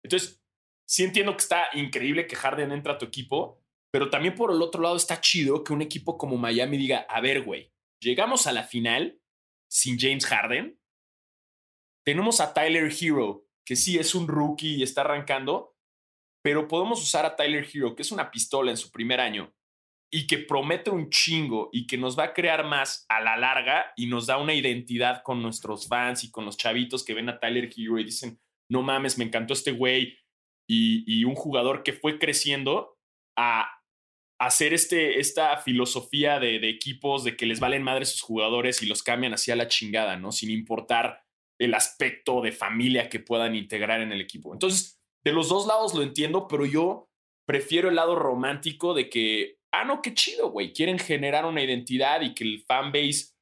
Entonces, 0.03 0.43
sí 0.87 1.03
entiendo 1.03 1.33
que 1.33 1.43
está 1.43 1.67
increíble 1.73 2.25
que 2.25 2.35
Harden 2.35 2.71
entre 2.71 2.91
a 2.91 2.97
tu 2.97 3.05
equipo, 3.05 3.61
pero 3.91 4.09
también 4.09 4.33
por 4.33 4.51
el 4.51 4.63
otro 4.63 4.81
lado 4.81 4.95
está 4.95 5.21
chido 5.21 5.63
que 5.63 5.73
un 5.73 5.83
equipo 5.83 6.17
como 6.17 6.37
Miami 6.37 6.77
diga, 6.77 7.05
a 7.07 7.21
ver, 7.21 7.43
güey, 7.43 7.71
llegamos 8.01 8.47
a 8.47 8.51
la 8.51 8.63
final 8.63 9.21
sin 9.69 9.99
James 9.99 10.25
Harden. 10.25 10.79
Tenemos 12.03 12.41
a 12.41 12.55
Tyler 12.55 12.91
Hero, 12.99 13.45
que 13.63 13.75
sí 13.75 13.99
es 13.99 14.15
un 14.15 14.27
rookie 14.27 14.77
y 14.77 14.83
está 14.83 15.01
arrancando, 15.01 15.77
pero 16.41 16.67
podemos 16.67 17.03
usar 17.03 17.27
a 17.27 17.35
Tyler 17.35 17.67
Hero, 17.71 17.95
que 17.95 18.01
es 18.01 18.11
una 18.11 18.31
pistola 18.31 18.71
en 18.71 18.77
su 18.77 18.89
primer 18.91 19.19
año 19.19 19.53
y 20.15 20.27
que 20.27 20.37
promete 20.37 20.91
un 20.91 21.09
chingo 21.09 21.69
y 21.73 21.87
que 21.87 21.97
nos 21.97 22.17
va 22.17 22.25
a 22.25 22.33
crear 22.33 22.63
más 22.65 23.07
a 23.09 23.19
la 23.19 23.35
larga 23.35 23.91
y 23.95 24.05
nos 24.05 24.27
da 24.27 24.37
una 24.37 24.53
identidad 24.53 25.23
con 25.23 25.41
nuestros 25.41 25.87
fans 25.87 26.23
y 26.23 26.29
con 26.29 26.45
los 26.45 26.55
chavitos 26.55 27.03
que 27.03 27.15
ven 27.15 27.29
a 27.29 27.39
Tyler 27.39 27.67
Hero 27.75 27.97
y 27.97 28.03
dicen, 28.03 28.39
no 28.69 28.83
mames, 28.83 29.17
me 29.17 29.25
encantó 29.25 29.53
este 29.53 29.71
güey 29.71 30.19
y, 30.69 31.03
y 31.07 31.23
un 31.25 31.33
jugador 31.33 31.81
que 31.81 31.93
fue 31.93 32.19
creciendo 32.19 32.99
a 33.35 33.67
hacer 34.39 34.71
este, 34.75 35.19
esta 35.19 35.57
filosofía 35.57 36.39
de, 36.39 36.69
equipos 36.69 37.23
de 37.23 37.35
que 37.35 37.47
les 37.47 37.59
valen 37.59 37.81
madre 37.81 38.05
sus 38.05 38.21
jugadores 38.21 38.83
y 38.83 38.85
los 38.85 39.01
cambian 39.01 39.33
hacia 39.33 39.55
la 39.55 39.67
chingada, 39.67 40.17
¿no? 40.17 40.31
Sin 40.31 40.51
importar 40.51 41.23
el 41.59 41.73
aspecto 41.73 42.41
de 42.41 42.51
familia 42.51 43.09
que 43.09 43.19
puedan 43.19 43.55
integrar 43.55 44.01
en 44.01 44.11
el 44.11 44.21
equipo. 44.21 44.53
Entonces, 44.53 44.99
de 45.25 45.31
los 45.31 45.49
dos 45.49 45.65
lados 45.65 45.95
lo 45.95 46.03
entiendo, 46.03 46.47
pero 46.47 46.67
yo 46.67 47.09
prefiero 47.47 47.89
el 47.89 47.95
lado 47.95 48.15
romántico 48.15 48.93
de 48.93 49.09
que, 49.09 49.57
ah, 49.73 49.83
no, 49.83 50.01
qué 50.01 50.13
chido, 50.13 50.51
güey, 50.51 50.71
quieren 50.71 50.99
generar 50.99 51.45
una 51.45 51.63
identidad 51.63 52.21
y 52.21 52.33
que 52.33 52.43
el 52.43 52.63
fanbase 52.65 53.33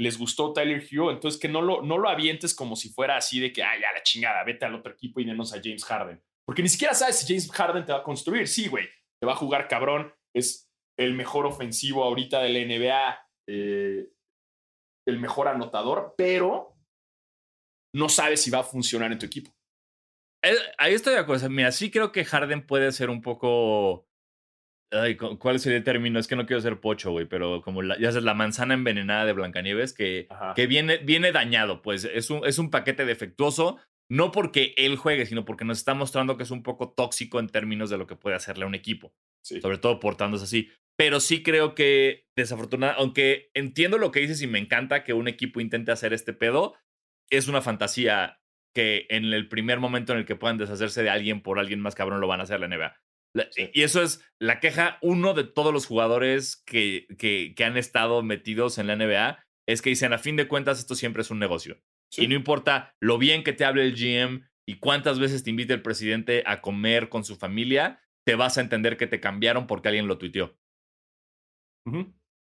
les 0.00 0.18
gustó 0.18 0.52
Tyler 0.52 0.82
Hugh, 0.82 1.10
entonces 1.10 1.40
que 1.40 1.48
no 1.48 1.60
lo, 1.60 1.82
no 1.82 1.98
lo 1.98 2.08
avientes 2.08 2.54
como 2.54 2.76
si 2.76 2.90
fuera 2.90 3.16
así 3.16 3.40
de 3.40 3.52
que, 3.52 3.62
ah, 3.62 3.74
ya 3.74 3.92
la 3.92 4.02
chingada, 4.02 4.44
vete 4.44 4.64
al 4.64 4.74
otro 4.74 4.92
equipo 4.92 5.20
y 5.20 5.24
denos 5.24 5.52
a 5.52 5.60
James 5.62 5.84
Harden. 5.84 6.22
Porque 6.46 6.62
ni 6.62 6.68
siquiera 6.68 6.94
sabes 6.94 7.18
si 7.18 7.26
James 7.26 7.50
Harden 7.50 7.84
te 7.84 7.92
va 7.92 7.98
a 7.98 8.02
construir. 8.02 8.48
Sí, 8.48 8.68
güey, 8.68 8.86
te 9.20 9.26
va 9.26 9.32
a 9.32 9.36
jugar 9.36 9.68
cabrón, 9.68 10.14
es 10.34 10.70
el 10.98 11.14
mejor 11.14 11.46
ofensivo 11.46 12.04
ahorita 12.04 12.40
de 12.40 12.48
la 12.48 12.60
NBA, 12.60 13.28
eh, 13.48 14.08
el 15.06 15.18
mejor 15.18 15.48
anotador, 15.48 16.14
pero 16.16 16.76
no 17.94 18.08
sabes 18.08 18.42
si 18.42 18.50
va 18.50 18.60
a 18.60 18.64
funcionar 18.64 19.12
en 19.12 19.18
tu 19.18 19.26
equipo. 19.26 19.50
Eh, 20.44 20.56
ahí 20.78 20.94
estoy 20.94 21.14
de 21.14 21.20
acuerdo. 21.20 21.48
Mira, 21.50 21.72
sí 21.72 21.90
creo 21.90 22.12
que 22.12 22.24
Harden 22.24 22.66
puede 22.66 22.92
ser 22.92 23.10
un 23.10 23.22
poco. 23.22 24.07
Ay, 24.90 25.16
¿Cuál 25.16 25.60
sería 25.60 25.78
el 25.78 25.84
término? 25.84 26.18
Es 26.18 26.26
que 26.26 26.36
no 26.36 26.46
quiero 26.46 26.62
ser 26.62 26.80
pocho, 26.80 27.10
güey, 27.10 27.26
pero 27.26 27.60
como 27.60 27.82
la, 27.82 27.98
ya 27.98 28.10
sabes, 28.10 28.24
la 28.24 28.34
manzana 28.34 28.74
envenenada 28.74 29.26
de 29.26 29.34
Blancanieves 29.34 29.92
que, 29.92 30.28
que 30.56 30.66
viene, 30.66 30.96
viene 30.98 31.30
dañado, 31.30 31.82
pues 31.82 32.04
es 32.04 32.30
un, 32.30 32.46
es 32.46 32.58
un 32.58 32.70
paquete 32.70 33.04
defectuoso, 33.04 33.78
no 34.10 34.32
porque 34.32 34.74
él 34.78 34.96
juegue, 34.96 35.26
sino 35.26 35.44
porque 35.44 35.66
nos 35.66 35.78
está 35.78 35.92
mostrando 35.92 36.38
que 36.38 36.44
es 36.44 36.50
un 36.50 36.62
poco 36.62 36.92
tóxico 36.92 37.38
en 37.38 37.48
términos 37.48 37.90
de 37.90 37.98
lo 37.98 38.06
que 38.06 38.16
puede 38.16 38.36
hacerle 38.36 38.64
a 38.64 38.68
un 38.68 38.74
equipo. 38.74 39.12
Sobre 39.42 39.78
todo 39.78 40.00
portándose 40.00 40.44
así. 40.44 40.70
Pero 40.96 41.20
sí 41.20 41.42
creo 41.42 41.74
que, 41.74 42.26
desafortunadamente, 42.36 43.00
aunque 43.00 43.50
entiendo 43.54 43.98
lo 43.98 44.10
que 44.10 44.20
dices 44.20 44.42
y 44.42 44.46
me 44.46 44.58
encanta 44.58 45.04
que 45.04 45.12
un 45.12 45.28
equipo 45.28 45.60
intente 45.60 45.92
hacer 45.92 46.12
este 46.12 46.32
pedo, 46.32 46.74
es 47.30 47.48
una 47.48 47.62
fantasía 47.62 48.40
que 48.74 49.06
en 49.10 49.24
el 49.26 49.48
primer 49.48 49.80
momento 49.80 50.12
en 50.12 50.20
el 50.20 50.26
que 50.26 50.36
puedan 50.36 50.58
deshacerse 50.58 51.02
de 51.02 51.10
alguien 51.10 51.42
por 51.42 51.58
alguien 51.58 51.80
más 51.80 51.94
cabrón 51.94 52.20
lo 52.20 52.26
van 52.26 52.40
a 52.40 52.44
hacer 52.44 52.60
la 52.60 52.68
NBA. 52.68 52.96
Y 53.72 53.82
eso 53.82 54.02
es 54.02 54.24
la 54.40 54.60
queja, 54.60 54.98
uno 55.02 55.34
de 55.34 55.44
todos 55.44 55.72
los 55.72 55.86
jugadores 55.86 56.62
que, 56.66 57.06
que, 57.18 57.54
que, 57.54 57.64
han 57.64 57.76
estado 57.76 58.22
metidos 58.22 58.78
en 58.78 58.86
la 58.86 58.96
NBA, 58.96 59.44
es 59.68 59.82
que 59.82 59.90
dicen, 59.90 60.12
a 60.12 60.18
fin 60.18 60.36
de 60.36 60.48
cuentas, 60.48 60.78
esto 60.78 60.94
siempre 60.94 61.22
es 61.22 61.30
un 61.30 61.38
negocio. 61.38 61.78
Y 62.16 62.26
no 62.26 62.34
importa 62.34 62.94
lo 63.00 63.18
bien 63.18 63.44
que 63.44 63.52
te 63.52 63.64
hable 63.64 63.84
el 63.84 63.94
GM 63.94 64.48
y 64.66 64.78
cuántas 64.78 65.18
veces 65.18 65.44
te 65.44 65.50
invite 65.50 65.74
el 65.74 65.82
presidente 65.82 66.42
a 66.46 66.60
comer 66.60 67.08
con 67.08 67.24
su 67.24 67.36
familia, 67.36 68.00
te 68.26 68.34
vas 68.34 68.58
a 68.58 68.60
entender 68.60 68.96
que 68.96 69.06
te 69.06 69.20
cambiaron 69.20 69.66
porque 69.66 69.88
alguien 69.88 70.08
lo 70.08 70.18
tuiteó. 70.18 70.56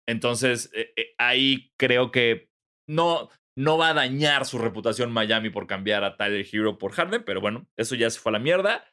Entonces, 0.08 0.70
eh, 0.74 0.92
eh, 0.96 1.14
ahí 1.18 1.72
creo 1.78 2.10
que 2.10 2.48
no, 2.88 3.28
no 3.56 3.78
va 3.78 3.90
a 3.90 3.94
dañar 3.94 4.46
su 4.46 4.58
reputación 4.58 5.12
Miami 5.12 5.50
por 5.50 5.66
cambiar 5.66 6.04
a 6.04 6.16
Tyler 6.16 6.46
Hero 6.50 6.78
por 6.78 6.92
Harden, 6.92 7.24
pero 7.24 7.40
bueno, 7.40 7.66
eso 7.76 7.94
ya 7.94 8.08
se 8.10 8.20
fue 8.20 8.30
a 8.30 8.34
la 8.34 8.38
mierda. 8.38 8.84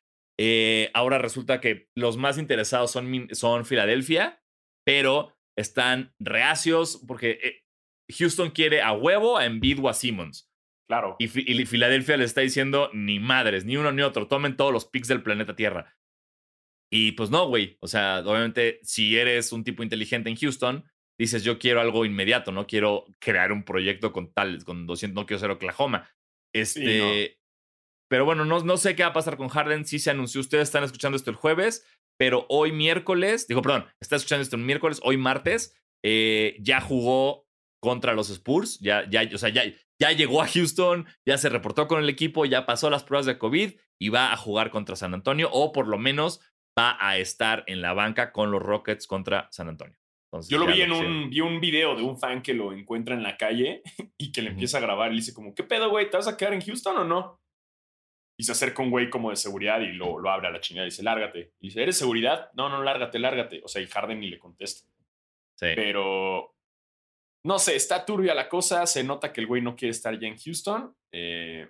Eh, 0.43 0.89
ahora 0.95 1.19
resulta 1.19 1.61
que 1.61 1.91
los 1.93 2.17
más 2.17 2.39
interesados 2.39 2.89
son, 2.89 3.27
son 3.31 3.63
Filadelfia, 3.63 4.41
pero 4.83 5.37
están 5.55 6.15
reacios 6.19 7.03
porque 7.07 7.63
Houston 8.09 8.49
quiere 8.49 8.81
a 8.81 8.91
huevo 8.91 9.37
a 9.37 9.45
Embiid 9.45 9.79
o 9.83 9.87
a 9.87 9.93
Simmons. 9.93 10.51
Claro. 10.89 11.15
Y, 11.19 11.25
y, 11.25 11.65
Filadelfia 11.67 12.17
le 12.17 12.23
está 12.23 12.41
diciendo 12.41 12.89
ni 12.91 13.19
madres, 13.19 13.65
ni 13.65 13.77
uno 13.77 13.91
ni 13.91 14.01
otro, 14.01 14.27
tomen 14.27 14.57
todos 14.57 14.73
los 14.73 14.85
picks 14.85 15.07
del 15.07 15.21
planeta 15.21 15.55
Tierra. 15.55 15.95
Y 16.91 17.11
pues 17.11 17.29
no, 17.29 17.47
güey. 17.47 17.77
O 17.79 17.87
sea, 17.87 18.23
obviamente, 18.25 18.79
si 18.81 19.19
eres 19.19 19.51
un 19.51 19.63
tipo 19.63 19.83
inteligente 19.83 20.31
en 20.31 20.37
Houston, 20.37 20.83
dices, 21.19 21.43
yo 21.43 21.59
quiero 21.59 21.81
algo 21.81 22.03
inmediato, 22.03 22.51
no 22.51 22.65
quiero 22.65 23.05
crear 23.19 23.51
un 23.51 23.63
proyecto 23.63 24.11
con 24.11 24.33
tal, 24.33 24.65
con 24.65 24.87
200, 24.87 25.13
no 25.13 25.27
quiero 25.27 25.39
ser 25.39 25.51
Oklahoma. 25.51 26.09
Este. 26.51 27.37
Pero 28.11 28.25
bueno, 28.25 28.43
no, 28.43 28.59
no 28.59 28.75
sé 28.75 28.93
qué 28.93 29.03
va 29.03 29.09
a 29.09 29.13
pasar 29.13 29.37
con 29.37 29.47
Harden. 29.47 29.85
Sí 29.85 29.97
se 29.97 30.11
anunció, 30.11 30.41
ustedes 30.41 30.63
están 30.63 30.83
escuchando 30.83 31.15
esto 31.15 31.29
el 31.29 31.37
jueves, 31.37 31.87
pero 32.19 32.45
hoy 32.49 32.73
miércoles, 32.73 33.47
digo, 33.47 33.61
perdón, 33.61 33.85
está 34.01 34.17
escuchando 34.17 34.41
esto 34.41 34.57
el 34.57 34.63
miércoles, 34.63 34.99
hoy 35.05 35.15
martes, 35.15 35.81
eh, 36.03 36.57
ya 36.59 36.81
jugó 36.81 37.47
contra 37.81 38.13
los 38.13 38.29
Spurs, 38.29 38.79
ya, 38.81 39.09
ya, 39.09 39.23
o 39.33 39.37
sea, 39.37 39.47
ya, 39.47 39.63
ya 39.97 40.11
llegó 40.11 40.41
a 40.41 40.47
Houston, 40.49 41.07
ya 41.25 41.37
se 41.37 41.47
reportó 41.47 41.87
con 41.87 42.03
el 42.03 42.09
equipo, 42.09 42.43
ya 42.43 42.65
pasó 42.65 42.89
las 42.89 43.05
pruebas 43.05 43.27
de 43.27 43.37
COVID 43.37 43.75
y 43.97 44.09
va 44.09 44.33
a 44.33 44.35
jugar 44.35 44.71
contra 44.71 44.97
San 44.97 45.13
Antonio, 45.13 45.49
o 45.49 45.71
por 45.71 45.87
lo 45.87 45.97
menos 45.97 46.41
va 46.77 46.97
a 46.99 47.17
estar 47.17 47.63
en 47.67 47.81
la 47.81 47.93
banca 47.93 48.33
con 48.33 48.51
los 48.51 48.61
Rockets 48.61 49.07
contra 49.07 49.47
San 49.51 49.69
Antonio. 49.69 49.95
Yo 50.49 50.57
lo 50.57 50.65
vi 50.65 50.81
en 50.81 50.91
un, 50.91 51.29
vi 51.29 51.39
un 51.39 51.61
video 51.61 51.95
de 51.95 52.03
un 52.03 52.17
fan 52.17 52.41
que 52.41 52.53
lo 52.53 52.73
encuentra 52.73 53.15
en 53.15 53.23
la 53.23 53.37
calle 53.37 53.83
y 54.17 54.33
que 54.33 54.41
le 54.41 54.49
empieza 54.49 54.79
a 54.79 54.81
grabar 54.81 55.11
y 55.11 55.15
le 55.15 55.21
dice 55.21 55.33
como, 55.33 55.55
¿qué 55.55 55.63
pedo, 55.63 55.89
güey? 55.89 56.09
¿Te 56.09 56.17
vas 56.17 56.27
a 56.27 56.35
quedar 56.35 56.53
en 56.53 56.61
Houston 56.61 56.97
o 56.97 57.05
no? 57.05 57.40
Y 58.41 58.43
se 58.43 58.53
acerca 58.53 58.81
un 58.81 58.89
güey 58.89 59.07
como 59.11 59.29
de 59.29 59.35
seguridad 59.35 59.81
y 59.81 59.91
lo, 59.91 60.17
lo 60.17 60.31
abre 60.31 60.47
a 60.47 60.49
la 60.51 60.59
chingada 60.59 60.87
y 60.87 60.89
dice, 60.89 61.03
lárgate. 61.03 61.53
Y 61.59 61.67
dice, 61.67 61.83
¿eres 61.83 61.95
seguridad? 61.95 62.49
No, 62.55 62.69
no, 62.69 62.81
lárgate, 62.81 63.19
lárgate. 63.19 63.61
O 63.63 63.67
sea, 63.67 63.83
y 63.83 63.85
Harden 63.85 64.19
ni 64.19 64.31
le 64.31 64.39
contesta. 64.39 64.89
Sí. 65.59 65.67
Pero, 65.75 66.55
no 67.43 67.59
sé, 67.59 67.75
está 67.75 68.03
turbia 68.03 68.33
la 68.33 68.49
cosa. 68.49 68.87
Se 68.87 69.03
nota 69.03 69.31
que 69.31 69.41
el 69.41 69.45
güey 69.45 69.61
no 69.61 69.75
quiere 69.75 69.91
estar 69.91 70.17
ya 70.17 70.27
en 70.27 70.39
Houston. 70.39 70.97
Eh, 71.11 71.69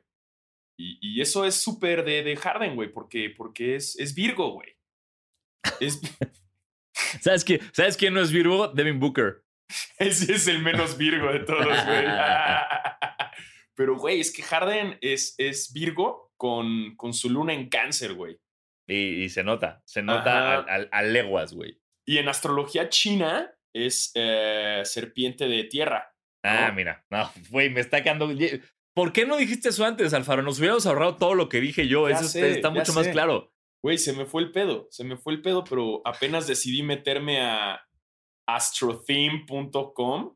y, 0.78 1.20
eso 1.20 1.44
es 1.44 1.62
súper 1.62 2.06
de, 2.06 2.24
de 2.24 2.38
Harden, 2.38 2.76
güey, 2.76 2.90
porque, 2.90 3.34
porque 3.36 3.76
es, 3.76 4.00
es 4.00 4.16
Virgo, 4.16 4.52
güey. 4.52 4.70
¿Sabes, 7.20 7.44
qué? 7.44 7.60
¿Sabes 7.74 7.98
quién 7.98 8.14
no 8.14 8.22
es 8.22 8.32
Virgo? 8.32 8.70
Devin 8.70 8.98
Booker. 8.98 9.44
Ese 10.00 10.36
es 10.36 10.48
el 10.48 10.62
menos 10.62 10.96
Virgo 10.96 11.34
de 11.34 11.40
todos, 11.40 11.66
güey. 11.66 12.06
Pero, 13.76 13.98
güey, 13.98 14.22
es 14.22 14.32
que 14.32 14.42
Harden 14.42 14.98
es, 15.02 15.36
es 15.38 15.74
Virgo 15.74 16.31
con, 16.42 16.96
con 16.96 17.14
su 17.14 17.30
luna 17.30 17.54
en 17.54 17.70
cáncer, 17.70 18.16
güey. 18.16 18.40
Y, 18.88 19.30
se 19.30 19.44
nota, 19.44 19.84
se 19.86 20.02
nota 20.02 20.56
a, 20.60 21.02
leguas, 21.04 21.54
güey. 21.54 21.80
Y 22.06 22.18
en 22.18 22.28
astrología 22.28 22.90
china 22.90 23.54
es 23.74 24.12
eh, 24.16 24.82
serpiente 24.84 25.48
de 25.48 25.66
tierra. 25.66 26.14
Ah, 26.44 26.72
mira, 26.76 27.06
no, 27.12 27.32
güey, 27.52 27.70
me 27.70 27.80
está 27.80 28.02
quedando. 28.02 28.28
¿Por 28.96 29.14
qué 29.14 29.28
no 29.28 29.38
dijiste 29.38 29.70
eso 29.70 29.86
antes, 29.86 30.16
Alfaro? 30.16 30.42
Nos 30.42 30.58
hubiéramos 30.58 30.88
ahorrado 30.88 31.18
todo 31.18 31.36
lo 31.36 31.48
que 31.48 31.62
dije 31.62 31.88
yo. 31.88 32.10
eso 32.10 32.40
está 32.40 32.72
mucho 32.72 32.92
más 32.94 33.08
claro 33.10 33.54
güey, 33.84 33.98
se 33.98 34.14
me 34.14 34.26
fue 34.26 34.44
el 34.44 34.52
pedo, 34.52 34.88
se 34.92 35.04
me 35.04 35.18
fue 35.18 35.34
el 35.34 35.42
pedo, 35.42 35.64
pero 35.64 36.02
apenas 36.06 36.48
decidí 36.48 36.84
meterme 36.84 37.42
a 37.42 37.82
astrotheme.com 38.48 40.36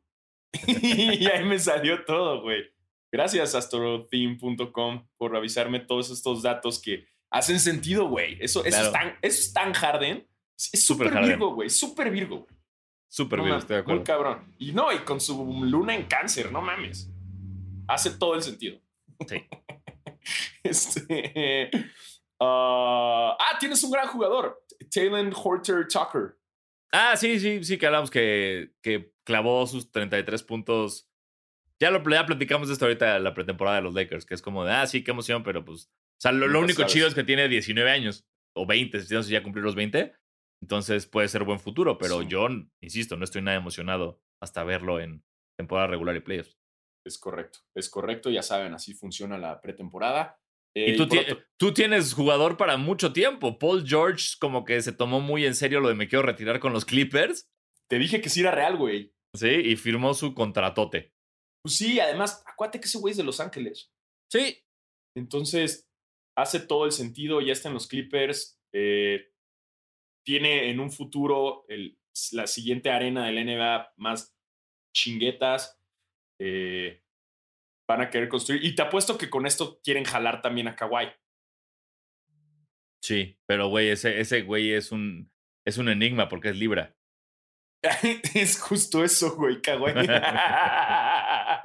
y 0.67 1.27
ahí 1.27 1.43
me 1.43 1.59
salió 1.59 2.03
todo, 2.05 2.41
güey. 2.41 2.74
Gracias, 3.15 3.55
astrotheme.com, 3.55 5.07
por 5.15 5.37
avisarme 5.37 5.79
todos 5.79 6.11
estos 6.11 6.43
datos 6.43 6.81
que 6.81 7.07
hacen 7.31 7.61
sentido, 7.61 8.09
güey. 8.09 8.37
Eso, 8.41 8.65
eso, 8.65 8.81
es 8.81 8.91
tan, 8.91 9.17
eso 9.21 9.39
es 9.39 9.53
tan 9.53 9.71
Harden. 9.71 10.27
Es 10.57 10.85
súper 10.85 11.17
Virgo, 11.21 11.53
güey. 11.55 11.69
Súper 11.69 12.11
Virgo. 12.11 12.45
Súper 13.07 13.39
No 13.39 13.45
mames, 13.45 13.63
estoy 13.63 13.77
de 13.77 13.83
Muy 13.83 13.99
acuerdo. 13.99 14.03
cabrón. 14.03 14.55
Y 14.59 14.73
no, 14.73 14.91
y 14.91 14.97
con 15.05 15.21
su 15.21 15.45
luna 15.63 15.95
en 15.95 16.03
cáncer, 16.07 16.51
no 16.51 16.59
mames. 16.61 17.09
Hace 17.87 18.09
todo 18.11 18.35
el 18.35 18.41
sentido. 18.41 18.81
Sí. 19.29 19.37
Este. 20.63 21.69
ah, 22.41 23.37
ah, 23.39 23.57
tienes 23.61 23.81
un 23.81 23.91
gran 23.91 24.07
jugador. 24.07 24.61
Taylor 24.91 25.31
Horter 25.33 25.87
Tucker. 25.87 26.37
Ah, 26.91 27.15
sí, 27.15 27.39
sí, 27.39 27.63
sí, 27.63 27.77
que 27.77 27.85
hablamos 27.85 28.11
que, 28.11 28.73
que 28.81 29.13
clavó 29.23 29.65
sus 29.67 29.89
33 29.89 30.43
puntos. 30.43 31.09
Ya 31.81 31.91
lo 31.91 32.01
ya 32.09 32.25
platicamos 32.25 32.67
de 32.67 32.73
esto 32.73 32.85
ahorita 32.85 33.19
la 33.19 33.33
pretemporada 33.33 33.77
de 33.77 33.83
los 33.83 33.93
Lakers, 33.93 34.25
que 34.25 34.33
es 34.33 34.41
como 34.41 34.63
de, 34.63 34.71
ah, 34.71 34.87
sí, 34.87 35.03
qué 35.03 35.11
emoción, 35.11 35.43
pero 35.43 35.65
pues. 35.65 35.87
O 36.17 36.21
sea, 36.21 36.31
lo, 36.31 36.45
único 36.59 36.79
sabes. 36.81 36.93
chido 36.93 37.07
es 37.07 37.13
que 37.15 37.23
tiene 37.25 37.49
19 37.49 37.89
años 37.91 38.25
o 38.55 38.65
20, 38.65 39.01
si 39.01 39.13
no 39.13 39.21
sé 39.21 39.27
si 39.27 39.33
ya 39.33 39.43
cumplir 39.43 39.65
los 39.65 39.75
20. 39.75 40.13
Entonces 40.63 41.05
puede 41.05 41.27
ser 41.27 41.43
buen 41.43 41.59
futuro, 41.59 41.97
pero 41.97 42.21
Sí. 42.21 42.27
yo, 42.29 42.47
insisto, 42.81 43.17
no 43.17 43.25
estoy 43.25 43.41
nada 43.41 43.57
emocionado 43.57 44.21
hasta 44.41 44.63
verlo 44.63 44.99
en 45.01 45.23
temporada 45.59 45.87
regular 45.87 46.15
y 46.15 46.21
playoffs. 46.21 46.57
Es 47.05 47.17
correcto, 47.19 47.59
es 47.75 47.89
correcto. 47.89 48.29
Ya 48.29 48.41
saben, 48.41 48.73
así 48.73 48.93
funciona 48.93 49.37
la 49.37 49.59
pretemporada. 49.61 50.39
Eh, 50.75 50.91
Y 50.91 50.97
tú, 50.97 51.07
ti- 51.07 51.19
otro- 51.19 51.43
tú 51.57 51.73
tienes 51.73 52.13
jugador 52.13 52.57
para 52.57 52.77
mucho 52.77 53.13
tiempo. 53.13 53.59
Paul 53.59 53.85
George 53.87 54.35
como 54.39 54.65
que 54.65 54.81
se 54.81 54.91
tomó 54.93 55.19
muy 55.21 55.45
en 55.45 55.55
serio 55.55 55.81
lo 55.81 55.89
de 55.89 55.95
me 55.95 56.07
quiero 56.07 56.23
retirar 56.23 56.59
con 56.59 56.73
los 56.73 56.85
Clippers. 56.85 57.49
te 57.87 57.99
dije 57.99 58.19
que 58.21 58.29
sí 58.29 58.39
era 58.39 58.49
real, 58.51 58.77
güey. 58.77 59.13
Sí, 59.35 59.47
y 59.49 59.75
firmó 59.75 60.13
su 60.15 60.33
contratote. 60.33 61.13
Pues 61.65 61.77
sí, 61.77 61.99
además, 61.99 62.43
acuérdate 62.45 62.79
que 62.79 62.85
ese 62.85 62.99
güey 62.99 63.09
es 63.09 63.17
de 63.17 63.23
Los 63.23 63.39
Ángeles. 63.39 63.91
Sí. 64.31 64.63
Entonces, 65.17 65.89
hace 66.37 66.59
todo 66.59 66.85
el 66.85 66.91
sentido, 66.91 67.41
ya 67.41 67.53
está 67.53 67.69
en 67.69 67.73
los 67.73 67.87
Clippers. 67.87 68.61
eh, 68.71 69.31
tiene 70.23 70.69
en 70.69 70.79
un 70.79 70.91
futuro 70.91 71.65
el- 71.69 71.97
la 72.33 72.45
siguiente 72.45 72.91
arena 72.91 73.25
del 73.25 73.39
NBA 73.39 73.93
más 73.97 74.35
chinguetas. 74.95 75.79
eh, 76.39 77.01
van 77.89 78.01
a 78.01 78.09
querer 78.11 78.27
construir. 78.29 78.63
Y 78.63 78.75
te 78.75 78.81
apuesto 78.83 79.17
que 79.17 79.29
con 79.29 79.47
esto 79.47 79.79
quieren 79.83 80.03
jalar 80.03 80.41
también 80.41 80.67
a 80.67 80.75
Kawhi. 80.75 81.07
Sí, 83.01 83.39
pero 83.47 83.69
güey, 83.69 83.89
ese, 83.89 84.19
ese 84.19 84.41
güey 84.41 84.71
es 84.73 84.91
un, 84.91 85.31
es 85.65 85.77
un 85.79 85.89
enigma 85.89 86.27
porque 86.27 86.49
es 86.49 86.57
Libra. 86.57 86.95
es 88.35 88.59
justo 88.59 89.03
eso, 89.03 89.35
güey, 89.35 89.61
Kawhi. 89.61 89.93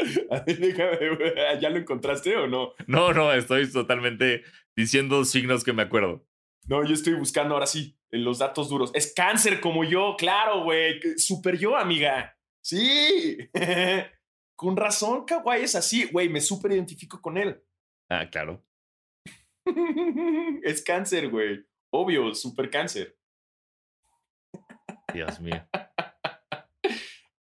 Déjame, 0.47 1.61
¿Ya 1.61 1.71
lo 1.71 1.79
encontraste 1.79 2.37
o 2.37 2.47
no? 2.47 2.73
No, 2.87 3.13
no, 3.13 3.33
estoy 3.33 3.71
totalmente 3.71 4.43
diciendo 4.77 5.25
signos 5.25 5.65
que 5.65 5.73
me 5.73 5.83
acuerdo. 5.83 6.27
No, 6.67 6.85
yo 6.85 6.95
estoy 6.95 7.15
buscando 7.15 7.55
ahora 7.55 7.67
sí 7.67 7.99
en 8.11 8.25
los 8.25 8.39
datos 8.39 8.69
duros. 8.69 8.91
Es 8.95 9.13
cáncer 9.15 9.61
como 9.61 9.85
yo, 9.85 10.15
claro, 10.17 10.65
güey. 10.65 11.01
Super 11.17 11.59
yo, 11.59 11.77
amiga. 11.77 12.37
Sí. 12.63 13.39
con 14.57 14.77
razón, 14.77 15.25
Kawhi 15.25 15.63
es 15.63 15.75
así, 15.75 16.07
güey. 16.07 16.29
Me 16.29 16.41
super 16.41 16.73
identifico 16.73 17.21
con 17.21 17.39
él. 17.39 17.63
Ah, 18.09 18.29
claro. 18.31 18.65
es 20.63 20.83
cáncer, 20.83 21.29
güey. 21.29 21.65
Obvio, 21.93 22.35
super 22.35 22.71
cáncer. 22.71 23.17
Dios 25.13 25.41
mío. 25.41 25.67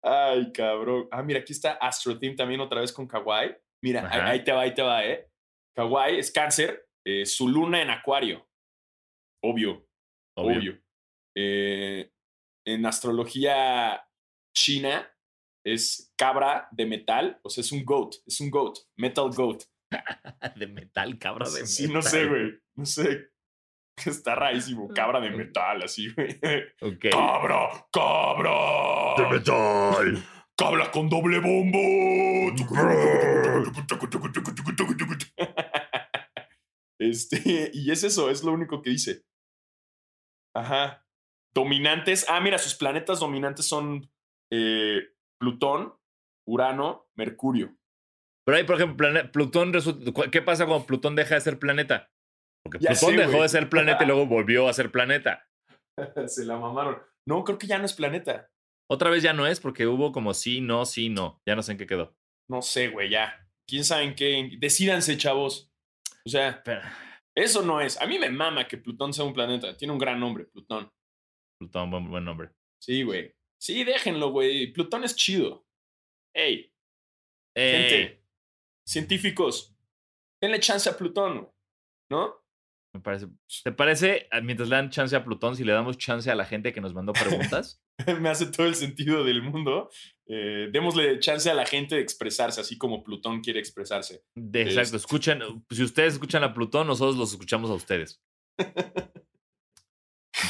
Ay, 0.07 0.51
cabrón. 0.51 1.07
Ah, 1.11 1.21
mira, 1.23 1.39
aquí 1.39 1.53
está 1.53 1.73
Astro 1.73 2.17
Team 2.17 2.35
también 2.35 2.61
otra 2.61 2.81
vez 2.81 2.91
con 2.93 3.07
Kawhi. 3.07 3.55
Mira, 3.83 4.07
ahí, 4.29 4.43
te 4.43 4.51
va, 4.51 4.61
ahí 4.61 4.73
te 4.73 4.81
va, 4.81 5.05
¿eh? 5.05 5.29
Kawhi 5.75 6.17
es 6.17 6.31
cáncer, 6.31 6.87
eh, 7.05 7.25
su 7.25 7.47
luna 7.47 7.81
en 7.81 7.89
acuario. 7.89 8.47
Obvio, 9.43 9.87
Obvio. 10.35 10.57
obvio. 10.57 10.81
Eh, 11.35 12.11
en 12.65 12.85
astrología 12.85 14.03
china 14.55 15.09
es 15.65 16.11
cabra 16.17 16.67
de 16.71 16.85
metal, 16.85 17.39
o 17.43 17.49
sea, 17.49 17.61
es 17.61 17.71
un 17.71 17.85
goat, 17.85 18.15
es 18.25 18.39
un 18.41 18.49
goat, 18.49 18.77
metal 18.97 19.29
goat. 19.31 19.63
De 20.57 20.67
metal, 20.67 21.17
cabra 21.17 21.49
de 21.49 21.65
sí, 21.65 21.87
no 21.87 21.95
metal. 21.99 22.11
sé, 22.11 22.25
güey, 22.25 22.59
no 22.75 22.85
sé. 22.85 23.29
Está 24.05 24.35
rarísimo, 24.35 24.87
cabra 24.89 25.19
de 25.19 25.31
metal, 25.31 25.81
así, 25.83 26.13
güey. 26.13 26.39
Ok. 26.81 27.05
¡Cabra! 27.11 27.69
¡Cabra! 27.91 29.29
metal. 29.29 30.23
¡Cabra 30.55 30.91
con 30.91 31.09
doble 31.09 31.39
bombo! 31.39 31.77
Este, 36.99 37.69
y 37.73 37.91
es 37.91 38.03
eso, 38.03 38.29
es 38.29 38.43
lo 38.43 38.51
único 38.53 38.81
que 38.81 38.89
dice. 38.91 39.23
Ajá. 40.55 41.05
Dominantes. 41.53 42.25
Ah, 42.29 42.39
mira, 42.39 42.57
sus 42.57 42.75
planetas 42.75 43.19
dominantes 43.19 43.67
son 43.67 44.09
eh, 44.51 45.01
Plutón, 45.39 45.93
Urano, 46.47 47.07
Mercurio. 47.15 47.75
Pero 48.45 48.57
ahí, 48.57 48.63
por 48.63 48.75
ejemplo, 48.77 49.07
Plutón 49.31 49.73
resulta- 49.73 50.29
¿Qué 50.31 50.41
pasa 50.41 50.65
cuando 50.65 50.85
Plutón 50.87 51.15
deja 51.15 51.35
de 51.35 51.41
ser 51.41 51.59
planeta? 51.59 52.09
Porque 52.69 52.83
Ya 52.83 52.91
Plutón 52.91 53.11
sé, 53.11 53.17
dejó 53.17 53.41
de 53.41 53.49
ser 53.49 53.69
planeta 53.69 54.03
y 54.03 54.07
luego 54.07 54.25
volvió 54.25 54.67
a 54.67 54.73
ser 54.73 54.91
planeta. 54.91 55.47
Se 56.27 56.45
la 56.45 56.57
mamaron. 56.57 57.01
No, 57.27 57.43
creo 57.43 57.57
que 57.57 57.67
ya 57.67 57.77
no 57.77 57.85
es 57.85 57.93
planeta. 57.93 58.49
Otra 58.89 59.09
vez 59.09 59.23
ya 59.23 59.33
no 59.33 59.47
es 59.47 59.59
porque 59.59 59.87
hubo 59.87 60.11
como 60.11 60.33
sí, 60.33 60.61
no, 60.61 60.85
sí, 60.85 61.09
no. 61.09 61.41
Ya 61.45 61.55
no 61.55 61.63
sé 61.63 61.73
en 61.73 61.77
qué 61.77 61.87
quedó. 61.87 62.15
No 62.49 62.61
sé, 62.61 62.87
güey, 62.89 63.09
ya. 63.09 63.47
¿Quién 63.67 63.83
sabe 63.83 64.03
en 64.03 64.15
qué? 64.15 64.51
Decídanse, 64.59 65.17
chavos. 65.17 65.69
O 66.25 66.29
sea, 66.29 66.61
Pero, 66.63 66.81
eso 67.35 67.61
no 67.61 67.81
es. 67.81 67.99
A 67.99 68.07
mí 68.07 68.17
me 68.17 68.29
mama 68.29 68.67
que 68.67 68.77
Plutón 68.77 69.13
sea 69.13 69.25
un 69.25 69.33
planeta. 69.33 69.75
Tiene 69.75 69.91
un 69.91 69.99
gran 69.99 70.19
nombre, 70.19 70.45
Plutón. 70.45 70.89
Plutón, 71.59 71.91
buen, 71.91 72.09
buen 72.09 72.23
nombre. 72.23 72.51
Sí, 72.81 73.03
güey. 73.03 73.33
Sí, 73.61 73.83
déjenlo, 73.83 74.31
güey. 74.31 74.71
Plutón 74.71 75.03
es 75.03 75.15
chido. 75.15 75.65
Ey, 76.33 76.71
Ey, 77.55 77.89
gente, 77.89 78.23
científicos, 78.87 79.75
denle 80.41 80.59
chance 80.59 80.87
a 80.87 80.95
Plutón, 80.95 81.39
güey, 81.39 81.51
¿no? 82.11 82.35
Me 82.93 83.01
parece. 83.01 83.27
¿Te 83.63 83.71
parece, 83.71 84.27
ah, 84.31 84.41
mientras 84.41 84.69
le 84.69 84.75
dan 84.75 84.89
chance 84.89 85.15
a 85.15 85.23
Plutón, 85.23 85.55
si 85.55 85.63
le 85.63 85.73
damos 85.73 85.97
chance 85.97 86.29
a 86.31 86.35
la 86.35 86.45
gente 86.45 86.73
que 86.73 86.81
nos 86.81 86.93
mandó 86.93 87.13
preguntas? 87.57 87.81
Me 88.19 88.29
hace 88.29 88.47
todo 88.47 88.67
el 88.67 88.75
sentido 88.75 89.23
del 89.23 89.41
mundo. 89.43 89.89
Eh, 90.27 90.69
démosle 90.71 91.19
chance 91.19 91.49
a 91.49 91.53
la 91.53 91.65
gente 91.65 91.95
de 91.95 92.01
expresarse, 92.01 92.59
así 92.61 92.77
como 92.77 93.03
Plutón 93.03 93.41
quiere 93.41 93.59
expresarse. 93.59 94.23
De- 94.35 94.61
Este. 94.63 94.73
exacto, 94.73 94.97
escuchen. 94.97 95.41
Si 95.69 95.83
ustedes 95.83 96.13
escuchan 96.13 96.43
a 96.43 96.53
Plutón, 96.53 96.87
nosotros 96.87 97.15
los 97.17 97.31
escuchamos 97.31 97.69
a 97.69 97.73
ustedes. 97.73 98.21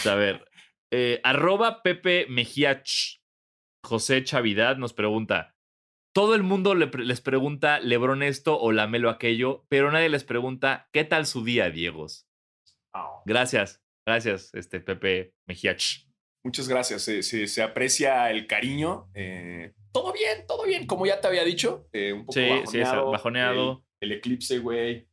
A 0.06 0.16
ver, 0.16 0.46
eh, 0.92 1.20
arroba 1.24 1.82
Pepe 1.82 2.26
Mejía 2.30 2.84
Ch- 2.84 3.20
José 3.84 4.24
Chavidad 4.24 4.78
nos 4.78 4.94
pregunta. 4.94 5.56
Todo 6.14 6.36
el 6.36 6.44
mundo 6.44 6.76
le 6.76 6.88
les 7.06 7.22
pregunta 7.22 7.80
Lebron 7.80 8.24
esto 8.24 8.60
o 8.60 8.72
Lamelo 8.72 9.10
aquello, 9.10 9.66
pero 9.70 9.92
nadie 9.92 10.10
les 10.10 10.24
pregunta 10.24 10.90
¿qué 10.92 11.04
tal 11.04 11.26
su 11.26 11.44
día, 11.44 11.70
Diegos? 11.70 12.27
Gracias, 13.26 13.82
gracias, 14.06 14.54
este 14.54 14.80
Pepe 14.80 15.34
Mejía 15.48 15.76
Ch. 15.76 16.08
Muchas 16.44 16.68
gracias. 16.68 17.02
Se, 17.02 17.24
se- 17.24 17.48
se 17.48 17.62
aprecia 17.62 18.30
el 18.32 18.48
cariño. 18.48 19.10
eh, 19.14 19.74
todo 19.92 20.14
bien, 20.14 20.46
todo 20.48 20.66
bien. 20.66 20.86
Como 20.88 21.06
ya 21.06 21.20
te 21.20 21.28
había 21.28 21.44
dicho, 21.44 21.88
eh, 21.92 22.14
un 22.14 22.22
poco 22.22 22.34
Sí, 22.34 22.48
sí, 22.68 22.80
es 22.80 22.84
bajoneado. 22.86 23.12
bajoneado. 23.12 23.86
El, 24.00 24.12
el 24.12 24.18
eclipse, 24.20 24.60
güey. 24.60 25.08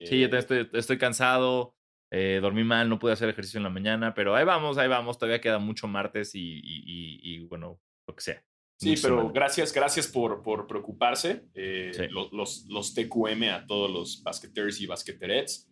Sí, 0.00 0.20
yo 0.20 0.28
Eh, 0.28 0.38
estoy, 0.38 0.70
estoy 0.72 0.96
cansado, 0.98 1.74
eh, 2.12 2.38
dormí 2.40 2.62
mal, 2.64 2.88
no 2.88 2.98
pude 2.98 3.12
hacer 3.12 3.28
ejercicio 3.28 3.58
en 3.58 3.64
la 3.64 3.70
mañana, 3.70 4.14
pero 4.14 4.34
ahí 4.36 4.44
vamos, 4.44 4.78
ahí 4.78 4.88
vamos, 4.88 5.18
todavía 5.18 5.40
queda 5.40 5.58
mucho 5.58 5.88
martes 5.88 6.34
y, 6.34 6.40
y- 6.40 6.84
y- 6.86 7.20
y, 7.22 7.38
bueno, 7.46 7.80
lo 8.08 8.14
que 8.14 8.22
sea. 8.22 8.44
Sí, 8.80 8.90
Mucha 8.90 9.02
pero 9.02 9.16
semana. 9.16 9.32
gracias, 9.34 9.72
gracias 9.74 10.06
por, 10.06 10.42
por 10.42 10.66
preocuparse. 10.68 11.46
eh, 11.54 11.90
Sí. 11.92 12.06
lo- 12.08 12.30
los, 12.32 12.64
los, 12.68 12.94
TQM 12.94 13.50
a 13.50 13.66
todos 13.66 13.90
los 13.90 14.22
basqueteers 14.22 14.80
y 14.80 14.86
basqueterets. 14.86 15.68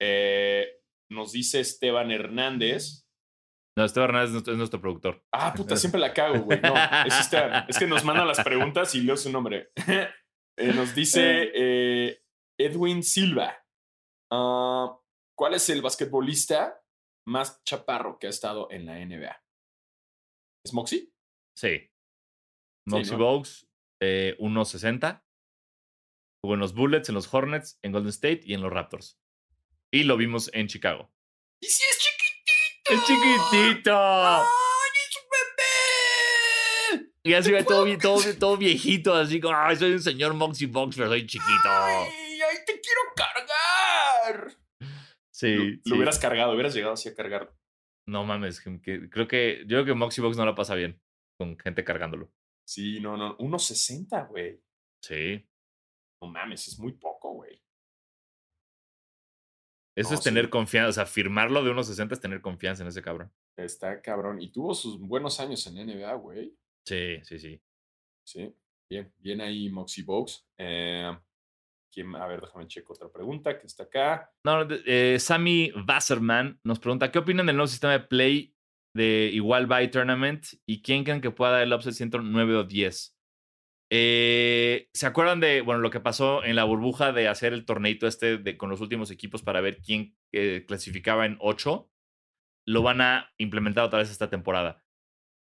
Eh, 0.00 0.66
nos 1.12 1.32
dice 1.32 1.60
Esteban 1.60 2.10
Hernández. 2.10 3.06
No, 3.76 3.84
Esteban 3.84 4.10
Hernández 4.10 4.28
es 4.28 4.32
nuestro, 4.32 4.52
es 4.52 4.58
nuestro 4.58 4.80
productor. 4.80 5.24
Ah, 5.32 5.52
puta, 5.54 5.76
siempre 5.76 6.00
la 6.00 6.12
cago, 6.12 6.40
güey. 6.40 6.60
No, 6.60 6.74
es 7.06 7.18
Esteban. 7.18 7.66
Es 7.68 7.78
que 7.78 7.86
nos 7.86 8.04
manda 8.04 8.24
las 8.24 8.42
preguntas 8.42 8.94
y 8.94 9.02
leo 9.02 9.16
su 9.16 9.30
nombre. 9.30 9.70
Eh, 10.58 10.70
nos 10.74 10.94
dice 10.94 11.50
eh, 11.54 12.26
Edwin 12.60 13.02
Silva. 13.02 13.56
ah, 14.30 15.00
¿Cuál 15.34 15.54
es 15.54 15.70
el 15.70 15.80
basquetbolista 15.80 16.78
más 17.26 17.64
chaparro 17.64 18.18
que 18.18 18.26
ha 18.26 18.30
estado 18.30 18.70
en 18.70 18.84
la 18.84 18.98
NBA? 18.98 19.42
¿Es 20.64 20.74
Moxie? 20.74 21.10
Sí. 21.56 21.90
Moxie 22.86 23.16
¿no? 23.16 23.18
Bogues, 23.18 23.66
eh, 24.02 24.36
1.60. 24.38 25.24
Jugó 26.44 26.54
en 26.54 26.60
los 26.60 26.74
Bullets, 26.74 27.08
en 27.08 27.14
los 27.14 27.32
Hornets, 27.32 27.78
en 27.82 27.92
Golden 27.92 28.10
State 28.10 28.42
y 28.44 28.54
en 28.54 28.60
los 28.60 28.72
Raptors. 28.72 29.21
Y 29.92 30.04
lo 30.04 30.16
vimos 30.16 30.50
en 30.54 30.66
Chicago. 30.68 31.10
¡Y 31.60 31.66
si 31.66 31.82
es 31.84 31.98
chiquitito! 31.98 32.92
¡Es 32.94 33.04
chiquitito! 33.06 33.92
¡Ay, 33.94 34.42
es 35.08 35.16
un 35.16 35.28
bebé! 36.98 37.12
Y 37.24 37.34
así 37.34 37.52
ve 37.52 37.62
todo, 37.62 37.86
vie- 37.86 38.00
todo, 38.00 38.20
todo 38.38 38.56
viejito, 38.56 39.14
así 39.14 39.40
como, 39.40 39.56
ay, 39.56 39.76
soy 39.76 39.92
un 39.92 40.02
señor 40.02 40.34
Moxie 40.34 40.66
Box, 40.66 40.96
pero 40.96 41.08
soy 41.08 41.26
chiquito. 41.26 41.68
¡Ay, 41.68 42.40
ay, 42.40 42.56
te 42.66 42.80
quiero 42.80 43.00
cargar! 43.14 44.56
Sí. 45.30 45.54
lo, 45.54 45.62
sí. 45.64 45.80
lo 45.84 45.96
hubieras 45.96 46.18
cargado, 46.18 46.52
hubieras 46.52 46.74
llegado 46.74 46.94
así 46.94 47.08
a 47.08 47.14
cargarlo. 47.14 47.54
No 48.08 48.24
mames, 48.24 48.60
que, 48.60 48.80
que- 48.80 49.08
creo 49.10 49.28
que 49.28 49.60
yo 49.66 49.76
creo 49.76 49.84
que 49.84 49.94
Moxie 49.94 50.22
Box 50.22 50.36
no 50.36 50.44
la 50.46 50.54
pasa 50.54 50.74
bien 50.74 51.00
con 51.38 51.58
gente 51.58 51.84
cargándolo. 51.84 52.32
Sí, 52.66 52.98
no, 53.00 53.16
no. 53.16 53.36
1.60, 53.38 54.28
güey. 54.28 54.60
Sí. 55.02 55.46
No 56.22 56.28
mames, 56.28 56.68
es 56.68 56.78
muy 56.78 56.92
poco, 56.92 57.32
güey. 57.34 57.51
Eso 59.96 60.10
No, 60.10 60.14
es 60.14 60.22
tener 60.22 60.44
sí. 60.46 60.50
confianza. 60.50 60.88
O 60.88 60.92
sea, 60.92 61.06
firmarlo 61.06 61.62
de 61.62 61.70
1.60 61.70 62.12
es 62.12 62.20
tener 62.20 62.40
confianza 62.40 62.82
en 62.82 62.88
ese 62.88 63.02
cabrón. 63.02 63.30
Está 63.56 64.00
cabrón. 64.00 64.40
Y 64.40 64.50
tuvo 64.50 64.74
sus 64.74 64.98
buenos 64.98 65.38
años 65.40 65.66
en 65.66 65.76
NBA, 65.86 66.14
güey. 66.14 66.56
Sí, 66.86 67.18
sí, 67.24 67.38
sí. 67.38 67.60
Sí. 68.26 68.54
Bien, 68.90 69.12
bien 69.18 69.40
ahí, 69.40 69.68
Moxie 69.70 70.04
Box. 70.04 70.46
Eh, 70.58 71.10
¿quién- 71.92 72.14
a 72.16 72.26
ver, 72.26 72.40
déjame 72.40 72.66
checo 72.66 72.92
otra 72.94 73.10
pregunta 73.10 73.58
que 73.58 73.66
está 73.66 73.84
acá. 73.84 74.30
No, 74.44 74.66
eh, 74.86 75.18
Sammy 75.18 75.70
Wasserman 75.86 76.58
nos 76.64 76.78
pregunta: 76.78 77.10
¿Qué 77.10 77.18
opinan 77.18 77.46
del 77.46 77.56
nuevo 77.56 77.66
sistema 77.68 77.92
de 77.92 78.00
play 78.00 78.54
de 78.94 79.30
igual 79.32 79.66
by 79.66 79.90
tournament? 79.90 80.44
¿Y 80.66 80.82
quién 80.82 81.04
creen 81.04 81.20
que 81.20 81.30
pueda 81.30 81.52
dar 81.52 81.62
el 81.62 81.72
upset 81.72 81.94
109 81.94 82.54
o 82.56 82.64
10? 82.64 83.16
Eh, 83.94 84.88
¿Se 84.94 85.06
acuerdan 85.06 85.40
de 85.40 85.60
bueno, 85.60 85.82
lo 85.82 85.90
que 85.90 86.00
pasó 86.00 86.42
en 86.44 86.56
la 86.56 86.64
burbuja 86.64 87.12
de 87.12 87.28
hacer 87.28 87.52
el 87.52 87.66
torneito 87.66 88.06
este 88.06 88.56
con 88.56 88.70
los 88.70 88.80
últimos 88.80 89.10
equipos 89.10 89.42
para 89.42 89.60
ver 89.60 89.82
quién 89.82 90.16
eh, 90.32 90.64
clasificaba 90.66 91.26
en 91.26 91.36
8? 91.40 91.90
Lo 92.66 92.82
van 92.82 93.02
a 93.02 93.30
implementar 93.36 93.84
otra 93.84 93.98
vez 93.98 94.10
esta 94.10 94.30
temporada. 94.30 94.82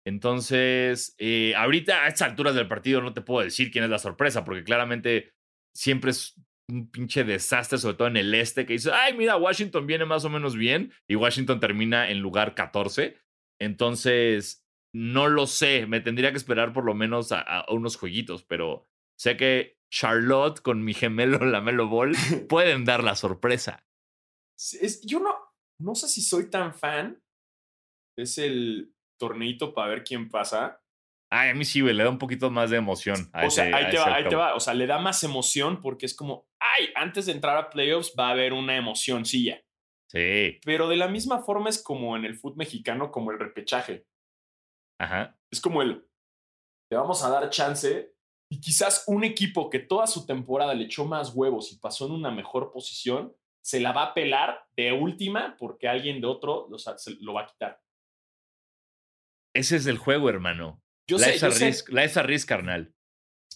Entonces, 0.06 1.14
eh, 1.18 1.56
ahorita 1.58 2.06
a 2.06 2.08
estas 2.08 2.30
alturas 2.30 2.56
del 2.56 2.70
partido 2.70 3.02
no 3.02 3.14
te 3.14 3.20
puedo 3.20 3.44
decir 3.44 3.70
quién 3.70 3.84
es 3.84 3.90
la 3.90 4.00
sorpresa, 4.00 4.46
porque 4.46 4.64
claramente 4.64 5.34
siempre 5.76 6.12
es 6.12 6.42
un 6.70 6.90
pinche 6.90 7.26
desastre, 7.26 7.78
sobre 7.78 7.98
todo 7.98 8.08
en 8.08 8.16
el 8.16 8.34
este, 8.34 8.66
que 8.66 8.74
dice, 8.74 8.92
ay, 8.94 9.18
mira, 9.18 9.36
Washington 9.36 9.86
viene 9.88 10.06
más 10.06 10.24
o 10.24 10.30
menos 10.30 10.56
bien 10.56 10.94
y 11.10 11.16
Washington 11.16 11.60
termina 11.60 12.10
en 12.10 12.20
lugar 12.20 12.56
14. 12.56 13.18
Entonces, 13.60 14.66
no 14.94 15.28
lo 15.28 15.48
sé, 15.48 15.86
me 15.88 16.00
tendría 16.02 16.32
que 16.32 16.38
esperar 16.38 16.74
por 16.74 16.86
lo 16.86 16.94
menos 16.94 17.32
a, 17.32 17.42
a 17.42 17.72
unos 17.72 17.98
jueguitos, 17.98 18.44
pero 18.44 18.86
sé 19.18 19.38
que 19.38 19.78
Charlotte 19.92 20.62
con 20.62 20.84
mi 20.84 20.94
gemelo 20.94 21.40
Lamelo 21.46 21.88
Ball 21.88 22.14
pueden 22.50 22.86
dar 22.86 23.04
la 23.04 23.16
sorpresa. 23.16 23.84
Es- 24.58 25.02
yo 25.06 25.20
no, 25.20 25.36
no 25.80 25.96
sé 25.96 26.08
si 26.08 26.22
soy 26.22 26.50
tan 26.50 26.74
fan. 26.74 27.22
Es 28.18 28.38
el 28.40 28.94
torneito 29.20 29.74
para 29.74 29.90
ver 29.90 30.04
quién 30.04 30.30
pasa. 30.30 30.82
Ay, 31.32 31.50
a 31.50 31.54
mí 31.54 31.66
sí, 31.66 31.82
güey, 31.82 31.94
le 31.94 32.04
da 32.04 32.10
un 32.10 32.18
poquito 32.18 32.50
más 32.50 32.70
de 32.70 32.78
emoción. 32.78 33.30
O 33.34 33.50
sea, 33.50 33.66
ese- 33.68 33.74
ahí 33.76 33.90
te 33.92 33.98
va, 33.98 34.16
ahí 34.16 34.24
te 34.28 34.36
va. 34.36 34.56
O 34.56 34.60
sea, 34.60 34.74
le 34.74 34.88
da 34.88 34.98
más 34.98 35.24
emoción 35.24 35.82
porque 35.82 36.06
es 36.06 36.16
como, 36.16 36.48
ay, 36.60 36.90
antes 36.96 37.26
de 37.26 37.34
entrar 37.34 37.58
a 37.58 37.70
playoffs 37.70 38.14
va 38.18 38.30
a 38.30 38.32
haber 38.32 38.54
una 38.54 38.78
emocioncilla. 38.78 39.62
Sí, 40.10 40.60
Pero 40.64 40.88
de 40.88 40.96
la 40.96 41.10
misma 41.10 41.44
forma 41.44 41.70
es 41.70 41.84
como 41.84 42.16
en 42.16 42.24
el 42.24 42.36
fútbol 42.36 42.58
mexicano, 42.60 43.12
como 43.12 43.32
el 43.32 43.40
repechaje. 43.40 44.06
Ajá. 45.00 45.38
Es 45.52 45.62
como 45.62 45.82
el, 45.82 46.08
le 46.92 46.98
vamos 46.98 47.24
a 47.24 47.30
dar 47.30 47.50
chance 47.50 48.14
y 48.52 48.60
quizás 48.62 49.04
un 49.08 49.24
equipo 49.24 49.70
que 49.70 49.80
toda 49.80 50.08
su 50.08 50.26
temporada 50.26 50.74
le 50.74 50.86
echó 50.86 51.06
más 51.06 51.34
huevos 51.36 51.72
y 51.72 51.80
pasó 51.80 52.06
en 52.06 52.14
una 52.14 52.32
mejor 52.32 52.72
posición, 52.72 53.36
se 53.64 53.80
la 53.82 53.92
va 53.92 54.04
a 54.04 54.14
pelar 54.14 54.66
de 54.78 54.94
última 54.94 55.56
porque 55.60 55.88
alguien 55.88 56.22
de 56.22 56.28
otro 56.28 56.68
lo, 56.70 56.78
sa- 56.80 56.98
se 56.98 57.16
lo 57.20 57.34
va 57.34 57.42
a 57.44 57.48
quitar. 57.48 57.82
Ese 59.54 59.76
es 59.78 59.86
el 59.88 59.98
juego, 59.98 60.30
hermano. 60.30 60.82
Yo 61.10 61.18
la 61.18 61.26
sé, 61.28 61.40
yo 61.40 61.48
a 61.48 61.52
sé, 61.52 61.66
risk, 61.68 61.90
la 61.90 62.04
es 62.04 62.18
a 62.18 62.24
risk, 62.24 62.48
carnal. 62.48 62.94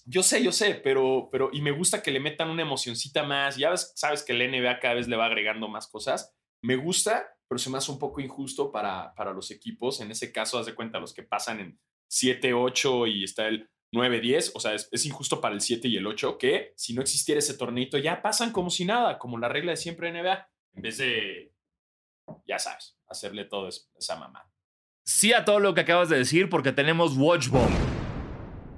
yo 0.05 0.23
sé, 0.23 0.43
yo 0.43 0.51
sé, 0.51 0.75
pero, 0.75 1.29
pero, 1.31 1.49
y 1.53 1.61
me 1.61 1.71
gusta 1.71 2.01
que 2.01 2.11
le 2.11 2.19
metan 2.19 2.49
una 2.49 2.61
emocioncita 2.63 3.23
más. 3.23 3.57
Ya 3.57 3.69
ves, 3.69 3.91
sabes 3.95 4.23
que 4.23 4.33
la 4.33 4.45
NBA 4.45 4.79
cada 4.79 4.95
vez 4.95 5.07
le 5.07 5.15
va 5.15 5.25
agregando 5.25 5.67
más 5.67 5.87
cosas. 5.87 6.33
Me 6.63 6.75
gusta, 6.75 7.27
pero 7.51 7.59
se 7.59 7.69
me 7.69 7.77
hace 7.77 7.91
un 7.91 7.99
poco 7.99 8.21
injusto 8.21 8.71
para, 8.71 9.13
para 9.13 9.33
los 9.33 9.51
equipos. 9.51 9.99
En 9.99 10.09
ese 10.09 10.31
caso, 10.31 10.57
haz 10.57 10.67
de 10.67 10.73
cuenta, 10.73 11.01
los 11.01 11.13
que 11.13 11.21
pasan 11.23 11.59
en 11.59 11.79
7, 12.07 12.53
8 12.53 13.07
y 13.07 13.25
está 13.25 13.49
el 13.49 13.69
9, 13.91 14.21
10. 14.21 14.53
O 14.55 14.61
sea, 14.61 14.73
es, 14.73 14.87
es 14.89 15.05
injusto 15.05 15.41
para 15.41 15.53
el 15.53 15.59
7 15.59 15.89
y 15.89 15.97
el 15.97 16.07
8 16.07 16.37
que 16.37 16.71
si 16.77 16.93
no 16.93 17.01
existiera 17.01 17.39
ese 17.39 17.55
torneito 17.55 17.97
ya 17.97 18.21
pasan 18.21 18.53
como 18.53 18.69
si 18.69 18.85
nada, 18.85 19.19
como 19.19 19.37
la 19.37 19.49
regla 19.49 19.71
de 19.71 19.75
siempre 19.77 20.07
en 20.07 20.15
NBA. 20.23 20.49
En 20.75 20.81
vez 20.81 20.97
de, 20.99 21.53
ya 22.47 22.57
sabes, 22.57 22.97
hacerle 23.09 23.43
todo 23.43 23.67
es- 23.67 23.91
esa 23.99 24.15
mamá. 24.15 24.49
sí 25.03 25.33
a 25.33 25.43
todo 25.43 25.59
lo 25.59 25.73
que 25.73 25.81
acabas 25.81 26.07
de 26.07 26.19
decir 26.19 26.47
porque 26.49 26.71
tenemos 26.71 27.17
Watch 27.17 27.49
Bomb. 27.49 27.75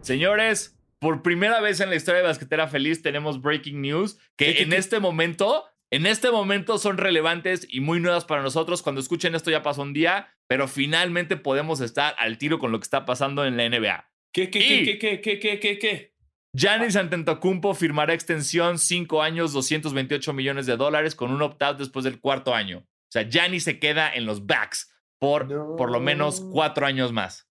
Señores, 0.01 0.77
por 0.99 1.21
primera 1.21 1.61
vez 1.61 1.79
en 1.79 1.89
la 1.89 1.95
historia 1.95 2.21
de 2.21 2.27
Basquetera 2.27 2.67
Feliz 2.67 3.01
tenemos 3.03 3.41
breaking 3.41 3.81
news 3.81 4.15
que 4.35 4.45
¿Qué, 4.47 4.53
qué, 4.55 4.63
en 4.63 4.69
qué? 4.71 4.77
este 4.77 4.99
momento, 4.99 5.65
en 5.95 6.05
este 6.05 6.31
momento 6.31 6.77
son 6.77 6.97
relevantes 6.97 7.67
y 7.69 7.79
muy 7.79 7.99
nuevas 7.99 8.25
para 8.25 8.41
nosotros. 8.41 8.81
Cuando 8.81 9.01
escuchen 9.01 9.35
esto 9.35 9.51
ya 9.51 9.61
pasó 9.61 9.81
un 9.81 9.93
día, 9.93 10.33
pero 10.47 10.67
finalmente 10.67 11.37
podemos 11.37 11.81
estar 11.81 12.15
al 12.17 12.37
tiro 12.37 12.59
con 12.59 12.71
lo 12.71 12.79
que 12.79 12.83
está 12.83 13.05
pasando 13.05 13.45
en 13.45 13.57
la 13.57 13.69
NBA. 13.69 14.09
¿Qué, 14.33 14.49
qué, 14.49 14.59
Y- 14.59 14.85
qué, 14.85 14.97
qué, 14.99 15.21
qué, 15.21 15.39
qué, 15.39 15.59
qué, 15.59 15.79
qué? 15.79 16.13
Giannis 16.55 16.95
Antetokounmpo 16.95 17.73
firmará 17.73 18.13
extensión 18.13 18.77
5 18.77 19.23
años, 19.23 19.53
228 19.53 20.33
millones 20.33 20.65
de 20.67 20.77
dólares 20.77 21.15
con 21.15 21.31
un 21.31 21.41
opt-out 21.41 21.77
después 21.79 22.05
del 22.05 22.19
cuarto 22.19 22.53
año. 22.53 22.79
O 22.79 23.11
sea, 23.11 23.23
Giannis 23.29 23.63
se 23.63 23.79
queda 23.79 24.13
en 24.13 24.25
los 24.25 24.45
backs 24.45 24.91
por 25.19 25.47
por 25.77 25.91
lo 25.91 25.99
menos 25.99 26.41
No. 26.41 26.51
4 26.51 26.85
años 26.85 27.11
más. 27.11 27.47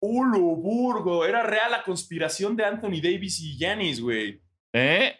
¡Ulo, 0.00 0.38
Burgo! 0.40 1.24
Era 1.24 1.42
real 1.42 1.70
la 1.70 1.82
conspiración 1.82 2.54
de 2.56 2.64
Anthony 2.64 3.00
Davis 3.02 3.40
y 3.40 3.56
Giannis, 3.56 4.00
güey. 4.00 4.40
¿Eh? 4.72 5.18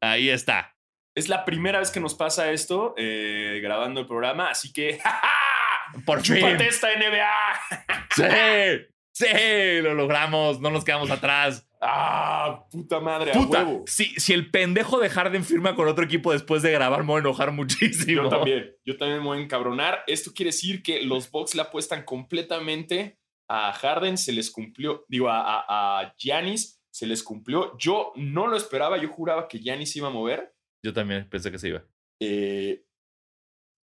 Ahí 0.00 0.28
está. 0.28 0.71
Es 1.14 1.28
la 1.28 1.44
primera 1.44 1.78
vez 1.78 1.90
que 1.90 2.00
nos 2.00 2.14
pasa 2.14 2.50
esto 2.52 2.94
eh, 2.96 3.60
grabando 3.62 4.00
el 4.00 4.06
programa, 4.06 4.50
así 4.50 4.72
que 4.72 4.98
¡ja, 4.98 5.10
ja! 5.10 6.00
Por 6.06 6.22
fin. 6.22 6.36
¡Chúpate 6.36 6.68
esta 6.68 6.88
NBA! 6.96 8.86
Sí, 9.12 9.26
sí, 9.26 9.80
lo 9.82 9.94
logramos, 9.94 10.60
no 10.60 10.70
nos 10.70 10.84
quedamos 10.84 11.10
atrás. 11.10 11.68
¡Ah, 11.82 12.64
puta 12.70 13.00
madre! 13.00 13.32
a 13.32 13.34
Puta, 13.34 13.64
huevo! 13.64 13.84
si, 13.86 14.06
si 14.18 14.32
el 14.32 14.50
pendejo 14.50 15.00
de 15.00 15.10
Harden 15.10 15.44
firma 15.44 15.74
con 15.74 15.86
otro 15.88 16.04
equipo 16.04 16.32
después 16.32 16.62
de 16.62 16.72
grabar, 16.72 17.00
me 17.00 17.08
voy 17.08 17.16
a 17.16 17.20
enojar 17.20 17.52
muchísimo. 17.52 18.22
Yo 18.22 18.28
también, 18.28 18.76
yo 18.84 18.96
también 18.96 19.18
me 19.18 19.26
voy 19.26 19.38
a 19.38 19.42
encabronar. 19.42 20.04
Esto 20.06 20.32
quiere 20.34 20.48
decir 20.48 20.82
que 20.82 21.02
los 21.02 21.30
Bucks 21.30 21.54
le 21.54 21.62
apuestan 21.62 22.04
completamente 22.04 23.18
a 23.48 23.72
Harden, 23.72 24.16
se 24.16 24.32
les 24.32 24.50
cumplió, 24.50 25.04
digo, 25.08 25.28
a, 25.28 25.40
a, 25.40 26.00
a 26.00 26.14
Giannis, 26.16 26.80
se 26.90 27.06
les 27.06 27.22
cumplió. 27.22 27.76
Yo 27.78 28.12
no 28.16 28.46
lo 28.46 28.56
esperaba, 28.56 28.96
yo 28.96 29.08
juraba 29.08 29.48
que 29.48 29.58
Giannis 29.58 29.94
iba 29.96 30.08
a 30.08 30.12
mover. 30.12 30.51
Yo 30.84 30.92
también 30.92 31.28
pensé 31.28 31.50
que 31.50 31.58
se 31.58 31.68
iba. 31.68 31.84
Eh, 32.20 32.84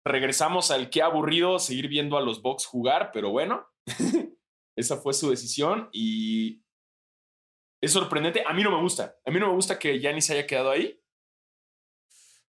regresamos 0.04 0.70
al 0.70 0.90
que 0.90 1.02
aburrido 1.02 1.58
seguir 1.58 1.88
viendo 1.88 2.16
a 2.16 2.22
los 2.22 2.42
Bucks 2.42 2.66
jugar, 2.66 3.10
pero 3.12 3.30
bueno, 3.30 3.68
esa 4.76 4.96
fue 4.96 5.14
su 5.14 5.30
decisión 5.30 5.88
y 5.92 6.64
es 7.82 7.92
sorprendente. 7.92 8.42
A 8.46 8.52
mí 8.52 8.62
no 8.62 8.70
me 8.70 8.80
gusta. 8.80 9.16
A 9.24 9.30
mí 9.30 9.38
no 9.38 9.48
me 9.48 9.54
gusta 9.54 9.78
que 9.78 9.98
Giannis 9.98 10.30
haya 10.30 10.46
quedado 10.46 10.70
ahí. 10.70 11.00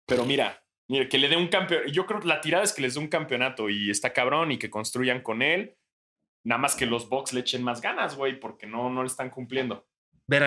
Pero 0.07 0.25
mira, 0.25 0.65
mira, 0.89 1.09
que 1.09 1.19
le 1.19 1.29
dé 1.29 1.37
un 1.37 1.49
campeón. 1.49 1.87
Yo 1.93 2.07
creo 2.07 2.21
que 2.21 2.29
la 2.29 2.41
tirada 2.41 2.65
es 2.65 2.73
que 2.73 2.83
les 2.83 2.95
dé 2.95 3.01
un 3.01 3.09
campeonato 3.09 3.69
y 3.69 3.91
está 3.91 4.13
cabrón 4.13 4.53
y 4.53 4.59
que 4.59 4.71
construyan 4.71 5.23
con 5.23 5.43
él. 5.43 5.77
Nada 6.45 6.59
más 6.59 6.75
que 6.75 6.87
los 6.87 7.09
Bucks 7.09 7.33
le 7.33 7.41
echen 7.41 7.63
más 7.63 7.81
ganas, 7.81 8.17
güey, 8.17 8.41
porque 8.41 8.67
no, 8.67 8.89
no 8.91 9.03
le 9.03 9.09
están 9.09 9.31
cumpliendo. 9.31 9.87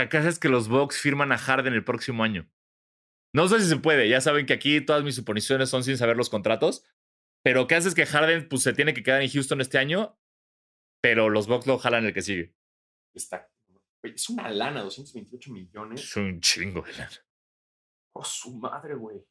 ¿qué 0.09 0.17
haces 0.17 0.39
que 0.39 0.49
los 0.49 0.69
Bucks 0.69 0.99
firman 0.99 1.31
a 1.31 1.37
Harden 1.37 1.73
el 1.73 1.83
próximo 1.83 2.23
año? 2.23 2.49
No 3.33 3.47
sé 3.47 3.59
si 3.59 3.67
se 3.67 3.77
puede. 3.77 4.07
Ya 4.07 4.21
saben 4.21 4.45
que 4.45 4.53
aquí 4.53 4.81
todas 4.81 5.03
mis 5.03 5.15
suposiciones 5.15 5.69
son 5.69 5.83
sin 5.83 5.97
saber 5.97 6.17
los 6.17 6.29
contratos. 6.29 6.85
Pero 7.43 7.67
¿qué 7.67 7.75
haces 7.75 7.95
que 7.95 8.05
Harden 8.05 8.47
pues, 8.47 8.63
se 8.63 8.73
tiene 8.73 8.93
que 8.93 9.03
quedar 9.03 9.21
en 9.21 9.29
Houston 9.29 9.59
este 9.59 9.77
año? 9.77 10.17
Pero 11.01 11.29
los 11.29 11.47
Bucks 11.47 11.67
lo 11.67 11.77
jalan 11.77 12.05
el 12.05 12.13
que 12.13 12.21
sigue. 12.21 12.55
Está, 13.13 13.51
es 14.03 14.29
una 14.29 14.49
lana, 14.49 14.81
228 14.81 15.51
millones. 15.51 16.01
Es 16.01 16.15
un 16.15 16.41
chingo 16.41 16.81
de 16.81 16.93
lana. 16.93 17.25
Oh, 18.15 18.23
su 18.23 18.55
madre, 18.55 18.95
güey. 18.95 19.25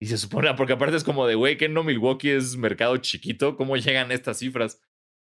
Y 0.00 0.06
se 0.06 0.18
supone, 0.18 0.52
porque 0.54 0.72
aparte 0.72 0.96
es 0.96 1.04
como 1.04 1.26
de, 1.26 1.34
güey, 1.34 1.56
que 1.56 1.68
no 1.68 1.84
Milwaukee 1.84 2.30
es 2.30 2.56
mercado 2.56 2.96
chiquito. 2.96 3.56
¿Cómo 3.56 3.76
llegan 3.76 4.10
estas 4.10 4.38
cifras? 4.38 4.80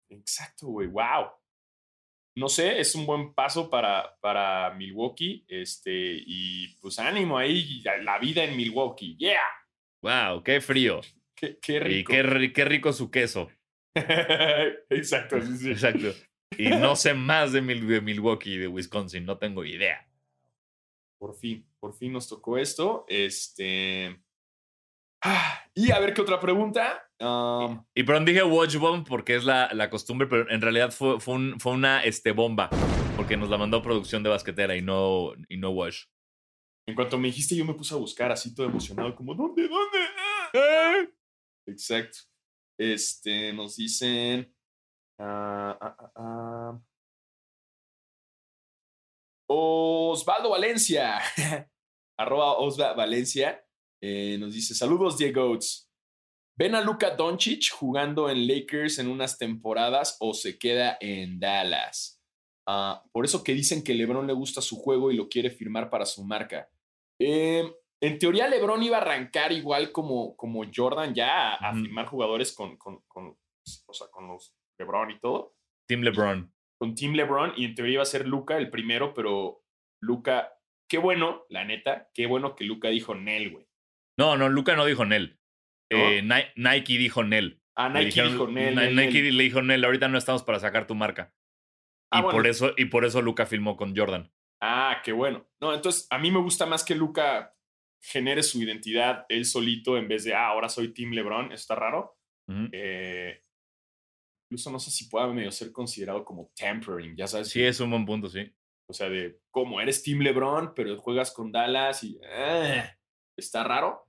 Exacto, 0.08 0.68
güey. 0.68 0.88
Wow. 0.88 1.30
No 2.37 2.49
sé, 2.51 2.78
es 2.80 2.95
un 2.95 3.07
buen 3.07 3.32
paso 3.32 3.70
para, 3.70 4.16
para 4.20 4.70
Milwaukee. 4.74 5.45
Este, 5.49 5.91
y 6.26 6.68
pues 6.82 6.99
ánimo 6.99 7.39
ahí, 7.39 7.82
la- 7.82 8.18
vida 8.18 8.45
en 8.45 8.57
Milwaukee. 8.57 9.16
¡Yeah! 9.18 9.41
Wow, 10.03 10.43
qué 10.43 10.61
frío. 10.61 11.01
Qué, 11.34 11.59
qué 11.61 11.74
Y 11.76 11.78
rico. 11.78 12.12
qué, 12.12 12.53
qué 12.53 12.64
rico 12.66 12.93
su 12.93 13.11
queso. 13.11 13.49
Exacto, 14.91 15.41
sí, 15.41 15.57
sí. 15.57 15.70
Exacto. 15.70 16.12
Y 16.59 16.68
no 16.68 16.95
sé 16.97 17.14
más 17.14 17.53
de 17.53 17.62
Milwaukee 17.62 18.53
y 18.55 18.59
de 18.59 18.68
Wisconsin, 18.68 19.24
no 19.24 19.39
tengo 19.39 19.64
idea. 19.64 20.07
Por 21.18 21.34
fin, 21.34 21.66
por 21.80 21.95
fin 21.95 22.12
nos 22.12 22.28
tocó 22.28 22.59
esto. 22.59 23.07
Este. 23.09 24.20
Ah, 25.24 25.65
y 25.79 25.93
a 25.93 25.99
ver 25.99 26.14
qué 26.14 26.22
otra 26.22 26.41
pregunta. 26.41 27.07
Um, 27.20 27.85
y, 27.95 28.01
y 28.01 28.05
perdón, 28.05 28.24
dije 28.24 28.43
Watch 28.43 28.77
Bomb 28.77 29.07
porque 29.07 29.37
es 29.37 29.45
la, 29.45 29.68
la 29.74 29.91
costumbre, 29.91 30.27
pero 30.27 30.51
en 30.51 30.62
realidad 30.62 30.91
fue, 30.91 31.20
fue, 31.20 31.72
una 31.72 32.03
este, 32.03 32.33
bomba, 32.33 32.70
porque 33.14 33.37
nos 33.37 33.51
la 33.51 33.59
mandó 33.59 33.83
producción 33.83 34.22
de 34.22 34.31
basquetera 34.31 34.74
y 34.74 34.81
no, 34.81 35.35
y 35.51 35.59
no 35.59 35.70
Watch. 35.70 36.05
En 36.89 36.95
cuanto 36.95 37.18
me 37.18 37.29
dijiste, 37.29 37.55
yo 37.55 37.66
me 37.66 37.74
puse 37.74 37.93
a 37.93 37.99
buscar 37.99 38.33
así 38.33 38.55
todo 38.55 38.66
emocionado, 38.66 39.14
como, 39.14 39.35
¿dónde? 39.35 39.68
¿Dónde? 39.68 39.99
¡Eh! 40.55 41.12
Exacto. 41.66 42.20
Este, 42.79 43.53
nos 43.53 43.77
dicen. 43.77 44.51
Ah, 45.18 45.77
ah, 45.79 46.12
ah, 46.14 46.81
Osvaldo 49.47 50.49
Valencia. 50.49 51.20
Arroba 52.18 52.57
Osvaldo 52.57 52.97
Valencia 52.97 53.65
eh, 54.01 54.36
nos 54.38 54.53
dice: 54.55 54.74
Saludos, 54.74 55.18
Diego. 55.18 55.59
¿Ven 56.59 56.74
a 56.74 56.80
Luka 56.80 57.11
Doncic 57.11 57.70
jugando 57.70 58.30
en 58.30 58.49
Lakers 58.49 58.99
en 58.99 59.09
unas 59.09 59.36
temporadas 59.36 60.16
o 60.20 60.32
se 60.32 60.59
queda 60.59 60.97
en 61.01 61.38
Dallas? 61.38 62.22
Ah, 62.66 63.05
por 63.12 63.24
eso 63.24 63.44
que 63.44 63.53
dicen 63.53 63.84
que 63.84 63.94
LeBron 63.94 64.26
le 64.26 64.32
gusta 64.32 64.61
su 64.61 64.76
juego 64.76 65.12
y 65.12 65.16
lo 65.16 65.28
quiere 65.28 65.51
firmar 65.51 65.90
para 65.90 66.07
su 66.07 66.24
marca. 66.24 66.68
Eh, 67.20 67.70
en 68.01 68.18
teoría, 68.18 68.49
LeBron 68.49 68.82
iba 68.82 68.99
a 68.99 69.01
arrancar 69.01 69.53
igual 69.53 69.92
como, 69.92 70.36
como 70.36 70.64
Jordan 70.74 71.14
ya 71.14 71.55
a, 71.55 71.74
firmar 71.74 72.07
jugadores 72.07 72.53
con, 72.55 72.76
con, 72.76 73.03
con, 73.07 73.36
o 73.86 73.92
sea, 73.92 74.09
con 74.11 74.28
los 74.28 74.55
LeBron 74.78 75.11
y 75.11 75.20
todo. 75.20 75.57
Team 75.88 76.03
LeBron. 76.03 76.53
Con 76.78 76.94
Team 76.94 77.14
LeBron 77.14 77.53
y 77.57 77.64
en 77.64 77.74
teoría 77.74 77.94
iba 77.94 78.03
a 78.03 78.07
ser 78.07 78.26
Luca 78.26 78.59
el 78.59 78.70
primero, 78.70 79.14
pero 79.14 79.62
Luca, 80.01 80.53
qué 80.88 80.99
bueno, 80.99 81.44
la 81.49 81.64
neta, 81.64 82.11
qué 82.12 82.26
bueno 82.26 82.55
que 82.55 82.64
Luca 82.64 82.88
dijo 82.88 83.14
Nel, 83.14 83.51
güey. 83.51 83.65
No, 84.18 84.36
no, 84.36 84.48
Luca 84.48 84.76
no 84.76 84.84
dijo 84.84 85.04
Nel. 85.04 85.38
Eh, 85.90 86.22
Nike 86.56 86.98
dijo 86.98 87.22
Nel. 87.22 87.60
Ah, 87.76 87.88
Nike 87.88 88.22
dijo 88.22 88.48
Nel. 88.48 88.96
Nike 88.96 89.30
le 89.30 89.42
dijo 89.42 89.62
Nel, 89.62 89.84
ahorita 89.84 90.08
no 90.08 90.18
estamos 90.18 90.42
para 90.42 90.58
sacar 90.58 90.86
tu 90.86 90.94
marca. 90.94 91.34
Ah, 92.10 92.20
y, 92.20 92.22
por 92.22 92.46
eso, 92.46 92.72
y 92.76 92.86
por 92.86 93.04
eso 93.04 93.20
Luca 93.20 93.46
filmó 93.46 93.76
con 93.76 93.96
Jordan. 93.96 94.32
Ah, 94.60 95.02
qué 95.04 95.12
bueno. 95.12 95.46
No, 95.60 95.74
entonces 95.74 96.06
a 96.10 96.18
mí 96.18 96.30
me 96.30 96.40
gusta 96.40 96.66
más 96.66 96.84
que 96.84 96.94
Luca 96.94 97.54
genere 98.00 98.42
su 98.42 98.62
identidad 98.62 99.26
él 99.28 99.44
solito 99.44 99.96
en 99.96 100.08
vez 100.08 100.24
de, 100.24 100.34
ah, 100.34 100.48
ahora 100.48 100.68
soy 100.68 100.94
Team 100.94 101.12
LeBron. 101.12 101.46
Eso 101.46 101.54
está 101.54 101.74
raro. 101.74 102.16
Eh, 102.72 103.42
incluso 104.48 104.70
no 104.70 104.78
sé 104.78 104.90
si 104.90 105.08
pueda 105.08 105.26
medio 105.26 105.50
ser 105.50 105.72
considerado 105.72 106.24
como 106.24 106.52
tampering, 106.56 107.16
ya 107.16 107.26
sabes. 107.26 107.48
Sí, 107.48 107.62
es 107.62 107.80
un 107.80 107.90
buen 107.90 108.06
punto, 108.06 108.28
sí. 108.28 108.50
O 108.88 108.92
sea, 108.92 109.08
de 109.08 109.40
cómo 109.50 109.80
eres 109.80 110.02
Team 110.02 110.20
LeBron, 110.20 110.72
pero 110.74 110.96
juegas 110.96 111.32
con 111.32 111.50
Dallas 111.50 112.04
y 112.04 112.18
eh, 112.22 112.84
está 113.36 113.64
raro. 113.64 114.05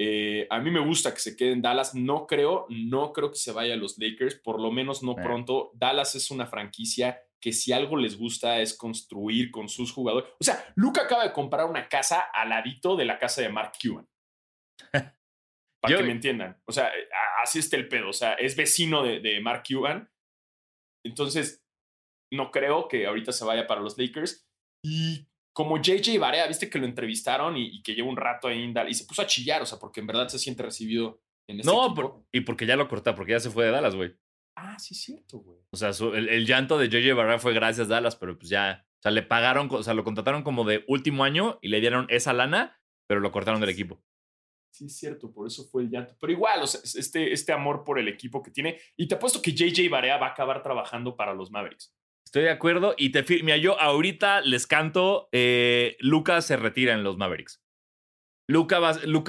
Eh, 0.00 0.46
a 0.48 0.60
mí 0.60 0.70
me 0.70 0.78
gusta 0.78 1.12
que 1.12 1.20
se 1.20 1.36
quede 1.36 1.52
en 1.52 1.62
Dallas. 1.62 1.94
No 1.94 2.26
creo, 2.26 2.66
no 2.68 3.12
creo 3.12 3.30
que 3.30 3.36
se 3.36 3.52
vaya 3.52 3.74
a 3.74 3.76
los 3.76 3.98
Lakers, 3.98 4.36
por 4.36 4.60
lo 4.60 4.70
menos 4.70 5.02
no 5.02 5.16
pronto. 5.16 5.72
Dallas 5.74 6.14
es 6.14 6.30
una 6.30 6.46
franquicia 6.46 7.20
que 7.40 7.52
si 7.52 7.72
algo 7.72 7.96
les 7.96 8.16
gusta 8.16 8.60
es 8.60 8.76
construir 8.76 9.50
con 9.50 9.68
sus 9.68 9.92
jugadores. 9.92 10.30
O 10.40 10.44
sea, 10.44 10.72
Luca 10.76 11.02
acaba 11.02 11.24
de 11.24 11.32
comprar 11.32 11.66
una 11.66 11.88
casa 11.88 12.20
al 12.20 12.50
ladito 12.50 12.96
de 12.96 13.04
la 13.04 13.18
casa 13.18 13.42
de 13.42 13.48
Mark 13.48 13.72
Cuban. 13.82 14.08
Para 15.80 15.96
que 15.96 16.02
me 16.02 16.12
entiendan. 16.12 16.60
O 16.66 16.72
sea, 16.72 16.90
así 17.42 17.58
está 17.60 17.76
el 17.76 17.88
pedo. 17.88 18.08
O 18.08 18.12
sea, 18.12 18.34
es 18.34 18.56
vecino 18.56 19.02
de, 19.02 19.20
de 19.20 19.40
Mark 19.40 19.62
Cuban. 19.68 20.10
Entonces, 21.04 21.64
no 22.32 22.50
creo 22.50 22.88
que 22.88 23.06
ahorita 23.06 23.32
se 23.32 23.44
vaya 23.44 23.66
para 23.66 23.80
los 23.80 23.96
Lakers. 23.96 24.48
Y 24.84 25.28
como 25.58 25.82
JJ 25.82 26.20
Barea, 26.20 26.46
viste 26.46 26.70
que 26.70 26.78
lo 26.78 26.86
entrevistaron 26.86 27.56
y, 27.56 27.82
que 27.82 27.96
lleva 27.96 28.08
un 28.08 28.16
rato 28.16 28.46
ahí 28.46 28.62
en 28.62 28.72
Dallas 28.72 28.92
y 28.92 28.94
se 28.94 29.06
puso 29.06 29.22
a 29.22 29.26
chillar, 29.26 29.60
o 29.60 29.66
sea, 29.66 29.76
porque 29.76 29.98
en 29.98 30.06
verdad 30.06 30.28
se 30.28 30.38
siente 30.38 30.62
recibido 30.62 31.20
en 31.48 31.58
este 31.58 31.68
No, 31.68 32.24
y 32.30 32.42
porque 32.42 32.64
ya 32.64 32.76
lo 32.76 32.88
cortó, 32.88 33.12
porque 33.16 33.32
ya 33.32 33.40
se 33.40 33.50
fue 33.50 33.64
de 33.64 33.72
Dallas, 33.72 33.96
güey. 33.96 34.14
Ah, 34.54 34.78
sí, 34.78 34.94
cierto, 34.94 35.40
güey. 35.40 35.58
O 35.72 35.76
sea, 35.76 35.90
el, 36.14 36.46
llanto 36.46 36.78
de 36.78 36.88
JJ 36.88 37.12
Barea 37.12 37.40
fue 37.40 37.54
gracias 37.54 37.88
a 37.88 37.90
Dallas, 37.90 38.14
pero 38.14 38.38
pues 38.38 38.50
ya, 38.50 38.86
o 39.00 39.02
sea, 39.02 39.10
le 39.10 39.24
pagaron, 39.24 39.66
o 39.68 39.82
sea, 39.82 39.94
lo 39.94 40.04
contrataron 40.04 40.44
como 40.44 40.62
de 40.62 40.84
último 40.86 41.24
año 41.24 41.58
y 41.60 41.70
le 41.70 41.80
dieron 41.80 42.06
esa 42.08 42.32
lana, 42.32 42.80
pero 43.08 43.18
lo 43.18 43.32
cortaron 43.32 43.60
del 43.60 43.70
equipo. 43.70 44.00
Sí, 44.70 44.86
es 44.86 44.96
cierto, 44.96 45.32
por 45.32 45.48
eso 45.48 45.64
fue 45.64 45.82
el 45.82 45.90
llanto. 45.90 46.14
Pero 46.20 46.32
igual, 46.32 46.62
o 46.62 46.68
sea, 46.68 46.80
este, 46.84 47.32
este 47.32 47.52
amor 47.52 47.82
por 47.82 47.98
el 47.98 48.06
equipo 48.06 48.44
que 48.44 48.52
tiene. 48.52 48.78
Y 48.96 49.08
te 49.08 49.16
apuesto 49.16 49.42
que 49.42 49.50
JJ 49.50 49.88
Barea 49.90 50.18
va 50.18 50.28
a 50.28 50.30
acabar 50.30 50.62
trabajando 50.62 51.16
para 51.16 51.34
los 51.34 51.50
Mavericks. 51.50 51.97
Estoy 52.28 52.42
de 52.42 52.50
acuerdo 52.50 52.94
y 52.98 53.08
te 53.08 53.24
mira, 53.42 53.56
yo 53.56 53.80
ahorita 53.80 54.42
les 54.42 54.66
canto, 54.66 55.30
eh, 55.32 55.96
Lucas 55.98 56.44
se 56.44 56.58
retira 56.58 56.92
en 56.92 57.02
los 57.02 57.16
Mavericks. 57.16 57.62
Luca, 58.46 58.80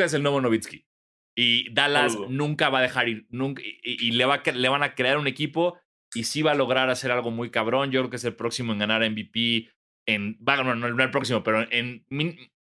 es 0.03 0.13
el 0.13 0.21
nuevo 0.21 0.41
Novitsky. 0.41 0.85
Y 1.33 1.73
Dallas 1.73 2.17
nunca 2.27 2.67
va 2.67 2.79
a 2.79 2.81
dejar 2.81 3.07
ir, 3.07 3.25
nunca, 3.29 3.63
y, 3.63 4.11
le, 4.11 4.25
va 4.25 4.43
le 4.53 4.67
van 4.67 4.83
a 4.83 4.95
crear 4.95 5.17
un 5.17 5.27
equipo 5.27 5.79
y 6.13 6.25
sí 6.25 6.41
va 6.41 6.51
a 6.51 6.55
lograr 6.55 6.89
hacer 6.89 7.11
algo 7.11 7.31
muy 7.31 7.49
cabrón. 7.51 7.89
Yo 7.89 8.01
creo 8.01 8.09
que 8.09 8.17
es 8.17 8.25
el 8.25 8.35
próximo 8.35 8.73
en 8.73 8.79
ganar 8.79 9.09
MVP. 9.09 9.69
En, 10.05 10.37
no, 10.41 10.75
no, 10.75 11.01
el 11.01 11.11
próximo, 11.11 11.41
pero 11.41 11.65
en 11.71 12.05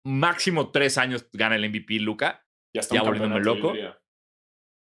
máximo 0.03 0.71
tres 0.71 0.97
años 0.97 1.29
gana 1.31 1.57
el 1.57 1.69
MVP 1.69 1.99
Luca. 1.99 2.43
Ya 2.75 2.81
está 2.81 2.95
ya 2.95 3.03
volviéndome 3.03 3.39
loco. 3.39 3.75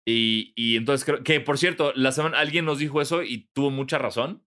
Y, 0.06 0.52
y, 0.54 0.76
entonces 0.76 1.06
creo 1.06 1.24
que, 1.24 1.40
por 1.40 1.56
cierto, 1.56 1.94
la 1.96 2.12
semana 2.12 2.40
alguien 2.40 2.66
nos 2.66 2.78
dijo 2.78 3.00
eso 3.00 3.22
y 3.22 3.48
tuvo 3.54 3.70
mucha 3.70 3.96
razón. 3.96 4.44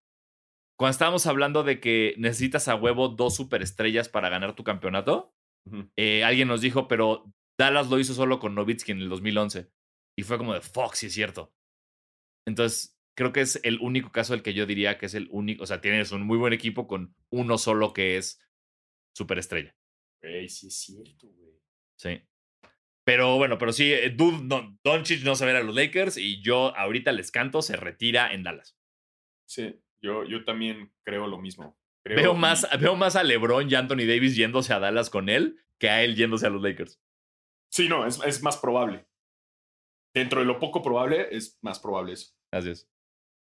Cuando 0.77 0.91
estábamos 0.91 1.27
hablando 1.27 1.63
de 1.63 1.79
que 1.79 2.15
necesitas 2.17 2.67
a 2.67 2.75
huevo 2.75 3.09
dos 3.09 3.35
superestrellas 3.35 4.09
para 4.09 4.29
ganar 4.29 4.55
tu 4.55 4.63
campeonato, 4.63 5.33
eh, 5.95 6.23
alguien 6.23 6.47
nos 6.47 6.61
dijo, 6.61 6.87
pero 6.87 7.31
Dallas 7.57 7.89
lo 7.89 7.99
hizo 7.99 8.13
solo 8.13 8.39
con 8.39 8.55
Novitsky 8.55 8.91
en 8.91 8.99
el 9.01 9.09
2011. 9.09 9.69
Y 10.17 10.23
fue 10.23 10.37
como 10.37 10.53
de, 10.53 10.61
fuck, 10.61 10.93
sí 10.93 11.07
es 11.07 11.13
cierto. 11.13 11.53
Entonces, 12.45 12.99
creo 13.15 13.31
que 13.31 13.41
es 13.41 13.59
el 13.63 13.79
único 13.79 14.11
caso 14.11 14.33
del 14.33 14.43
que 14.43 14.53
yo 14.53 14.65
diría 14.65 14.97
que 14.97 15.05
es 15.05 15.13
el 15.13 15.27
único, 15.31 15.63
o 15.63 15.67
sea, 15.67 15.81
tienes 15.81 16.11
un 16.11 16.23
muy 16.23 16.37
buen 16.37 16.53
equipo 16.53 16.87
con 16.87 17.15
uno 17.29 17.57
solo 17.57 17.93
que 17.93 18.17
es 18.17 18.39
superestrella. 19.15 19.75
Güey, 20.21 20.49
sí 20.49 20.67
es 20.67 20.75
cierto, 20.75 21.27
güey. 21.27 21.53
Sí. 21.97 22.21
Pero 23.05 23.37
bueno, 23.37 23.57
pero 23.57 23.73
sí, 23.73 23.91
eh, 23.91 24.09
Dude, 24.09 24.43
no, 24.43 24.77
Doncic 24.83 25.23
no 25.23 25.35
se 25.35 25.49
a 25.49 25.61
los 25.61 25.75
Lakers 25.75 26.17
y 26.17 26.41
yo 26.41 26.75
ahorita 26.75 27.11
les 27.11 27.31
canto, 27.31 27.61
se 27.61 27.75
retira 27.75 28.33
en 28.33 28.43
Dallas. 28.43 28.77
Sí, 29.45 29.75
yo, 30.03 30.25
yo 30.25 30.43
también 30.43 30.93
creo 31.03 31.27
lo 31.27 31.39
mismo. 31.39 31.79
veo, 32.03 32.35
más, 32.35 32.67
veo 32.79 32.95
más 32.95 33.15
a 33.15 33.23
LeBron 33.23 33.71
y 33.71 33.75
Anthony 33.75 34.05
Davis 34.05 34.35
yéndose 34.35 34.73
a 34.73 34.79
Dallas 34.79 35.09
con 35.09 35.29
él 35.29 35.59
que 35.79 35.89
a 35.89 36.03
él 36.03 36.15
yéndose 36.15 36.45
a 36.45 36.49
los 36.49 36.61
Lakers. 36.61 37.01
Sí, 37.71 37.89
no, 37.89 38.05
es, 38.05 38.19
es 38.25 38.43
más 38.43 38.57
probable. 38.57 39.07
Dentro 40.13 40.41
de 40.41 40.45
lo 40.45 40.59
poco 40.59 40.83
probable, 40.83 41.27
es 41.31 41.57
más 41.61 41.79
probable 41.79 42.13
eso. 42.13 42.33
Así 42.51 42.69
es. 42.69 42.89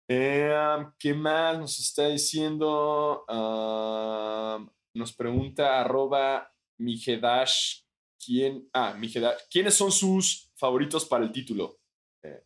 Eh, 0.09 0.51
¿Qué 0.97 1.13
más 1.13 1.57
nos 1.57 1.79
está 1.79 2.07
diciendo? 2.07 3.23
nos 4.95 5.13
pregunta 5.13 5.79
arroba 5.79 6.51
Mijedash. 6.79 7.83
¿Quién? 8.23 8.67
Ah, 8.73 8.95
Mijedash. 8.97 9.39
¿Quiénes 9.49 9.75
son 9.75 9.91
sus 9.91 10.51
favoritos 10.55 11.05
para 11.05 11.23
el 11.23 11.31
título? 11.31 11.79
Eh, 12.23 12.43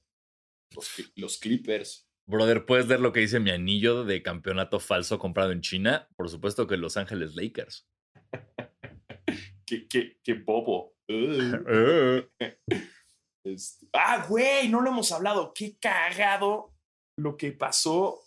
los 1.16 1.38
Clippers. 1.38 2.08
Brother, 2.26 2.65
¿puedes 2.65 2.88
ver 2.88 2.99
lo 2.99 3.11
que 3.11 3.19
dice 3.19 3.39
mi 3.39 3.51
anillo 3.51 4.05
de 4.05 4.24
campeonato 4.24 4.80
falso 4.80 5.19
comprado 5.19 5.51
en 5.51 5.61
China? 5.61 6.07
Por 6.15 6.30
supuesto 6.30 6.67
que 6.67 6.78
Los 6.78 6.97
Ángeles 6.97 7.36
Lakers. 7.36 7.88
qué, 9.65 9.88
qué, 9.88 10.17
qué 10.24 10.34
bobo. 10.34 10.93
Uh. 11.09 12.21
Este, 13.45 13.88
ah, 13.91 14.26
güey, 14.30 14.69
no 14.69 14.80
lo 14.80 14.89
hemos 14.89 15.11
hablado. 15.11 15.51
Qué 15.53 15.78
cagado 15.78 16.74
lo 17.17 17.36
que 17.36 17.51
pasó 17.51 18.21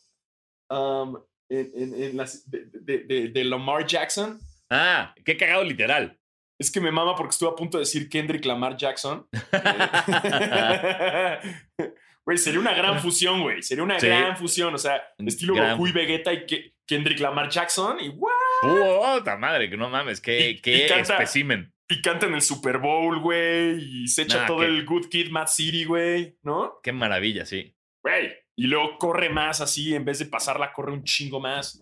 um, 0.70 1.16
en, 1.49 1.94
en, 1.94 2.16
las, 2.18 2.51
de, 2.51 3.30
de, 3.32 3.44
Lamar 3.44 3.86
Jackson. 3.86 4.38
Ah, 4.70 5.14
qué 5.24 5.38
cagado 5.38 5.64
literal. 5.64 6.18
Es 6.59 6.70
que 6.70 6.82
me 6.82 6.90
mama 6.90 7.14
porque 7.16 7.30
estuve 7.30 7.49
a 7.51 7.55
punto 7.55 7.78
de 7.78 7.84
decir 7.84 8.11
Kendrick 8.11 8.44
Lamar 8.44 8.76
Jackson. 8.76 9.26
Güey, 12.27 12.39
sería 12.39 12.59
una 12.59 12.74
gran 12.74 13.01
fusión, 13.01 13.43
güey. 13.43 13.62
Sería 13.62 13.85
una 13.85 13.99
gran 13.99 14.37
fusión. 14.37 14.74
O 14.74 14.79
sea, 14.79 15.01
estilo 15.18 15.55
Goku 15.55 15.87
y 15.87 15.93
Vegeta 15.93 16.33
y 16.33 16.45
Kendrick 16.85 17.20
Lamar 17.20 17.49
Jackson. 17.49 17.99
Y 18.01 18.09
¡wow! 18.09 19.18
¡Puta 19.18 19.37
madre! 19.37 19.70
Que 19.70 19.77
no 19.77 19.89
mames. 19.89 20.20
¡Qué, 20.20 20.59
qué 20.61 20.87
espécimen! 20.87 21.72
Y 21.89 22.03
canta 22.03 22.27
en 22.27 22.35
el 22.35 22.43
Super 22.43 22.79
Bowl, 22.79 23.20
güey. 23.20 23.79
Y 23.79 24.09
se 24.09 24.22
echa 24.22 24.45
todo 24.45 24.64
el 24.64 24.85
Good 24.85 25.07
Kid 25.09 25.31
Mad 25.31 25.47
City, 25.47 25.85
güey. 25.85 26.37
¿No? 26.43 26.81
Qué 26.83 26.93
maravilla, 26.93 27.47
sí. 27.47 27.77
Güey. 28.03 28.33
Y 28.57 28.66
luego 28.66 28.99
corre 28.99 29.29
más 29.29 29.61
así. 29.61 29.95
En 29.95 30.05
vez 30.05 30.18
de 30.18 30.27
pasarla, 30.27 30.72
corre 30.72 30.93
un 30.93 31.05
chingo 31.05 31.39
más. 31.39 31.81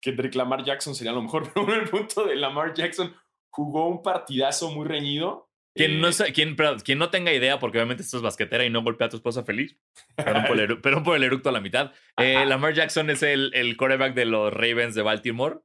Kendrick 0.00 0.34
Lamar 0.34 0.64
Jackson 0.64 0.94
sería 0.94 1.12
lo 1.12 1.20
mejor. 1.20 1.52
Pero 1.54 1.74
en 1.74 1.80
el 1.80 1.90
punto 1.90 2.24
de 2.24 2.36
Lamar 2.36 2.72
Jackson 2.72 3.14
jugó 3.50 3.86
un 3.88 4.02
partidazo 4.02 4.70
muy 4.70 4.86
reñido 4.86 5.47
quien 5.78 6.00
no, 6.00 6.08
eh, 6.08 6.32
quien, 6.34 6.56
quien 6.84 6.98
no 6.98 7.08
tenga 7.08 7.32
idea, 7.32 7.58
porque 7.58 7.78
obviamente 7.78 8.02
esto 8.02 8.18
es 8.18 8.22
basquetera 8.22 8.64
y 8.64 8.70
no 8.70 8.82
golpea 8.82 9.06
a 9.06 9.10
tu 9.10 9.16
esposa 9.16 9.44
feliz, 9.44 9.78
perdón 10.16 10.44
por 10.46 10.60
el, 10.60 10.78
por 10.80 11.16
el 11.16 11.24
eructo 11.24 11.48
a 11.48 11.52
la 11.52 11.60
mitad. 11.60 11.92
Eh, 12.18 12.44
Lamar 12.44 12.74
Jackson 12.74 13.08
es 13.10 13.22
el, 13.22 13.50
el 13.54 13.76
quarterback 13.76 14.14
de 14.14 14.26
los 14.26 14.52
Ravens 14.52 14.94
de 14.94 15.02
Baltimore, 15.02 15.60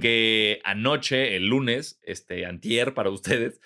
que 0.00 0.60
anoche, 0.64 1.36
el 1.36 1.46
lunes, 1.46 2.00
este, 2.02 2.46
antier 2.46 2.94
para 2.94 3.10
ustedes, 3.10 3.60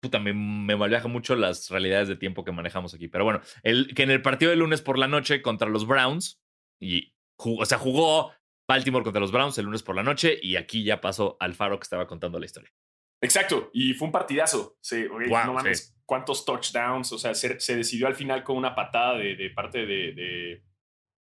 puta, 0.00 0.18
me, 0.18 0.32
me 0.34 0.76
malviaja 0.76 1.08
mucho 1.08 1.34
las 1.34 1.70
realidades 1.70 2.08
de 2.08 2.16
tiempo 2.16 2.44
que 2.44 2.52
manejamos 2.52 2.94
aquí. 2.94 3.08
Pero 3.08 3.24
bueno, 3.24 3.40
el, 3.62 3.94
que 3.94 4.02
en 4.02 4.10
el 4.10 4.22
partido 4.22 4.50
de 4.50 4.56
lunes 4.56 4.82
por 4.82 4.98
la 4.98 5.08
noche 5.08 5.42
contra 5.42 5.68
los 5.68 5.86
Browns, 5.86 6.42
y 6.78 7.14
o 7.36 7.64
sea, 7.64 7.78
jugó 7.78 8.32
Baltimore 8.68 9.02
contra 9.02 9.20
los 9.20 9.32
Browns 9.32 9.58
el 9.58 9.64
lunes 9.64 9.82
por 9.82 9.96
la 9.96 10.02
noche, 10.02 10.38
y 10.40 10.56
aquí 10.56 10.84
ya 10.84 11.00
pasó 11.00 11.36
al 11.40 11.54
faro 11.54 11.78
que 11.78 11.84
estaba 11.84 12.06
contando 12.06 12.38
la 12.38 12.46
historia. 12.46 12.70
Exacto, 13.24 13.70
y 13.72 13.94
fue 13.94 14.06
un 14.06 14.12
partidazo. 14.12 14.76
Sí, 14.82 15.06
no 15.08 15.52
mames, 15.54 15.96
cuántos 16.04 16.44
touchdowns. 16.44 17.12
O 17.12 17.18
sea, 17.18 17.34
se, 17.34 17.56
decidió 17.74 18.06
al 18.06 18.14
final 18.14 18.44
con 18.44 18.56
una 18.56 18.74
patada 18.74 19.16
de, 19.16 19.50
parte 19.54 19.86
de, 19.86 20.12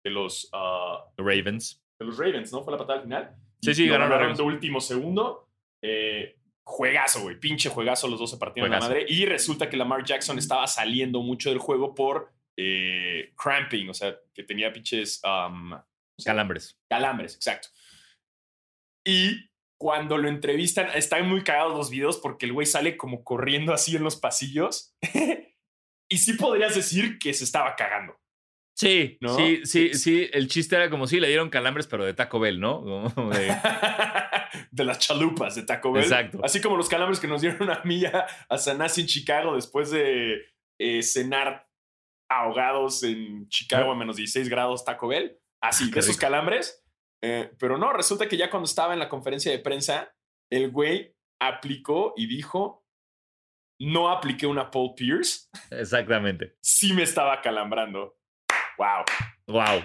de, 0.04 0.10
los 0.10 0.50
uh, 0.54 1.10
Ravens. 1.18 1.82
De 1.98 2.06
los 2.06 2.18
Ravens, 2.18 2.52
¿no? 2.52 2.62
Fue 2.64 2.74
la 2.74 2.78
patada 2.78 3.00
al 3.00 3.06
final. 3.06 3.36
Sí, 3.62 3.74
sí, 3.74 3.88
ganaron. 3.88 4.36
de 4.36 4.44
último 4.44 4.82
segundo. 4.82 5.50
Eh, 5.82 6.38
juegazo, 6.66 7.22
güey. 7.22 7.40
Pinche 7.40 7.70
juegazo, 7.70 8.10
los 8.10 8.20
dos 8.20 8.32
se 8.32 8.38
partieron 8.38 8.72
la 8.72 8.80
madre. 8.80 9.06
Y 9.08 9.26
resulta 9.26 9.70
que 9.70 9.78
Lamar 9.78 10.04
Jackson 10.04 10.38
estaba 10.38 10.68
saliendo 10.68 11.22
mucho 11.22 11.50
del 11.50 11.60
juego 11.60 11.96
por 11.96 12.34
eh, 12.58 13.34
cramping, 13.38 13.90
o 13.90 13.94
sea, 13.94 14.18
que 14.34 14.44
tenía 14.44 14.74
pinches 14.74 15.22
um, 15.24 15.74
Calambres. 16.24 16.78
calambres, 16.90 17.36
exacto. 17.36 17.70
Y 19.06 19.50
cuando 19.84 20.18
lo 20.18 20.30
entrevistan, 20.30 20.88
están 20.96 21.28
muy 21.28 21.44
cagados 21.44 21.76
los 21.76 21.90
videos 21.90 22.16
porque 22.16 22.46
el 22.46 22.54
güey 22.54 22.66
sale 22.66 22.96
como 22.96 23.22
corriendo 23.26 23.74
así 23.74 23.98
en 23.98 24.04
los 24.06 24.16
pasillos. 24.16 24.96
y 26.10 26.18
sí 26.20 26.34
podrías 26.36 26.74
decir 26.74 27.20
que 27.20 27.34
se 27.34 27.44
estaba 27.44 27.76
cagando. 27.76 28.18
Sí, 28.78 29.18
¿No? 29.20 29.36
sí, 29.36 29.66
sí, 29.66 29.94
sí. 29.94 30.30
El 30.32 30.48
chiste 30.48 30.78
era 30.78 30.90
como 30.90 31.06
si 31.06 31.20
le 31.20 31.28
dieron 31.28 31.50
calambres, 31.50 31.86
pero 31.88 32.06
de 32.06 32.14
Taco 32.14 32.40
Bell, 32.40 32.62
¿no? 32.62 33.10
De- 33.34 33.58
de 34.72 34.86
las 34.86 35.00
chalupas 35.00 35.56
de 35.56 35.64
Taco 35.64 35.92
Bell. 35.92 36.04
Exacto. 36.04 36.40
Así 36.46 36.62
como 36.62 36.78
los 36.78 36.88
calambres 36.88 37.20
que 37.20 37.28
nos 37.28 37.42
dieron 37.42 37.70
a 37.70 37.82
mí 37.84 38.04
a, 38.06 38.58
Sanasi 38.58 39.02
en 39.02 39.08
Chicago 39.08 39.56
después 39.56 39.92
de 39.92 40.44
eh, 40.80 41.04
cenar 41.04 41.68
ahogados 42.32 43.04
en 43.04 43.50
Chicago 43.50 43.92
a 43.92 43.96
menos 43.98 44.16
16 44.16 44.48
grados 44.48 44.86
Taco 44.86 45.10
Bell. 45.10 45.38
Así, 45.62 45.90
Ah, 45.90 45.92
de 45.94 46.00
esos 46.00 46.16
calambres. 46.16 46.83
Eh, 47.24 47.52
pero 47.58 47.78
no, 47.78 47.94
resulta 47.94 48.28
que 48.28 48.36
ya 48.38 48.50
cuando 48.50 48.66
estaba 48.66 48.94
en 48.94 49.00
la 49.00 49.08
conferencia 49.10 49.52
de 49.52 49.60
prensa, 49.60 50.14
el 50.52 50.70
güey 50.72 51.16
aplicó 51.42 52.14
y 52.18 52.28
dijo, 52.28 52.86
no 53.80 54.10
apliqué 54.10 54.46
una 54.46 54.70
Paul 54.72 54.94
Pierce, 54.96 55.48
Exactamente. 55.72 56.56
sí 56.62 56.94
me 56.94 57.04
estaba 57.04 57.42
calambrando. 57.42 58.18
Wow. 58.78 59.06
Wow. 59.48 59.84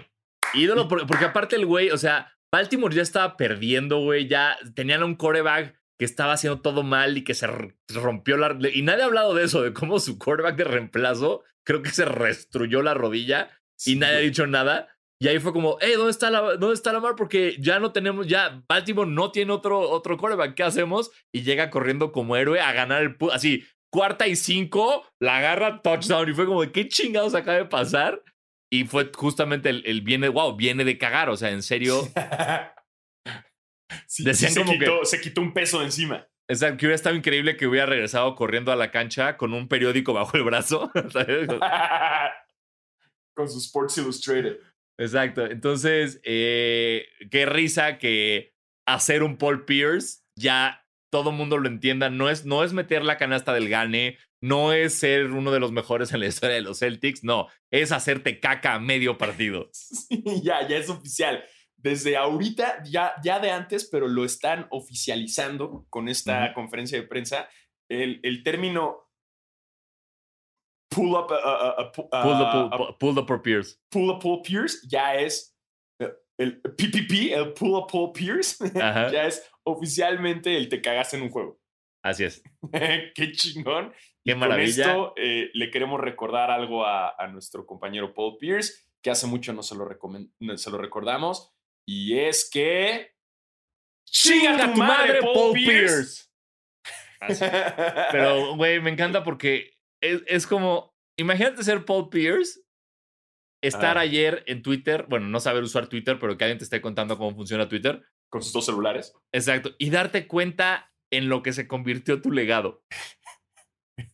Ídolo, 0.54 0.88
por- 0.88 1.06
porque 1.06 1.26
aparte 1.26 1.56
el 1.56 1.66
güey, 1.66 1.90
o 1.90 1.98
sea, 1.98 2.32
Baltimore 2.52 2.94
ya 2.94 3.02
estaba 3.02 3.36
perdiendo, 3.36 3.98
güey. 4.00 4.26
Ya 4.26 4.56
tenían 4.74 5.02
un 5.02 5.14
coreback 5.14 5.78
que 5.98 6.04
estaba 6.06 6.32
haciendo 6.32 6.60
todo 6.62 6.82
mal 6.82 7.16
y 7.18 7.24
que 7.24 7.34
se 7.34 7.46
rompió 7.88 8.36
la. 8.38 8.56
Y 8.72 8.82
nadie 8.82 9.02
ha 9.02 9.06
hablado 9.06 9.34
de 9.34 9.44
eso, 9.44 9.62
de 9.62 9.72
cómo 9.74 9.98
su 10.00 10.18
coreback 10.18 10.56
de 10.56 10.64
reemplazo 10.64 11.44
creo 11.66 11.82
que 11.82 11.90
se 11.90 12.04
restruyó 12.06 12.82
la 12.82 12.94
rodilla 12.94 13.50
y 13.84 13.96
nadie 13.96 14.16
ha 14.16 14.20
dicho 14.20 14.46
nada. 14.46 14.88
Y 15.20 15.26
ahí 15.28 15.38
fue 15.40 15.52
como, 15.52 15.78
hey, 15.80 15.94
¿dónde 15.96 16.12
está 16.12 16.30
la, 16.30 16.40
dónde 16.56 16.74
está 16.74 16.92
Lamar? 16.92 17.16
Porque 17.16 17.56
ya 17.58 17.80
no 17.80 17.90
tenemos, 17.92 18.26
ya 18.28 18.62
Baltimore 18.68 19.10
no 19.10 19.32
tiene 19.32 19.52
otro, 19.52 19.80
otro 19.80 20.16
coreback. 20.16 20.54
¿Qué 20.54 20.62
hacemos? 20.62 21.10
Y 21.34 21.42
llega 21.42 21.70
corriendo 21.70 22.12
como 22.12 22.36
héroe 22.36 22.60
a 22.60 22.72
ganar 22.72 23.02
el 23.02 23.16
así, 23.32 23.64
cuarta 23.90 24.28
y 24.28 24.36
cinco, 24.36 25.04
la 25.20 25.38
agarra 25.38 25.82
touchdown. 25.82 26.28
Y 26.28 26.34
fue 26.34 26.46
como, 26.46 26.60
¿qué 26.70 26.86
chingados 26.86 27.34
acaba 27.34 27.56
de 27.58 27.64
pasar? 27.64 28.22
Y 28.70 28.84
fue 28.84 29.10
justamente 29.12 29.70
el, 29.70 29.82
el 29.86 30.02
viene, 30.02 30.28
wow, 30.28 30.54
viene 30.54 30.84
de 30.84 30.98
cagar. 30.98 31.30
O 31.30 31.36
sea, 31.36 31.50
en 31.50 31.62
serio. 31.62 32.02
Sí, 34.06 34.22
Decían 34.22 34.50
sí 34.50 34.54
se, 34.54 34.60
como 34.60 34.72
que- 34.72 34.78
quitó, 34.80 35.04
se 35.04 35.20
quitó 35.20 35.40
un 35.40 35.54
peso 35.54 35.78
de 35.78 35.86
encima. 35.86 36.26
Exacto, 36.46 36.76
que 36.78 36.86
hubiera 36.86 36.94
estado 36.94 37.16
increíble 37.16 37.56
que 37.56 37.66
hubiera 37.66 37.86
regresado 37.86 38.34
corriendo 38.34 38.70
a 38.70 38.76
la 38.76 38.90
cancha 38.90 39.36
con 39.38 39.54
un 39.54 39.66
periódico 39.68 40.12
bajo 40.12 40.36
el 40.36 40.44
brazo. 40.44 40.90
Con 43.34 43.48
su 43.48 43.58
Sports 43.58 43.98
Illustrated. 43.98 44.58
Exacto. 44.98 45.46
Entonces, 45.46 46.20
eh, 46.24 47.06
qué 47.30 47.46
risa 47.46 47.98
que 47.98 48.54
hacer 48.86 49.22
un 49.22 49.36
Paul 49.36 49.64
Pierce 49.64 50.22
ya 50.36 50.84
todo 51.10 51.32
mundo 51.32 51.58
lo 51.58 51.68
entienda. 51.68 52.10
No 52.10 52.28
es, 52.28 52.44
no 52.44 52.64
es 52.64 52.72
meter 52.72 53.04
la 53.04 53.16
canasta 53.16 53.52
del 53.52 53.68
gane, 53.68 54.18
no 54.40 54.72
es 54.72 54.94
ser 54.94 55.30
uno 55.30 55.50
de 55.50 55.60
los 55.60 55.72
mejores 55.72 56.12
en 56.12 56.20
la 56.20 56.26
historia 56.26 56.56
de 56.56 56.62
los 56.62 56.80
Celtics, 56.80 57.24
no, 57.24 57.48
es 57.70 57.92
hacerte 57.92 58.40
caca 58.40 58.74
a 58.74 58.80
medio 58.80 59.18
partido. 59.18 59.70
Sí, 60.08 60.22
ya, 60.42 60.66
ya 60.66 60.76
es 60.76 60.88
oficial. 60.88 61.44
Desde 61.76 62.16
ahorita, 62.16 62.82
ya, 62.84 63.14
ya 63.22 63.38
de 63.38 63.50
antes, 63.50 63.88
pero 63.90 64.08
lo 64.08 64.24
están 64.24 64.66
oficializando 64.70 65.86
con 65.90 66.08
esta 66.08 66.52
conferencia 66.54 66.98
de 66.98 67.06
prensa. 67.06 67.48
El, 67.88 68.20
el 68.22 68.42
término 68.42 69.07
pull 70.90 71.14
up, 71.14 71.30
uh, 71.30 71.34
uh, 71.34 71.92
pu- 71.92 72.08
Pull 72.10 72.38
the, 72.38 72.44
pull, 72.50 72.96
pull 72.98 73.26
Paul 73.26 73.42
Pierce. 73.42 73.78
pull 73.90 74.10
up 74.10 74.20
Paul 74.22 74.42
Pierce 74.42 74.86
ya 74.88 75.14
es 75.16 75.56
uh, 76.02 76.06
el 76.38 76.60
PPP, 76.60 77.32
el 77.32 77.52
pull 77.52 77.74
up 77.74 77.88
Paul 77.90 78.12
Pierce, 78.12 78.56
Ajá. 78.80 79.08
ya 79.12 79.26
es 79.26 79.42
oficialmente 79.64 80.56
el 80.56 80.68
te 80.68 80.80
cagaste 80.80 81.16
en 81.16 81.24
un 81.24 81.30
juego. 81.30 81.60
Así 82.02 82.24
es. 82.24 82.42
Qué 83.14 83.32
chingón. 83.32 83.92
Qué 84.24 84.32
Y 84.32 84.34
maravilla. 84.34 84.84
Con 84.84 84.92
esto 84.92 85.14
eh, 85.16 85.50
le 85.52 85.70
queremos 85.70 86.00
recordar 86.00 86.50
algo 86.50 86.84
a, 86.86 87.14
a 87.18 87.26
nuestro 87.28 87.66
compañero 87.66 88.14
Paul 88.14 88.36
Pierce, 88.38 88.86
que 89.02 89.10
hace 89.10 89.26
mucho 89.26 89.52
no 89.52 89.62
se 89.62 89.74
lo, 89.74 89.88
no 90.40 90.56
se 90.58 90.70
lo 90.70 90.78
recordamos, 90.78 91.52
y 91.86 92.18
es 92.18 92.48
que... 92.50 93.12
¡Chinga 94.10 94.72
tu 94.72 94.78
madre, 94.80 95.20
Paul 95.20 95.52
Pierce! 95.52 96.28
Así. 97.20 97.44
Pero, 98.12 98.56
güey, 98.56 98.80
me 98.80 98.90
encanta 98.90 99.22
porque 99.24 99.77
es, 100.02 100.22
es 100.26 100.46
como, 100.46 100.94
imagínate 101.18 101.62
ser 101.62 101.84
Paul 101.84 102.08
Pierce, 102.10 102.60
estar 103.62 103.98
Ah. 103.98 104.02
ayer 104.02 104.44
en 104.46 104.62
Twitter, 104.62 105.06
bueno, 105.08 105.26
no 105.28 105.40
saber 105.40 105.62
usar 105.62 105.88
Twitter, 105.88 106.18
pero 106.18 106.36
que 106.36 106.44
alguien 106.44 106.58
te 106.58 106.64
esté 106.64 106.80
contando 106.80 107.18
cómo 107.18 107.34
funciona 107.34 107.68
Twitter. 107.68 108.02
Con 108.30 108.42
sus 108.42 108.52
dos 108.52 108.66
celulares. 108.66 109.12
Exacto. 109.32 109.74
Y 109.78 109.90
darte 109.90 110.26
cuenta 110.26 110.92
en 111.10 111.28
lo 111.28 111.42
que 111.42 111.52
se 111.52 111.66
convirtió 111.66 112.20
tu 112.20 112.30
legado. 112.30 112.82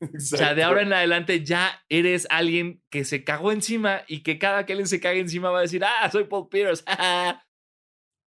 O 0.00 0.18
sea, 0.20 0.54
de 0.54 0.62
ahora 0.62 0.80
en 0.82 0.92
adelante 0.94 1.44
ya 1.44 1.84
eres 1.90 2.26
alguien 2.30 2.82
que 2.90 3.04
se 3.04 3.22
cagó 3.22 3.52
encima 3.52 4.02
y 4.08 4.22
que 4.22 4.38
cada 4.38 4.64
que 4.64 4.72
alguien 4.72 4.88
se 4.88 4.98
cague 5.00 5.20
encima 5.20 5.50
va 5.50 5.58
a 5.58 5.62
decir, 5.62 5.84
ah, 5.84 6.08
soy 6.10 6.24
Paul 6.24 6.48
Pierce. 6.48 6.84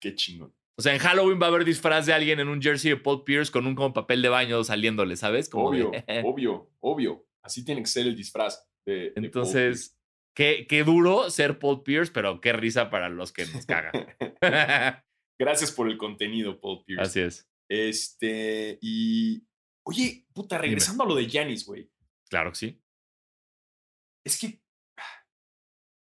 Qué 0.01 0.13
chingón. 0.13 0.53
o 0.77 0.81
sea, 0.83 0.93
en 0.93 0.99
Halloween 0.99 1.39
va 1.41 1.47
a 1.47 1.49
haber 1.49 1.65
disfraz 1.65 2.05
de 2.05 2.13
alguien 2.13 2.39
en 2.39 2.49
un 2.49 2.61
jersey 2.61 2.91
de 2.91 2.97
Paul 2.97 3.23
Pierce 3.23 3.51
con 3.51 3.65
un 3.65 3.73
como 3.73 3.93
papel 3.93 4.21
de 4.21 4.29
baño 4.29 4.63
saliéndole, 4.63 5.15
¿sabes? 5.15 5.49
Como 5.49 5.71
de- 5.71 5.83
Obvio, 5.83 5.91
obvio, 6.25 6.69
obvio. 6.79 7.26
Así 7.47 7.65
tiene 7.65 7.81
que 7.81 7.87
ser 7.87 8.05
el 8.05 8.15
disfraz. 8.15 8.67
De, 8.85 8.93
de 8.93 9.11
Paul 9.13 9.25
Entonces, 9.25 9.97
qué, 10.35 10.65
qué 10.67 10.83
duro 10.83 11.29
ser 11.29 11.59
Paul 11.59 11.83
Pierce, 11.83 12.11
pero 12.13 12.39
qué 12.39 12.53
risa 12.53 12.89
para 12.89 13.09
los 13.09 13.31
que 13.31 13.45
nos 13.47 13.65
cagan. 13.65 13.91
Gracias 15.39 15.71
por 15.71 15.89
el 15.89 15.97
contenido, 15.97 16.59
Paul 16.59 16.83
Pierce. 16.83 17.01
Así 17.01 17.19
es. 17.21 17.49
Este, 17.69 18.77
y... 18.81 19.43
Oye, 19.85 20.25
puta, 20.33 20.57
regresando 20.57 21.03
a 21.03 21.07
lo 21.07 21.15
de 21.15 21.29
Janis, 21.29 21.65
güey. 21.65 21.89
Claro 22.29 22.51
que 22.51 22.57
sí. 22.57 22.81
es 24.25 24.39
que 24.39 24.61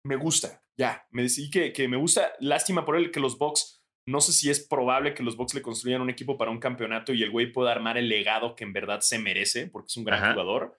me 0.07 0.17
gusta, 0.17 0.63
ya, 0.79 1.07
me 1.11 1.23
decidí 1.23 1.51
que, 1.51 1.73
que 1.73 1.89
me 1.89 1.97
gusta, 1.97 2.35
lástima 2.39 2.85
por 2.85 2.97
él 2.97 3.11
que 3.11 3.21
los 3.21 3.39
Bucks, 3.39 3.83
no 4.07 4.21
sé 4.21 4.33
si 4.33 4.51
es 4.51 4.61
probable 4.61 5.15
que 5.15 5.23
los 5.23 5.37
Bucks 5.37 5.55
le 5.55 5.63
construyan 5.63 6.03
un 6.03 6.11
equipo 6.11 6.37
para 6.37 6.51
un 6.51 6.61
campeonato 6.61 7.13
y 7.13 7.23
el 7.23 7.31
güey 7.31 7.51
pueda 7.51 7.73
armar 7.73 7.97
el 7.97 8.09
legado 8.09 8.55
que 8.55 8.65
en 8.65 8.73
verdad 8.73 9.01
se 9.01 9.19
merece, 9.19 9.67
porque 9.67 9.87
es 9.87 9.97
un 9.97 10.05
gran 10.05 10.23
Ajá. 10.23 10.33
jugador. 10.33 10.79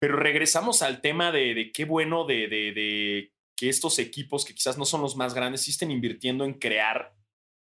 Pero 0.00 0.16
regresamos 0.16 0.82
al 0.82 1.00
tema 1.00 1.32
de, 1.32 1.54
de 1.54 1.72
qué 1.72 1.84
bueno 1.84 2.24
de, 2.24 2.48
de, 2.48 2.72
de 2.72 3.32
que 3.56 3.68
estos 3.68 3.98
equipos, 3.98 4.44
que 4.44 4.54
quizás 4.54 4.78
no 4.78 4.84
son 4.84 5.00
los 5.02 5.16
más 5.16 5.34
grandes, 5.34 5.62
sí 5.62 5.72
estén 5.72 5.90
invirtiendo 5.90 6.44
en 6.44 6.54
crear 6.54 7.14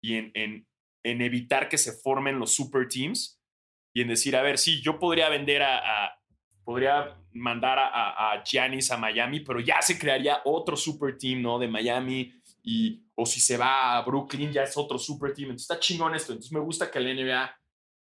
y 0.02 0.14
en, 0.16 0.30
en, 0.34 0.66
en 1.02 1.22
evitar 1.22 1.68
que 1.68 1.78
se 1.78 1.92
formen 1.92 2.38
los 2.38 2.54
super 2.54 2.88
teams 2.88 3.40
y 3.94 4.02
en 4.02 4.08
decir, 4.08 4.36
a 4.36 4.42
ver, 4.42 4.58
sí, 4.58 4.82
yo 4.82 4.98
podría 4.98 5.28
vender 5.30 5.62
a, 5.62 5.78
a- 6.06 6.20
podría 6.64 7.16
mandar 7.32 7.78
a, 7.78 8.32
a, 8.32 8.42
Giannis 8.44 8.90
a 8.90 8.96
Miami, 8.96 9.40
pero 9.40 9.60
ya 9.60 9.80
se 9.80 9.98
crearía 9.98 10.40
otro 10.44 10.76
super 10.76 11.16
team, 11.16 11.40
¿no? 11.40 11.58
De 11.60 11.68
Miami 11.68 12.34
y, 12.62 13.04
o 13.14 13.24
si 13.24 13.40
se 13.40 13.56
va 13.56 13.96
a 13.96 14.02
Brooklyn, 14.02 14.52
ya 14.52 14.64
es 14.64 14.76
otro 14.76 14.98
super 14.98 15.32
team. 15.32 15.50
Entonces 15.50 15.70
está 15.70 15.78
chingón 15.80 16.14
esto. 16.16 16.32
Entonces 16.32 16.50
me 16.52 16.58
gusta 16.60 16.90
que 16.90 16.98
la 16.98 17.14
NBA 17.14 17.60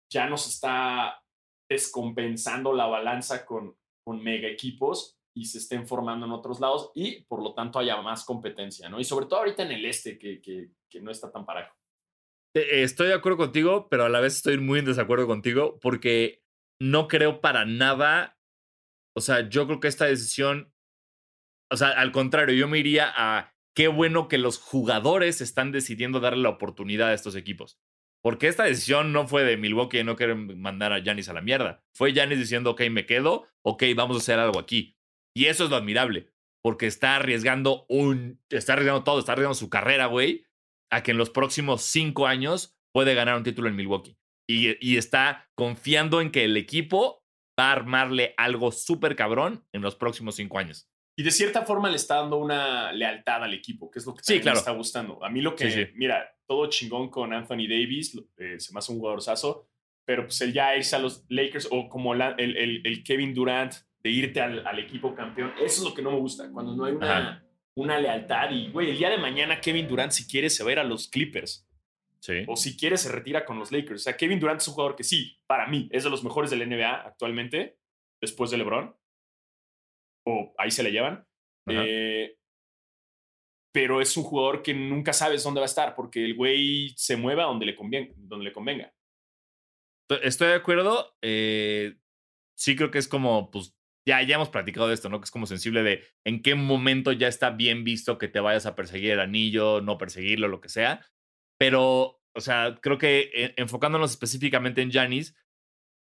ya 0.09 0.26
nos 0.26 0.49
está 0.49 1.22
descompensando 1.68 2.72
la 2.72 2.87
balanza 2.87 3.45
con, 3.45 3.76
con 4.05 4.22
mega 4.22 4.48
equipos 4.48 5.18
y 5.36 5.46
se 5.46 5.59
estén 5.59 5.86
formando 5.86 6.26
en 6.26 6.32
otros 6.32 6.61
lados 6.61 6.92
y 6.94 7.22
por 7.22 7.42
lo 7.42 7.55
tanto 7.55 7.78
haya 7.78 8.00
más 8.00 8.24
competencia, 8.24 8.88
¿no? 8.88 9.00
Y 9.00 9.05
sobre 9.05 9.26
todo 9.26 9.40
ahorita 9.40 9.64
en 9.64 9.72
el 9.72 9.84
este, 9.84 10.18
que, 10.18 10.40
que, 10.40 10.70
que 10.88 11.00
no 11.00 11.11
está 11.11 11.32
tan 11.32 11.44
parejo. 11.44 11.74
Eh, 12.55 12.82
Estoy 12.82 13.09
de 13.09 13.14
acuerdo 13.14 13.38
contigo, 13.38 13.88
pero 13.88 14.05
a 14.05 14.09
la 14.09 14.20
vez 14.20 14.36
estoy 14.36 14.59
muy 14.59 14.78
en 14.78 14.84
desacuerdo 14.84 15.26
contigo 15.26 15.78
porque 15.80 16.42
no 16.80 17.09
creo 17.09 17.40
para 17.40 17.64
nada. 17.64 18.38
O 19.16 19.20
sea, 19.20 19.48
yo 19.48 19.66
creo 19.66 19.80
que 19.80 19.88
esta 19.88 20.07
decisión. 20.07 20.72
O 21.70 21.76
sea, 21.76 21.88
al 21.88 22.12
contrario, 22.12 22.55
yo 22.55 22.68
me 22.68 22.78
iría 22.78 23.12
a 23.16 23.55
qué 23.74 23.88
bueno 23.88 24.28
que 24.28 24.38
los 24.38 24.59
jugadores 24.59 25.40
están 25.40 25.72
decidiendo 25.72 26.20
darle 26.20 26.42
la 26.42 26.50
oportunidad 26.50 27.09
a 27.09 27.14
estos 27.14 27.34
equipos. 27.34 27.80
Porque 28.24 28.48
esta 28.48 28.64
decisión 28.64 29.12
no 29.12 29.28
fue 29.28 29.44
de 29.44 29.58
Milwaukee 29.58 30.02
no 30.02 30.16
quieren 30.16 30.58
mandar 30.58 30.94
a 30.94 31.00
Giannis 31.00 31.28
a 31.28 31.34
la 31.34 31.42
mierda. 31.42 31.84
Fue 31.94 32.14
Giannis 32.14 32.38
diciendo, 32.38 32.70
ok, 32.70 32.82
me 32.90 33.04
quedo, 33.04 33.46
ok, 33.62 33.82
vamos 33.94 34.16
a 34.16 34.20
hacer 34.20 34.38
algo 34.38 34.58
aquí. 34.58 34.96
Y 35.36 35.46
eso 35.46 35.64
es 35.64 35.70
lo 35.70 35.76
admirable, 35.76 36.32
porque 36.62 36.86
está 36.86 37.16
arriesgando 37.16 37.84
un. 37.90 38.42
Está 38.48 38.72
arriesgando 38.72 39.04
todo, 39.04 39.18
está 39.18 39.32
arriesgando 39.32 39.54
su 39.54 39.68
carrera, 39.68 40.06
güey, 40.06 40.46
a 40.90 41.02
que 41.02 41.10
en 41.10 41.18
los 41.18 41.28
próximos 41.28 41.82
cinco 41.82 42.26
años 42.26 42.78
puede 42.94 43.14
ganar 43.14 43.36
un 43.36 43.44
título 43.44 43.68
en 43.68 43.76
Milwaukee. 43.76 44.16
Y, 44.48 44.76
y 44.80 44.96
está 44.96 45.50
confiando 45.54 46.22
en 46.22 46.30
que 46.30 46.44
el 46.44 46.56
equipo 46.56 47.24
va 47.60 47.68
a 47.68 47.72
armarle 47.72 48.32
algo 48.38 48.72
súper 48.72 49.16
cabrón 49.16 49.66
en 49.72 49.82
los 49.82 49.96
próximos 49.96 50.36
cinco 50.36 50.58
años. 50.58 50.88
Y 51.16 51.22
de 51.22 51.30
cierta 51.30 51.62
forma 51.64 51.88
le 51.88 51.96
está 51.96 52.16
dando 52.16 52.38
una 52.38 52.92
lealtad 52.92 53.44
al 53.44 53.54
equipo, 53.54 53.90
que 53.90 53.98
es 54.00 54.06
lo 54.06 54.14
que 54.14 54.22
Sí, 54.24 54.26
también 54.34 54.42
claro. 54.42 54.56
me 54.56 54.58
está 54.58 54.70
gustando. 54.72 55.24
A 55.24 55.30
mí 55.30 55.40
lo 55.40 55.54
que, 55.54 55.70
Sí, 55.70 55.84
sí. 55.84 55.90
mira, 55.94 56.28
todo 56.46 56.68
chingón 56.68 57.08
con 57.08 57.32
Anthony 57.32 57.68
Davis, 57.68 58.20
eh, 58.36 58.58
se 58.58 58.72
me 58.72 58.78
hace 58.78 58.92
un 58.92 58.98
jugadorzazo, 58.98 59.68
pero 60.04 60.24
pues 60.24 60.40
el 60.40 60.52
ya 60.52 60.76
irse 60.76 60.96
a 60.96 60.98
los 60.98 61.24
Lakers 61.28 61.68
o 61.70 61.88
como 61.88 62.14
la- 62.14 62.34
el, 62.36 62.56
el- 62.56 62.82
el 62.84 63.02
Kevin 63.04 63.32
Durant 63.32 63.72
de 64.02 64.10
irte 64.10 64.40
al, 64.40 64.66
al 64.66 64.78
equipo 64.80 65.14
campeón, 65.14 65.52
eso 65.58 65.82
es 65.82 65.88
lo 65.88 65.94
que 65.94 66.02
no 66.02 66.10
me 66.10 66.18
gusta, 66.18 66.50
cuando 66.52 66.74
no 66.76 66.84
hay 66.84 66.92
una, 66.94 67.18
Ajá. 67.18 67.44
una 67.76 67.98
lealtad 67.98 68.50
y, 68.50 68.68
güey, 68.70 68.90
el 68.90 68.98
día 68.98 69.08
de 69.08 69.16
mañana 69.18 69.60
Kevin 69.60 69.88
Durant 69.88 70.12
si 70.12 70.26
quiere 70.26 70.50
se 70.50 70.62
va 70.64 70.70
a 70.70 70.72
ir 70.72 70.78
a 70.80 70.84
los 70.84 71.08
Clippers 71.08 71.66
Sí. 72.20 72.42
o 72.48 72.56
si 72.56 72.76
quiere 72.76 72.96
se 72.98 73.10
retira 73.12 73.44
con 73.44 73.58
los 73.58 73.70
Lakers. 73.70 74.00
O 74.00 74.04
sea, 74.04 74.16
Kevin 74.16 74.40
Durant 74.40 74.60
es 74.60 74.66
un 74.68 74.74
jugador 74.74 74.96
que 74.96 75.04
sí, 75.04 75.38
para 75.46 75.66
mí, 75.68 75.88
es 75.92 76.04
de 76.04 76.10
los 76.10 76.24
mejores 76.24 76.50
del 76.50 76.62
NBA 76.68 76.90
actualmente, 77.06 77.78
después 78.20 78.50
de 78.50 78.56
LeBron. 78.58 78.94
O 80.26 80.54
ahí 80.58 80.70
se 80.70 80.82
le 80.82 80.90
llevan. 80.92 81.26
Eh, 81.68 82.36
pero 83.72 84.00
es 84.00 84.16
un 84.16 84.22
jugador 84.24 84.62
que 84.62 84.72
nunca 84.74 85.12
sabes 85.12 85.42
dónde 85.42 85.60
va 85.60 85.64
a 85.64 85.66
estar 85.66 85.94
porque 85.94 86.24
el 86.24 86.34
güey 86.34 86.92
se 86.96 87.16
mueve 87.16 87.42
a 87.42 87.46
donde 87.46 87.66
le 87.66 87.74
convenga. 87.74 88.12
Donde 88.16 88.44
le 88.44 88.52
convenga. 88.52 88.92
Estoy- 90.08 90.26
Estoy 90.28 90.48
de 90.48 90.54
acuerdo. 90.54 91.16
eh, 91.22 91.96
sí 92.56 92.76
creo 92.76 92.90
que 92.90 92.98
es 92.98 93.08
como, 93.08 93.50
pues, 93.50 93.74
ya, 94.06 94.22
ya 94.22 94.36
hemos 94.36 94.50
platicado 94.50 94.86
de 94.88 94.94
esto, 94.94 95.08
¿no? 95.08 95.18
Que 95.18 95.24
es 95.24 95.30
como 95.30 95.46
sensible 95.46 95.82
de 95.82 96.04
en 96.24 96.42
qué 96.42 96.54
momento 96.54 97.10
ya 97.10 97.26
está 97.26 97.50
bien 97.50 97.82
visto 97.84 98.18
que 98.18 98.28
te 98.28 98.38
vayas 98.38 98.66
a 98.66 98.76
perseguir 98.76 99.12
el 99.12 99.20
anillo, 99.20 99.80
no 99.80 99.98
perseguirlo, 99.98 100.46
lo 100.46 100.60
que 100.60 100.68
sea. 100.68 101.04
Pero, 101.58 102.20
o 102.36 102.40
sea, 102.40 102.78
creo 102.80 102.98
que 102.98 103.30
eh, 103.34 103.54
enfocándonos 103.56 104.10
específicamente 104.12 104.82
en 104.82 104.92
Janis, 104.92 105.34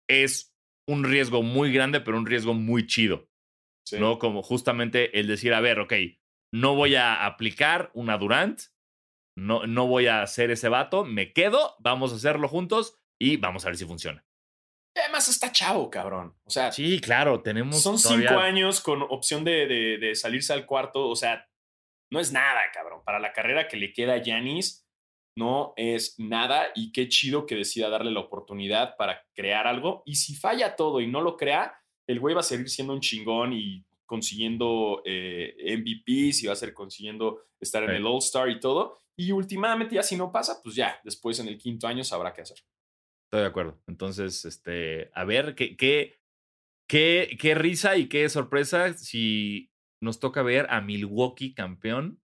es 0.09 0.55
un 0.87 1.03
riesgo 1.03 1.41
muy 1.43 1.73
grande, 1.73 1.99
pero 1.99 2.17
un 2.17 2.25
riesgo 2.27 2.53
muy 2.53 2.85
chido, 2.85 3.26
Sí. 3.87 3.99
¿no? 3.99 4.19
Como 4.19 4.43
justamente 4.43 5.17
el 5.19 5.27
decir, 5.27 5.53
a 5.53 5.61
ver, 5.61 5.79
ok, 5.79 5.93
no 6.53 6.75
voy 6.75 6.95
a 6.95 7.25
aplicar 7.25 7.89
una 7.93 8.17
Durant, 8.17 8.59
no, 9.37 9.65
no 9.65 9.87
voy 9.87 10.07
a 10.07 10.21
hacer 10.23 10.51
ese 10.51 10.67
vato, 10.67 11.05
me 11.05 11.31
quedo, 11.31 11.75
vamos 11.79 12.11
a 12.11 12.15
hacerlo 12.15 12.47
juntos 12.49 12.97
y 13.21 13.37
vamos 13.37 13.63
a 13.63 13.69
ver 13.69 13.77
si 13.77 13.85
funciona. 13.85 14.25
Además 14.95 15.27
está 15.29 15.51
chavo, 15.51 15.89
cabrón. 15.89 16.35
O 16.43 16.49
sea, 16.49 16.71
Sí, 16.71 16.99
claro, 16.99 17.41
tenemos. 17.43 17.81
son 17.81 18.01
todavía- 18.01 18.29
cinco 18.29 18.41
años 18.41 18.81
con 18.81 19.03
opción 19.03 19.43
de, 19.45 19.67
de- 19.67 19.97
de 19.99 20.15
salirse 20.15 20.51
al 20.53 20.65
cuarto. 20.65 21.07
O 21.07 21.15
sea, 21.15 21.47
no 22.11 22.19
es 22.19 22.31
nada, 22.33 22.61
cabrón. 22.73 23.03
Para 23.05 23.19
la 23.19 23.31
carrera 23.31 23.67
que 23.67 23.77
le 23.77 23.93
queda 23.93 24.15
a 24.15 24.21
Yanis, 24.23 24.87
no 25.37 25.73
es 25.77 26.15
nada. 26.19 26.69
Y 26.73 26.91
qué 26.91 27.07
chido 27.09 27.45
que 27.45 27.55
decida 27.55 27.89
darle 27.89 28.09
la 28.11 28.21
oportunidad 28.21 28.97
para 28.97 29.23
crear 29.35 29.67
algo. 29.67 30.01
Y 30.05 30.15
si 30.15 30.35
falla 30.35 30.75
todo 30.75 30.99
y 30.99 31.05
no 31.07 31.21
lo 31.21 31.37
crea, 31.37 31.79
el 32.07 32.19
güey 32.19 32.33
va 32.35 32.41
a 32.41 32.43
seguir 32.43 32.69
siendo 32.69 32.93
un 32.93 33.01
chingón 33.01 33.53
y 33.53 33.85
consiguiendo 34.05 35.01
eh, 35.05 35.55
MVPs 35.77 36.43
y 36.43 36.47
va 36.47 36.53
a 36.53 36.55
ser 36.57 36.73
consiguiendo 36.73 37.43
estar 37.59 37.83
en 37.83 37.89
Sí. 37.89 37.95
el 37.97 38.05
All-Star 38.05 38.49
y 38.49 38.59
todo. 38.59 39.03
Y 39.19 39.31
últimamente, 39.31 39.95
ya 39.95 40.03
si 40.03 40.15
no 40.15 40.31
pasa, 40.31 40.61
pues 40.63 40.75
ya, 40.75 40.99
después 41.03 41.39
en 41.39 41.47
el 41.47 41.57
quinto 41.57 41.87
año 41.87 42.03
sabrá 42.03 42.33
qué 42.33 42.41
hacer. 42.41 42.57
Estoy 43.25 43.41
de 43.41 43.47
acuerdo. 43.47 43.81
Entonces, 43.87 44.45
este, 44.45 45.11
a 45.13 45.25
ver, 45.25 45.55
¿qué, 45.55 45.75
qué, 45.75 46.21
qué, 46.87 47.35
qué 47.39 47.55
risa 47.55 47.97
y 47.97 48.07
qué 48.07 48.29
sorpresa 48.29 48.93
si 48.93 49.71
nos 50.01 50.19
toca 50.19 50.43
ver 50.43 50.67
a 50.69 50.79
Milwaukee 50.81 51.53
campeón 51.53 52.21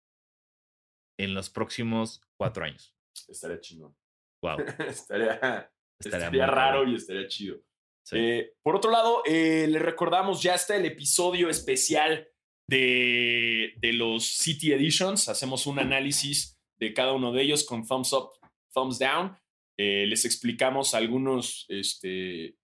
en 1.20 1.34
los 1.34 1.50
próximos 1.50 2.22
cuatro 2.38 2.64
años. 2.64 2.96
Estaría 3.28 3.60
chingón. 3.60 3.96
Wow. 4.42 4.58
estaría, 4.88 5.34
Estaría 5.40 5.70
estaría 6.00 6.30
muy 6.30 6.40
raro 6.40 6.88
y 6.88 6.96
estaría 6.96 7.28
chido. 7.28 7.62
Sí. 8.06 8.18
Eh, 8.18 8.52
por 8.62 8.76
otro 8.76 8.92
lado, 8.92 9.22
eh, 9.26 9.66
le 9.70 9.80
recordamos, 9.80 10.42
ya 10.44 10.56
está 10.56 10.76
el 10.76 10.86
episodio 10.86 11.50
especial 11.50 12.28
de, 12.70 13.74
de 13.78 13.94
los 13.94 14.26
City 14.26 14.74
Editions. 14.74 15.30
Hacemos 15.30 15.68
un 15.68 15.80
análisis 15.80 16.60
de 16.80 16.94
cada 16.94 17.14
uno 17.14 17.32
de 17.32 17.44
ellos 17.44 17.66
con 17.66 17.86
thumbs 17.88 18.14
up, 18.14 18.30
thumbs 18.74 19.00
down. 19.00 19.38
Eh, 19.80 20.06
les 20.08 20.26
explicamos 20.26 20.94
algunos, 20.94 21.66
este... 21.70 22.58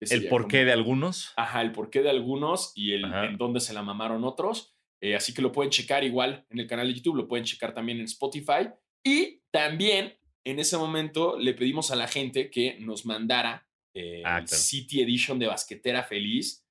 ¿qué 0.00 0.14
el 0.14 0.28
porqué 0.28 0.58
Como- 0.58 0.66
de 0.66 0.72
algunos. 0.72 1.32
Ajá, 1.36 1.62
el 1.62 1.72
porqué 1.72 2.02
de 2.02 2.10
algunos 2.10 2.72
y 2.74 2.92
el 2.92 3.04
Ajá. 3.06 3.26
en 3.26 3.38
dónde 3.38 3.60
se 3.60 3.72
la 3.72 3.82
mamaron 3.82 4.24
otros. 4.24 4.76
Eh, 5.02 5.14
así 5.14 5.32
que 5.34 5.42
lo 5.42 5.52
pueden 5.52 5.70
checar 5.70 6.04
igual 6.04 6.46
en 6.50 6.58
el 6.60 6.66
canal 6.66 6.88
de 6.88 6.94
YouTube, 6.94 7.16
lo 7.16 7.28
pueden 7.28 7.44
checar 7.44 7.74
también 7.74 7.98
en 7.98 8.04
Spotify. 8.04 8.68
Y 9.04 9.40
también 9.50 10.18
en 10.44 10.58
ese 10.58 10.76
momento 10.76 11.38
le 11.38 11.54
pedimos 11.54 11.90
a 11.90 11.96
la 11.96 12.08
gente 12.08 12.50
que 12.50 12.78
nos 12.80 13.06
mandara 13.06 13.68
eh, 13.94 14.22
Ah, 14.24 14.42
claro. 14.44 14.46
City 14.48 15.00
Edition 15.02 15.38
de 15.38 15.46
Basquetera 15.46 16.02
Feliz. 16.02 16.66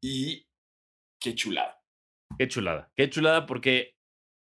Y 0.00 0.46
qué 1.20 1.34
chulada. 1.34 1.82
Qué 2.38 2.48
chulada. 2.48 2.92
Qué 2.96 3.08
chulada 3.08 3.46
porque 3.46 3.96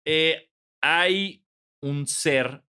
eh, 0.05 0.49
hay 0.81 1.45
un 1.81 2.07
ser 2.07 2.63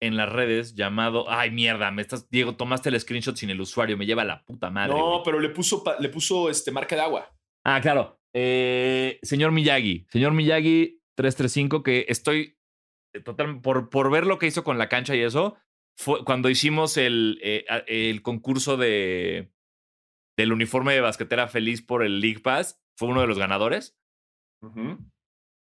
en 0.00 0.16
las 0.16 0.30
redes 0.30 0.74
llamado. 0.74 1.30
Ay, 1.30 1.50
mierda, 1.50 1.90
me 1.90 2.02
estás. 2.02 2.28
Diego, 2.30 2.56
tomaste 2.56 2.88
el 2.88 2.98
screenshot 3.00 3.36
sin 3.36 3.50
el 3.50 3.60
usuario, 3.60 3.96
me 3.96 4.06
lleva 4.06 4.24
la 4.24 4.44
puta 4.44 4.70
madre. 4.70 4.94
no, 4.94 5.22
pero 5.24 5.38
le 5.38 5.50
puso, 5.50 5.84
le 6.00 6.08
puso 6.08 6.50
este, 6.50 6.70
marca 6.72 6.96
de 6.96 7.02
agua. 7.02 7.32
Ah, 7.64 7.80
claro. 7.80 8.18
Eh, 8.34 9.18
señor 9.22 9.52
Miyagi. 9.52 10.06
Señor 10.10 10.32
Miyagi 10.32 11.00
335, 11.16 11.82
que 11.82 12.06
estoy 12.08 12.56
total, 13.24 13.60
por, 13.60 13.90
por 13.90 14.10
ver 14.10 14.26
lo 14.26 14.38
que 14.38 14.46
hizo 14.46 14.64
con 14.64 14.78
la 14.78 14.88
cancha 14.88 15.14
y 15.14 15.20
eso, 15.20 15.56
fue 15.96 16.24
cuando 16.24 16.50
hicimos 16.50 16.96
el, 16.96 17.38
eh, 17.42 17.64
el 17.86 18.22
concurso 18.22 18.76
de 18.76 19.52
del 20.38 20.52
uniforme 20.52 20.94
de 20.94 21.00
basquetera 21.00 21.48
feliz 21.48 21.82
por 21.82 22.02
el 22.02 22.20
League 22.20 22.40
Pass, 22.40 22.82
fue 22.96 23.08
uno 23.08 23.20
de 23.20 23.26
los 23.26 23.38
ganadores, 23.38 23.98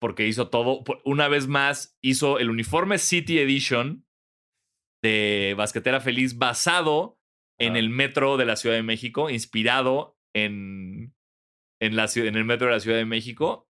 porque 0.01 0.27
hizo 0.27 0.49
todo. 0.49 0.83
Una 1.05 1.29
vez 1.29 1.47
más, 1.47 1.97
hizo 2.03 2.39
el 2.39 2.51
uniforme 2.51 2.99
City 2.99 3.39
Edition 3.39 4.07
de 5.03 5.55
basquetera 5.57 6.01
feliz 6.01 6.39
basado 6.39 7.19
en 7.59 7.77
el 7.77 7.91
metro 7.91 8.37
de 8.37 8.45
la 8.45 8.57
Ciudad 8.57 8.77
de 8.77 8.83
México, 8.83 9.31
inspirado 9.31 10.19
en, 10.35 11.15
en, 11.81 11.97
la, 11.97 12.07
en 12.15 12.37
el 12.37 12.45
metro 12.45 12.67
de 12.67 12.75
la 12.75 12.81
Ciudad 12.81 12.99
de 12.99 13.05
México. 13.05 13.69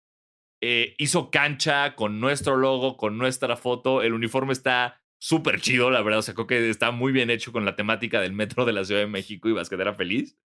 Eh, 0.63 0.95
hizo 0.97 1.29
cancha 1.29 1.95
con 1.95 2.19
nuestro 2.19 2.55
logo, 2.55 2.97
con 2.97 3.17
nuestra 3.17 3.57
foto. 3.57 4.01
El 4.01 4.13
uniforme 4.13 4.53
está 4.53 5.03
súper 5.25 5.59
chido, 5.59 5.89
la 5.89 6.03
verdad. 6.03 6.19
O 6.19 6.21
sea, 6.21 6.35
creo 6.35 6.45
que 6.45 6.69
está 6.69 6.91
muy 6.91 7.11
bien 7.11 7.31
hecho 7.31 7.51
con 7.51 7.65
la 7.65 7.75
temática 7.75 8.21
del 8.21 8.33
metro 8.33 8.63
de 8.63 8.73
la 8.73 8.83
Ciudad 8.83 9.01
de 9.01 9.07
México 9.07 9.49
y 9.49 9.53
basquetera 9.53 9.95
feliz. 9.95 10.37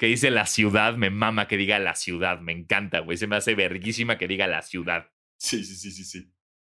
Que 0.00 0.06
dice 0.06 0.32
la 0.32 0.46
ciudad, 0.46 0.96
me 0.96 1.10
mama 1.10 1.46
que 1.46 1.56
diga 1.56 1.78
la 1.78 1.94
ciudad, 1.94 2.40
me 2.40 2.52
encanta, 2.52 3.00
güey. 3.00 3.16
Se 3.16 3.28
me 3.28 3.36
hace 3.36 3.54
verguísima 3.54 4.18
que 4.18 4.26
diga 4.26 4.48
la 4.48 4.62
ciudad. 4.62 5.12
Sí, 5.38 5.64
sí, 5.64 5.76
sí, 5.76 5.92
sí, 5.92 6.04
sí. 6.04 6.32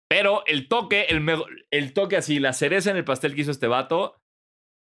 Pero 0.08 0.44
el 0.46 0.68
toque, 0.68 1.06
el, 1.08 1.28
el 1.70 1.92
toque 1.92 2.16
así, 2.16 2.38
la 2.38 2.52
cereza 2.52 2.90
en 2.90 2.96
el 2.96 3.04
pastel 3.04 3.34
que 3.34 3.40
hizo 3.40 3.50
este 3.50 3.66
vato, 3.66 4.22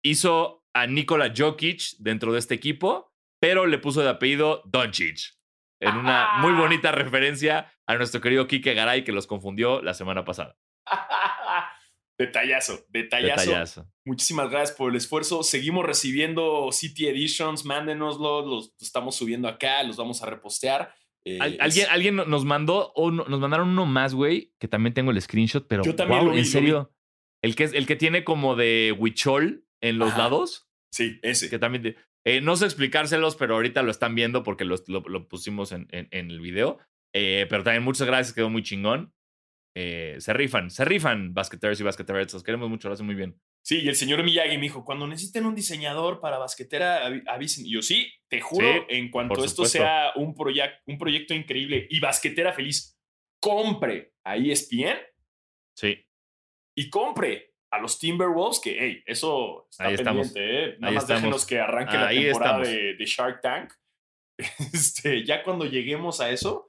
hizo 0.02 0.64
a 0.72 0.86
Nikola 0.86 1.34
Jokic 1.36 1.96
dentro 1.98 2.32
de 2.32 2.38
este 2.38 2.54
equipo, 2.54 3.14
pero 3.38 3.66
le 3.66 3.78
puso 3.78 4.00
de 4.02 4.08
apellido 4.08 4.62
Doncic. 4.64 5.36
En 5.80 5.96
una 5.96 6.38
muy 6.38 6.52
bonita 6.52 6.90
referencia 6.90 7.72
a 7.86 7.96
nuestro 7.96 8.20
querido 8.20 8.46
Kike 8.46 8.74
Garay 8.74 9.04
que 9.04 9.12
los 9.12 9.26
confundió 9.26 9.82
la 9.82 9.94
semana 9.94 10.24
pasada. 10.24 10.56
Detallazo, 12.18 12.84
detallazo. 12.88 13.40
Detallazo. 13.50 13.92
Muchísimas 14.04 14.50
gracias 14.50 14.76
por 14.76 14.90
el 14.90 14.96
esfuerzo. 14.96 15.42
Seguimos 15.44 15.86
recibiendo 15.86 16.70
City 16.72 17.06
Editions, 17.06 17.64
mándenoslo, 17.64 18.44
los 18.44 18.74
estamos 18.80 19.14
subiendo 19.14 19.46
acá, 19.46 19.82
los 19.84 19.96
vamos 19.96 20.22
a 20.22 20.26
repostear. 20.26 20.92
Eh, 21.24 21.38
Al- 21.40 21.54
es- 21.54 21.60
alguien, 21.60 21.86
alguien 21.90 22.16
nos 22.16 22.44
mandó, 22.44 22.92
o 22.94 23.10
no- 23.10 23.24
nos 23.26 23.38
mandaron 23.38 23.68
uno 23.68 23.86
más, 23.86 24.14
güey, 24.14 24.52
que 24.58 24.66
también 24.66 24.94
tengo 24.94 25.10
el 25.12 25.20
screenshot, 25.22 25.66
pero 25.68 25.84
Yo 25.84 25.94
también 25.94 26.24
lo 26.24 26.32
vi, 26.32 26.38
en 26.38 26.44
serio. 26.46 26.92
El 27.42 27.54
que, 27.54 27.64
es, 27.64 27.72
el 27.72 27.86
que 27.86 27.94
tiene 27.96 28.24
como 28.24 28.56
de 28.56 28.94
Huichol 28.98 29.64
en 29.80 29.98
los 29.98 30.08
Ajá. 30.10 30.18
lados. 30.18 30.68
Sí, 30.92 31.20
ese. 31.22 31.48
que 31.50 31.58
también... 31.58 31.96
eh, 32.26 32.40
no 32.40 32.56
sé 32.56 32.64
explicárselos, 32.64 33.36
pero 33.36 33.54
ahorita 33.54 33.82
lo 33.82 33.90
están 33.92 34.14
viendo 34.16 34.42
porque 34.42 34.64
lo, 34.64 34.74
lo- 34.88 35.00
lo 35.06 35.28
pusimos 35.28 35.70
en, 35.70 35.86
en- 35.92 36.08
en 36.10 36.30
el 36.32 36.40
video. 36.40 36.78
Eh, 37.14 37.46
pero 37.48 37.62
también 37.62 37.84
muchas 37.84 38.06
gracias, 38.06 38.34
quedó 38.34 38.50
muy 38.50 38.62
chingón. 38.62 39.14
Eh, 39.76 40.16
se 40.18 40.32
rifan, 40.32 40.70
se 40.70 40.84
rifan 40.84 41.34
basqueteers 41.34 41.78
y 41.80 41.84
basqueteers. 41.84 42.32
Los 42.32 42.42
queremos 42.42 42.68
mucho, 42.68 42.88
lo 42.88 42.94
hacen 42.94 43.06
muy 43.06 43.14
bien. 43.14 43.40
Sí, 43.62 43.80
y 43.82 43.88
el 43.88 43.94
señor 43.96 44.22
Miyagi 44.24 44.56
me 44.56 44.62
dijo, 44.62 44.84
cuando 44.84 45.06
necesiten 45.06 45.44
un 45.46 45.54
diseñador 45.54 46.20
para 46.20 46.38
basquetera, 46.38 47.06
avi- 47.08 47.22
avisen. 47.28 47.66
Y 47.66 47.72
yo, 47.74 47.82
sí, 47.82 48.10
te 48.28 48.40
juro, 48.40 48.66
Sí, 48.66 48.96
en 48.96 49.10
cuanto 49.10 49.44
esto 49.44 49.64
sea 49.66 50.12
un, 50.16 50.34
proyec- 50.34 50.80
un 50.86 50.98
proyecto 50.98 51.34
increíble 51.34 51.86
y 51.90 52.00
basquetera 52.00 52.52
feliz, 52.52 52.98
compre 53.40 54.14
a 54.24 54.36
ESPN 54.36 54.96
Sí, 55.76 56.04
y 56.76 56.90
compre 56.90 57.54
a 57.70 57.78
los 57.78 57.98
Timberwolves, 57.98 58.60
que, 58.60 58.76
hey, 58.80 59.02
eso 59.06 59.68
está 59.70 59.84
Ahí 59.88 59.96
pendiente, 59.96 60.40
¿eh? 60.64 60.76
Nada 60.78 60.88
Ahí 60.88 60.94
más 60.94 61.04
estamos. 61.04 61.22
déjenos 61.22 61.46
que 61.46 61.58
arranque 61.60 61.96
la 61.98 62.08
temporada 62.08 62.58
de 62.60 63.04
Shark 63.04 63.40
Tank. 63.42 63.72
Este, 64.72 65.24
ya 65.24 65.42
cuando 65.44 65.66
lleguemos 65.66 66.20
a 66.20 66.30
eso, 66.30 66.68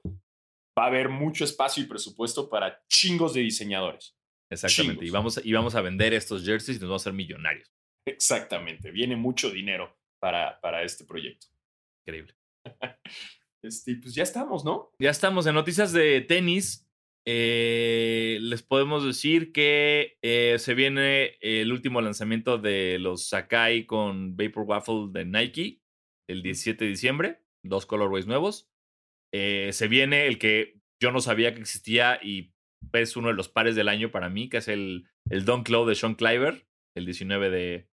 va 0.80 0.84
a 0.86 0.88
haber 0.88 1.10
mucho 1.10 1.44
espacio 1.44 1.82
y 1.82 1.86
presupuesto 1.86 2.48
para 2.48 2.82
chingos 2.88 3.34
de 3.34 3.42
diseñadores. 3.42 4.16
exactamente. 4.50 5.04
Y 5.04 5.10
vamos, 5.10 5.40
y 5.44 5.52
vamos 5.52 5.74
a 5.74 5.82
vender 5.82 6.14
estos 6.14 6.44
jerseys 6.44 6.78
y 6.78 6.80
nos 6.80 6.88
vamos 6.88 7.02
a 7.02 7.04
hacer 7.04 7.12
millonarios. 7.12 7.70
Exactamente, 8.06 8.90
viene 8.90 9.14
mucho 9.14 9.50
dinero 9.50 9.94
para, 10.18 10.58
para 10.60 10.82
este 10.82 11.04
proyecto. 11.04 11.46
Increíble. 12.06 12.34
Este, 13.62 13.94
pues 13.96 14.14
ya 14.14 14.22
estamos, 14.22 14.64
¿no? 14.64 14.90
Ya 14.98 15.10
estamos 15.10 15.46
en 15.46 15.52
noticias 15.54 15.92
de 15.92 16.22
tenis. 16.22 16.88
eh, 17.26 18.38
les 18.40 18.62
podemos 18.62 19.04
decir 19.04 19.52
que 19.52 20.16
eh, 20.22 20.56
se 20.58 20.72
viene 20.72 21.36
el 21.42 21.70
último 21.70 22.00
lanzamiento 22.00 22.56
de 22.56 22.98
los 22.98 23.28
Sakai 23.28 23.84
con 23.84 24.34
Vapor 24.34 24.64
Waffle 24.64 25.08
de 25.10 25.26
Nike 25.26 25.82
el 26.26 26.42
17 26.42 26.84
de 26.84 26.90
diciembre, 26.90 27.42
dos 27.62 27.84
colorways 27.84 28.26
nuevos. 28.26 28.70
Eh, 29.32 29.70
se 29.72 29.88
viene 29.88 30.26
el 30.26 30.38
que 30.38 30.80
yo 31.00 31.12
no 31.12 31.20
sabía 31.20 31.54
que 31.54 31.60
existía 31.60 32.18
y 32.22 32.52
es 32.92 33.16
uno 33.16 33.28
de 33.28 33.34
los 33.34 33.48
pares 33.48 33.76
del 33.76 33.88
año 33.88 34.10
para 34.10 34.28
mí, 34.28 34.48
que 34.48 34.58
es 34.58 34.68
el, 34.68 35.08
el 35.28 35.44
Dunk 35.44 35.68
Low 35.68 35.86
de 35.86 35.94
Sean 35.94 36.14
Cliver, 36.14 36.66
el 36.94 37.04
19 37.04 37.50
de, 37.50 37.88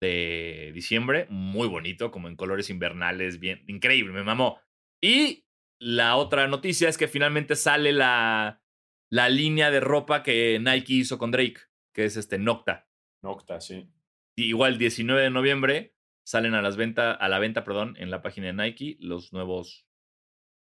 de 0.00 0.72
diciembre. 0.74 1.26
Muy 1.30 1.68
bonito, 1.68 2.10
como 2.10 2.28
en 2.28 2.36
colores 2.36 2.70
invernales, 2.70 3.38
bien, 3.38 3.64
increíble, 3.68 4.12
me 4.12 4.24
mamó. 4.24 4.60
Y 5.02 5.46
la 5.80 6.16
otra 6.16 6.46
noticia 6.48 6.88
es 6.88 6.98
que 6.98 7.08
finalmente 7.08 7.56
sale 7.56 7.92
la, 7.92 8.62
la 9.10 9.28
línea 9.28 9.70
de 9.70 9.80
ropa 9.80 10.22
que 10.22 10.58
Nike 10.60 10.94
hizo 10.94 11.18
con 11.18 11.30
Drake, 11.30 11.60
que 11.94 12.04
es 12.04 12.16
este 12.16 12.38
Nocta. 12.38 12.88
Nocta, 13.22 13.60
sí. 13.60 13.88
Y 14.36 14.44
igual 14.44 14.78
19 14.78 15.20
de 15.20 15.30
noviembre 15.30 15.94
salen 16.24 16.54
a, 16.54 16.62
las 16.62 16.76
venta, 16.76 17.12
a 17.12 17.28
la 17.28 17.38
venta 17.38 17.64
perdón, 17.64 17.94
en 17.98 18.10
la 18.10 18.22
página 18.22 18.46
de 18.46 18.52
Nike 18.54 18.96
los 19.00 19.32
nuevos, 19.32 19.86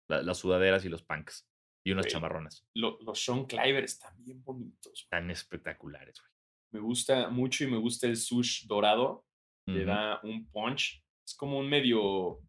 las 0.07 0.37
sudaderas 0.37 0.85
y 0.85 0.89
los 0.89 1.03
punks. 1.03 1.47
Y 1.83 1.91
unas 1.91 2.07
chamarronas. 2.07 2.65
los 2.73 3.23
Sean 3.23 3.45
Cliver 3.45 3.83
están 3.83 4.13
bien 4.23 4.43
bonitos. 4.43 5.03
Están 5.03 5.29
espectaculares, 5.29 6.19
güey. 6.19 6.31
Me 6.71 6.79
gusta 6.79 7.29
mucho 7.29 7.63
y 7.63 7.67
me 7.67 7.77
gusta 7.77 8.07
el 8.07 8.17
sush 8.17 8.65
dorado. 8.65 9.25
Le 9.67 9.85
da 9.85 10.19
un 10.23 10.49
punch. 10.51 11.03
Es 11.25 11.35
como 11.35 11.59
un 11.59 11.69
medio 11.69 12.39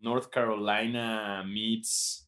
North 0.00 0.28
Carolina 0.30 1.42
meets 1.44 2.26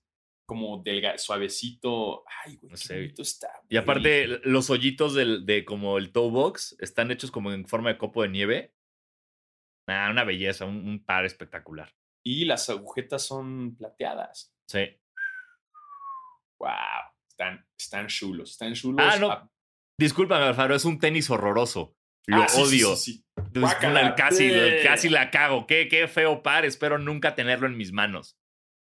como 0.48 0.82
delga, 0.82 1.18
suavecito. 1.18 2.24
Ay, 2.44 2.56
güey, 2.56 2.74
qué 3.14 3.22
está. 3.22 3.48
Y 3.68 3.76
aparte, 3.76 4.40
los 4.44 4.70
hoyitos 4.70 5.12
del, 5.12 5.44
de 5.44 5.64
como 5.66 5.98
el 5.98 6.10
toe 6.10 6.30
box 6.30 6.74
están 6.80 7.10
hechos 7.10 7.30
como 7.30 7.52
en 7.52 7.66
forma 7.66 7.90
de 7.90 7.98
copo 7.98 8.22
de 8.22 8.30
nieve. 8.30 8.74
Ah, 9.86 10.08
una 10.10 10.24
belleza, 10.24 10.64
un, 10.64 11.04
par 11.04 11.26
espectacular. 11.26 11.94
Y 12.24 12.44
las 12.44 12.68
agujetas 12.68 13.24
son 13.24 13.76
plateadas. 13.76 14.54
Sí. 14.66 15.00
Wow. 16.58 16.68
Están, 17.28 17.66
están 17.78 18.06
chulos. 18.08 18.50
Están 18.50 18.74
chulos. 18.74 19.06
Ah, 19.08 19.18
no. 19.18 19.50
Discúlpame, 19.98 20.44
Alfaro, 20.44 20.74
es 20.74 20.84
un 20.84 20.98
tenis 20.98 21.30
horroroso. 21.30 21.96
Lo 22.26 22.42
ah, 22.42 22.46
odio. 22.56 22.94
Sí, 22.94 23.24
casi, 24.16 24.50
casi 24.84 25.08
la 25.08 25.30
cago. 25.30 25.66
Qué, 25.66 25.88
qué 25.88 26.06
feo 26.08 26.42
par. 26.42 26.64
Espero 26.64 26.98
nunca 26.98 27.34
tenerlo 27.34 27.66
en 27.66 27.76
mis 27.76 27.92
manos. 27.92 28.38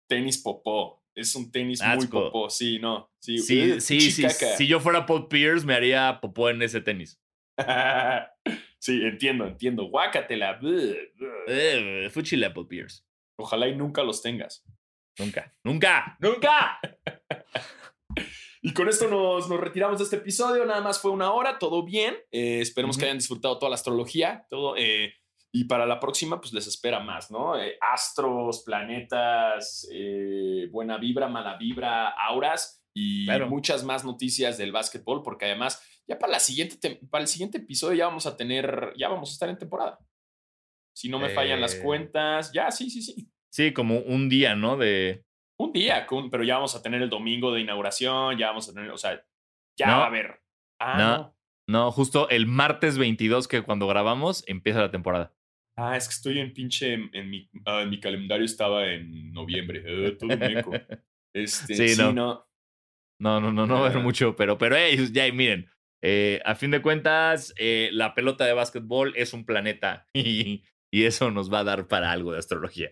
Tenis 0.08 0.38
popó. 0.38 1.04
Es 1.16 1.36
un 1.36 1.52
tenis 1.52 1.82
muy 1.96 2.08
popó. 2.08 2.50
Sí, 2.50 2.80
no. 2.80 3.12
Sí, 3.20 3.38
sí, 3.38 3.82
sí, 3.82 4.12
sí. 4.12 4.26
Si 4.58 4.68
yo 4.68 4.80
fuera 4.80 5.06
Paul 5.06 5.28
Pierce, 5.28 5.66
me 5.66 5.76
haría 5.76 6.20
popó 6.22 6.50
en 6.50 6.62
ese 6.62 6.82
tenis. 6.82 7.22
sí, 8.80 9.02
entiendo, 9.04 9.46
entiendo. 9.46 9.86
Guácatela. 9.90 10.60
Uh, 10.62 12.10
fuchila, 12.10 12.54
Paul 12.54 12.68
Pierce. 12.68 13.04
Ojalá 13.38 13.68
y 13.68 13.76
nunca 13.76 14.04
los 14.04 14.22
tengas. 14.22 14.66
Nunca, 15.18 15.56
nunca, 15.64 16.18
nunca. 16.20 16.80
Y 18.66 18.74
con 18.74 18.88
esto 18.88 19.10
nos, 19.10 19.50
nos, 19.50 19.60
retiramos 19.60 19.98
de 19.98 20.06
este 20.06 20.16
episodio. 20.16 20.66
Nada 20.66 20.80
más 20.80 20.98
fue 20.98 21.12
una 21.12 21.34
hora, 21.34 21.60
todo 21.60 21.84
bien. 21.84 22.16
Eh, 22.32 22.62
esperemos 22.62 22.98
que 22.98 23.04
hayan 23.04 23.18
disfrutado 23.18 23.60
toda 23.60 23.70
la 23.70 23.76
astrología. 23.76 24.48
Todo, 24.50 24.78
eh, 24.78 25.16
y 25.52 25.66
para 25.66 25.86
la 25.86 26.00
próxima, 26.00 26.40
pues 26.40 26.54
les 26.54 26.66
espera 26.66 27.02
más, 27.02 27.30
¿no? 27.30 27.60
Eh, 27.60 27.78
astros, 27.82 28.64
planetas, 28.64 29.86
buena 30.72 30.98
vibra, 30.98 31.28
mala 31.28 31.58
vibra, 31.58 32.08
auras 32.12 32.86
y 32.96 33.28
muchas 33.50 33.84
más 33.84 34.06
noticias 34.06 34.58
del 34.58 34.72
básquetbol, 34.72 35.24
porque 35.24 35.46
además, 35.46 35.84
ya 36.08 36.18
para, 36.18 36.32
la 36.32 36.40
siguiente 36.40 37.02
para 37.10 37.24
el 37.24 37.28
siguiente 37.28 37.58
episodio 37.58 37.98
ya 37.98 38.08
vamos 38.08 38.26
a 38.26 38.38
tener, 38.38 38.94
ya 38.98 39.10
vamos 39.10 39.30
a 39.30 39.34
estar 39.34 39.50
en 39.50 39.58
temporada. 39.58 40.00
Si 40.96 41.10
no 41.10 41.20
me 41.20 41.30
fallan 41.30 41.60
las 41.60 41.76
cuentas, 41.76 42.52
ya, 42.54 42.72
sí, 42.72 42.90
sí, 42.90 43.02
sí. 43.02 43.28
Sí, 43.52 43.74
como 43.74 44.00
un 44.00 44.30
día, 44.30 44.56
¿no? 44.56 44.78
De, 44.78 45.26
un 45.58 45.72
día, 45.72 46.08
pero 46.32 46.44
ya 46.44 46.56
vamos 46.56 46.76
a 46.76 46.82
tener 46.82 47.02
el 47.02 47.10
domingo 47.10 47.52
de 47.52 47.62
inauguración, 47.62 48.38
ya 48.38 48.48
vamos 48.48 48.70
a 48.70 48.74
tener, 48.74 48.90
o 48.92 48.98
sea, 48.98 49.24
ya 49.78 49.98
va 49.98 50.04
a 50.04 50.08
haber. 50.08 50.42
Ah, 50.80 50.98
no, 50.98 51.36
no, 51.68 51.92
justo 51.92 52.30
el 52.30 52.46
martes 52.46 52.98
22 52.98 53.48
que 53.48 53.62
cuando 53.62 53.88
grabamos 53.88 54.44
empieza 54.48 54.82
la 54.82 54.92
temporada. 54.92 55.34
Ah, 55.76 55.98
es 55.98 56.08
que 56.08 56.14
estoy 56.14 56.40
en 56.40 56.54
pinche, 56.54 56.94
en, 56.94 57.30
mi, 57.30 57.50
ah, 57.66 57.82
en 57.82 57.90
mi, 57.90 58.00
calendario 58.00 58.46
estaba 58.46 58.88
en 58.88 59.32
noviembre, 59.34 59.84
eh, 59.86 60.12
todo 60.12 60.38
meco. 60.38 60.72
Este, 61.36 61.74
sí, 61.74 62.00
no. 62.00 62.14
no. 62.14 62.48
No, 63.20 63.42
no, 63.42 63.52
no, 63.52 63.66
no 63.66 63.74
va 63.76 63.88
a 63.88 63.90
haber 63.90 64.04
mucho, 64.04 64.36
pero, 64.36 64.60
pero 64.60 64.76
hey, 64.76 64.96
ya 65.12 65.32
miren, 65.34 65.68
eh, 66.04 66.42
a 66.46 66.54
fin 66.54 66.70
de 66.70 66.82
cuentas, 66.82 67.56
eh, 67.58 67.90
la 67.94 68.14
pelota 68.14 68.46
de 68.46 68.54
básquetbol 68.54 69.14
es 69.16 69.34
un 69.34 69.46
planeta 69.46 70.08
y, 70.14 70.64
y 70.94 71.06
eso 71.06 71.32
nos 71.32 71.52
va 71.52 71.60
a 71.60 71.64
dar 71.64 71.88
para 71.88 72.12
algo 72.12 72.32
de 72.32 72.38
astrología. 72.38 72.92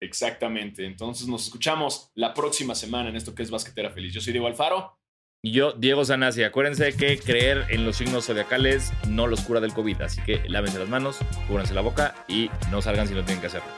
Exactamente. 0.00 0.86
Entonces 0.86 1.26
nos 1.26 1.46
escuchamos 1.46 2.12
la 2.14 2.32
próxima 2.32 2.76
semana 2.76 3.08
en 3.08 3.16
esto 3.16 3.34
que 3.34 3.42
es 3.42 3.50
Basquetera 3.50 3.90
Feliz. 3.90 4.14
Yo 4.14 4.20
soy 4.20 4.32
Diego 4.32 4.46
Alfaro. 4.46 4.96
Y 5.42 5.50
yo, 5.50 5.72
Diego 5.72 6.04
Sanasi. 6.04 6.44
Acuérdense 6.44 6.96
que 6.96 7.18
creer 7.18 7.66
en 7.70 7.84
los 7.84 7.96
signos 7.96 8.26
zodiacales 8.26 8.92
no 9.08 9.26
los 9.26 9.40
cura 9.40 9.58
del 9.58 9.74
COVID. 9.74 10.00
Así 10.02 10.22
que 10.22 10.48
lávense 10.48 10.78
las 10.78 10.88
manos, 10.88 11.18
cúbranse 11.48 11.74
la 11.74 11.80
boca 11.80 12.14
y 12.28 12.50
no 12.70 12.80
salgan 12.82 13.08
si 13.08 13.14
no 13.14 13.24
tienen 13.24 13.40
que 13.40 13.48
hacerlo. 13.48 13.68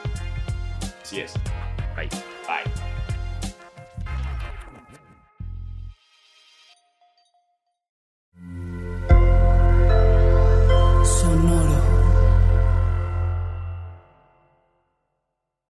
Así 1.01 1.21
es. 1.21 1.33
Bye. 1.95 2.09
Bye. 2.47 2.71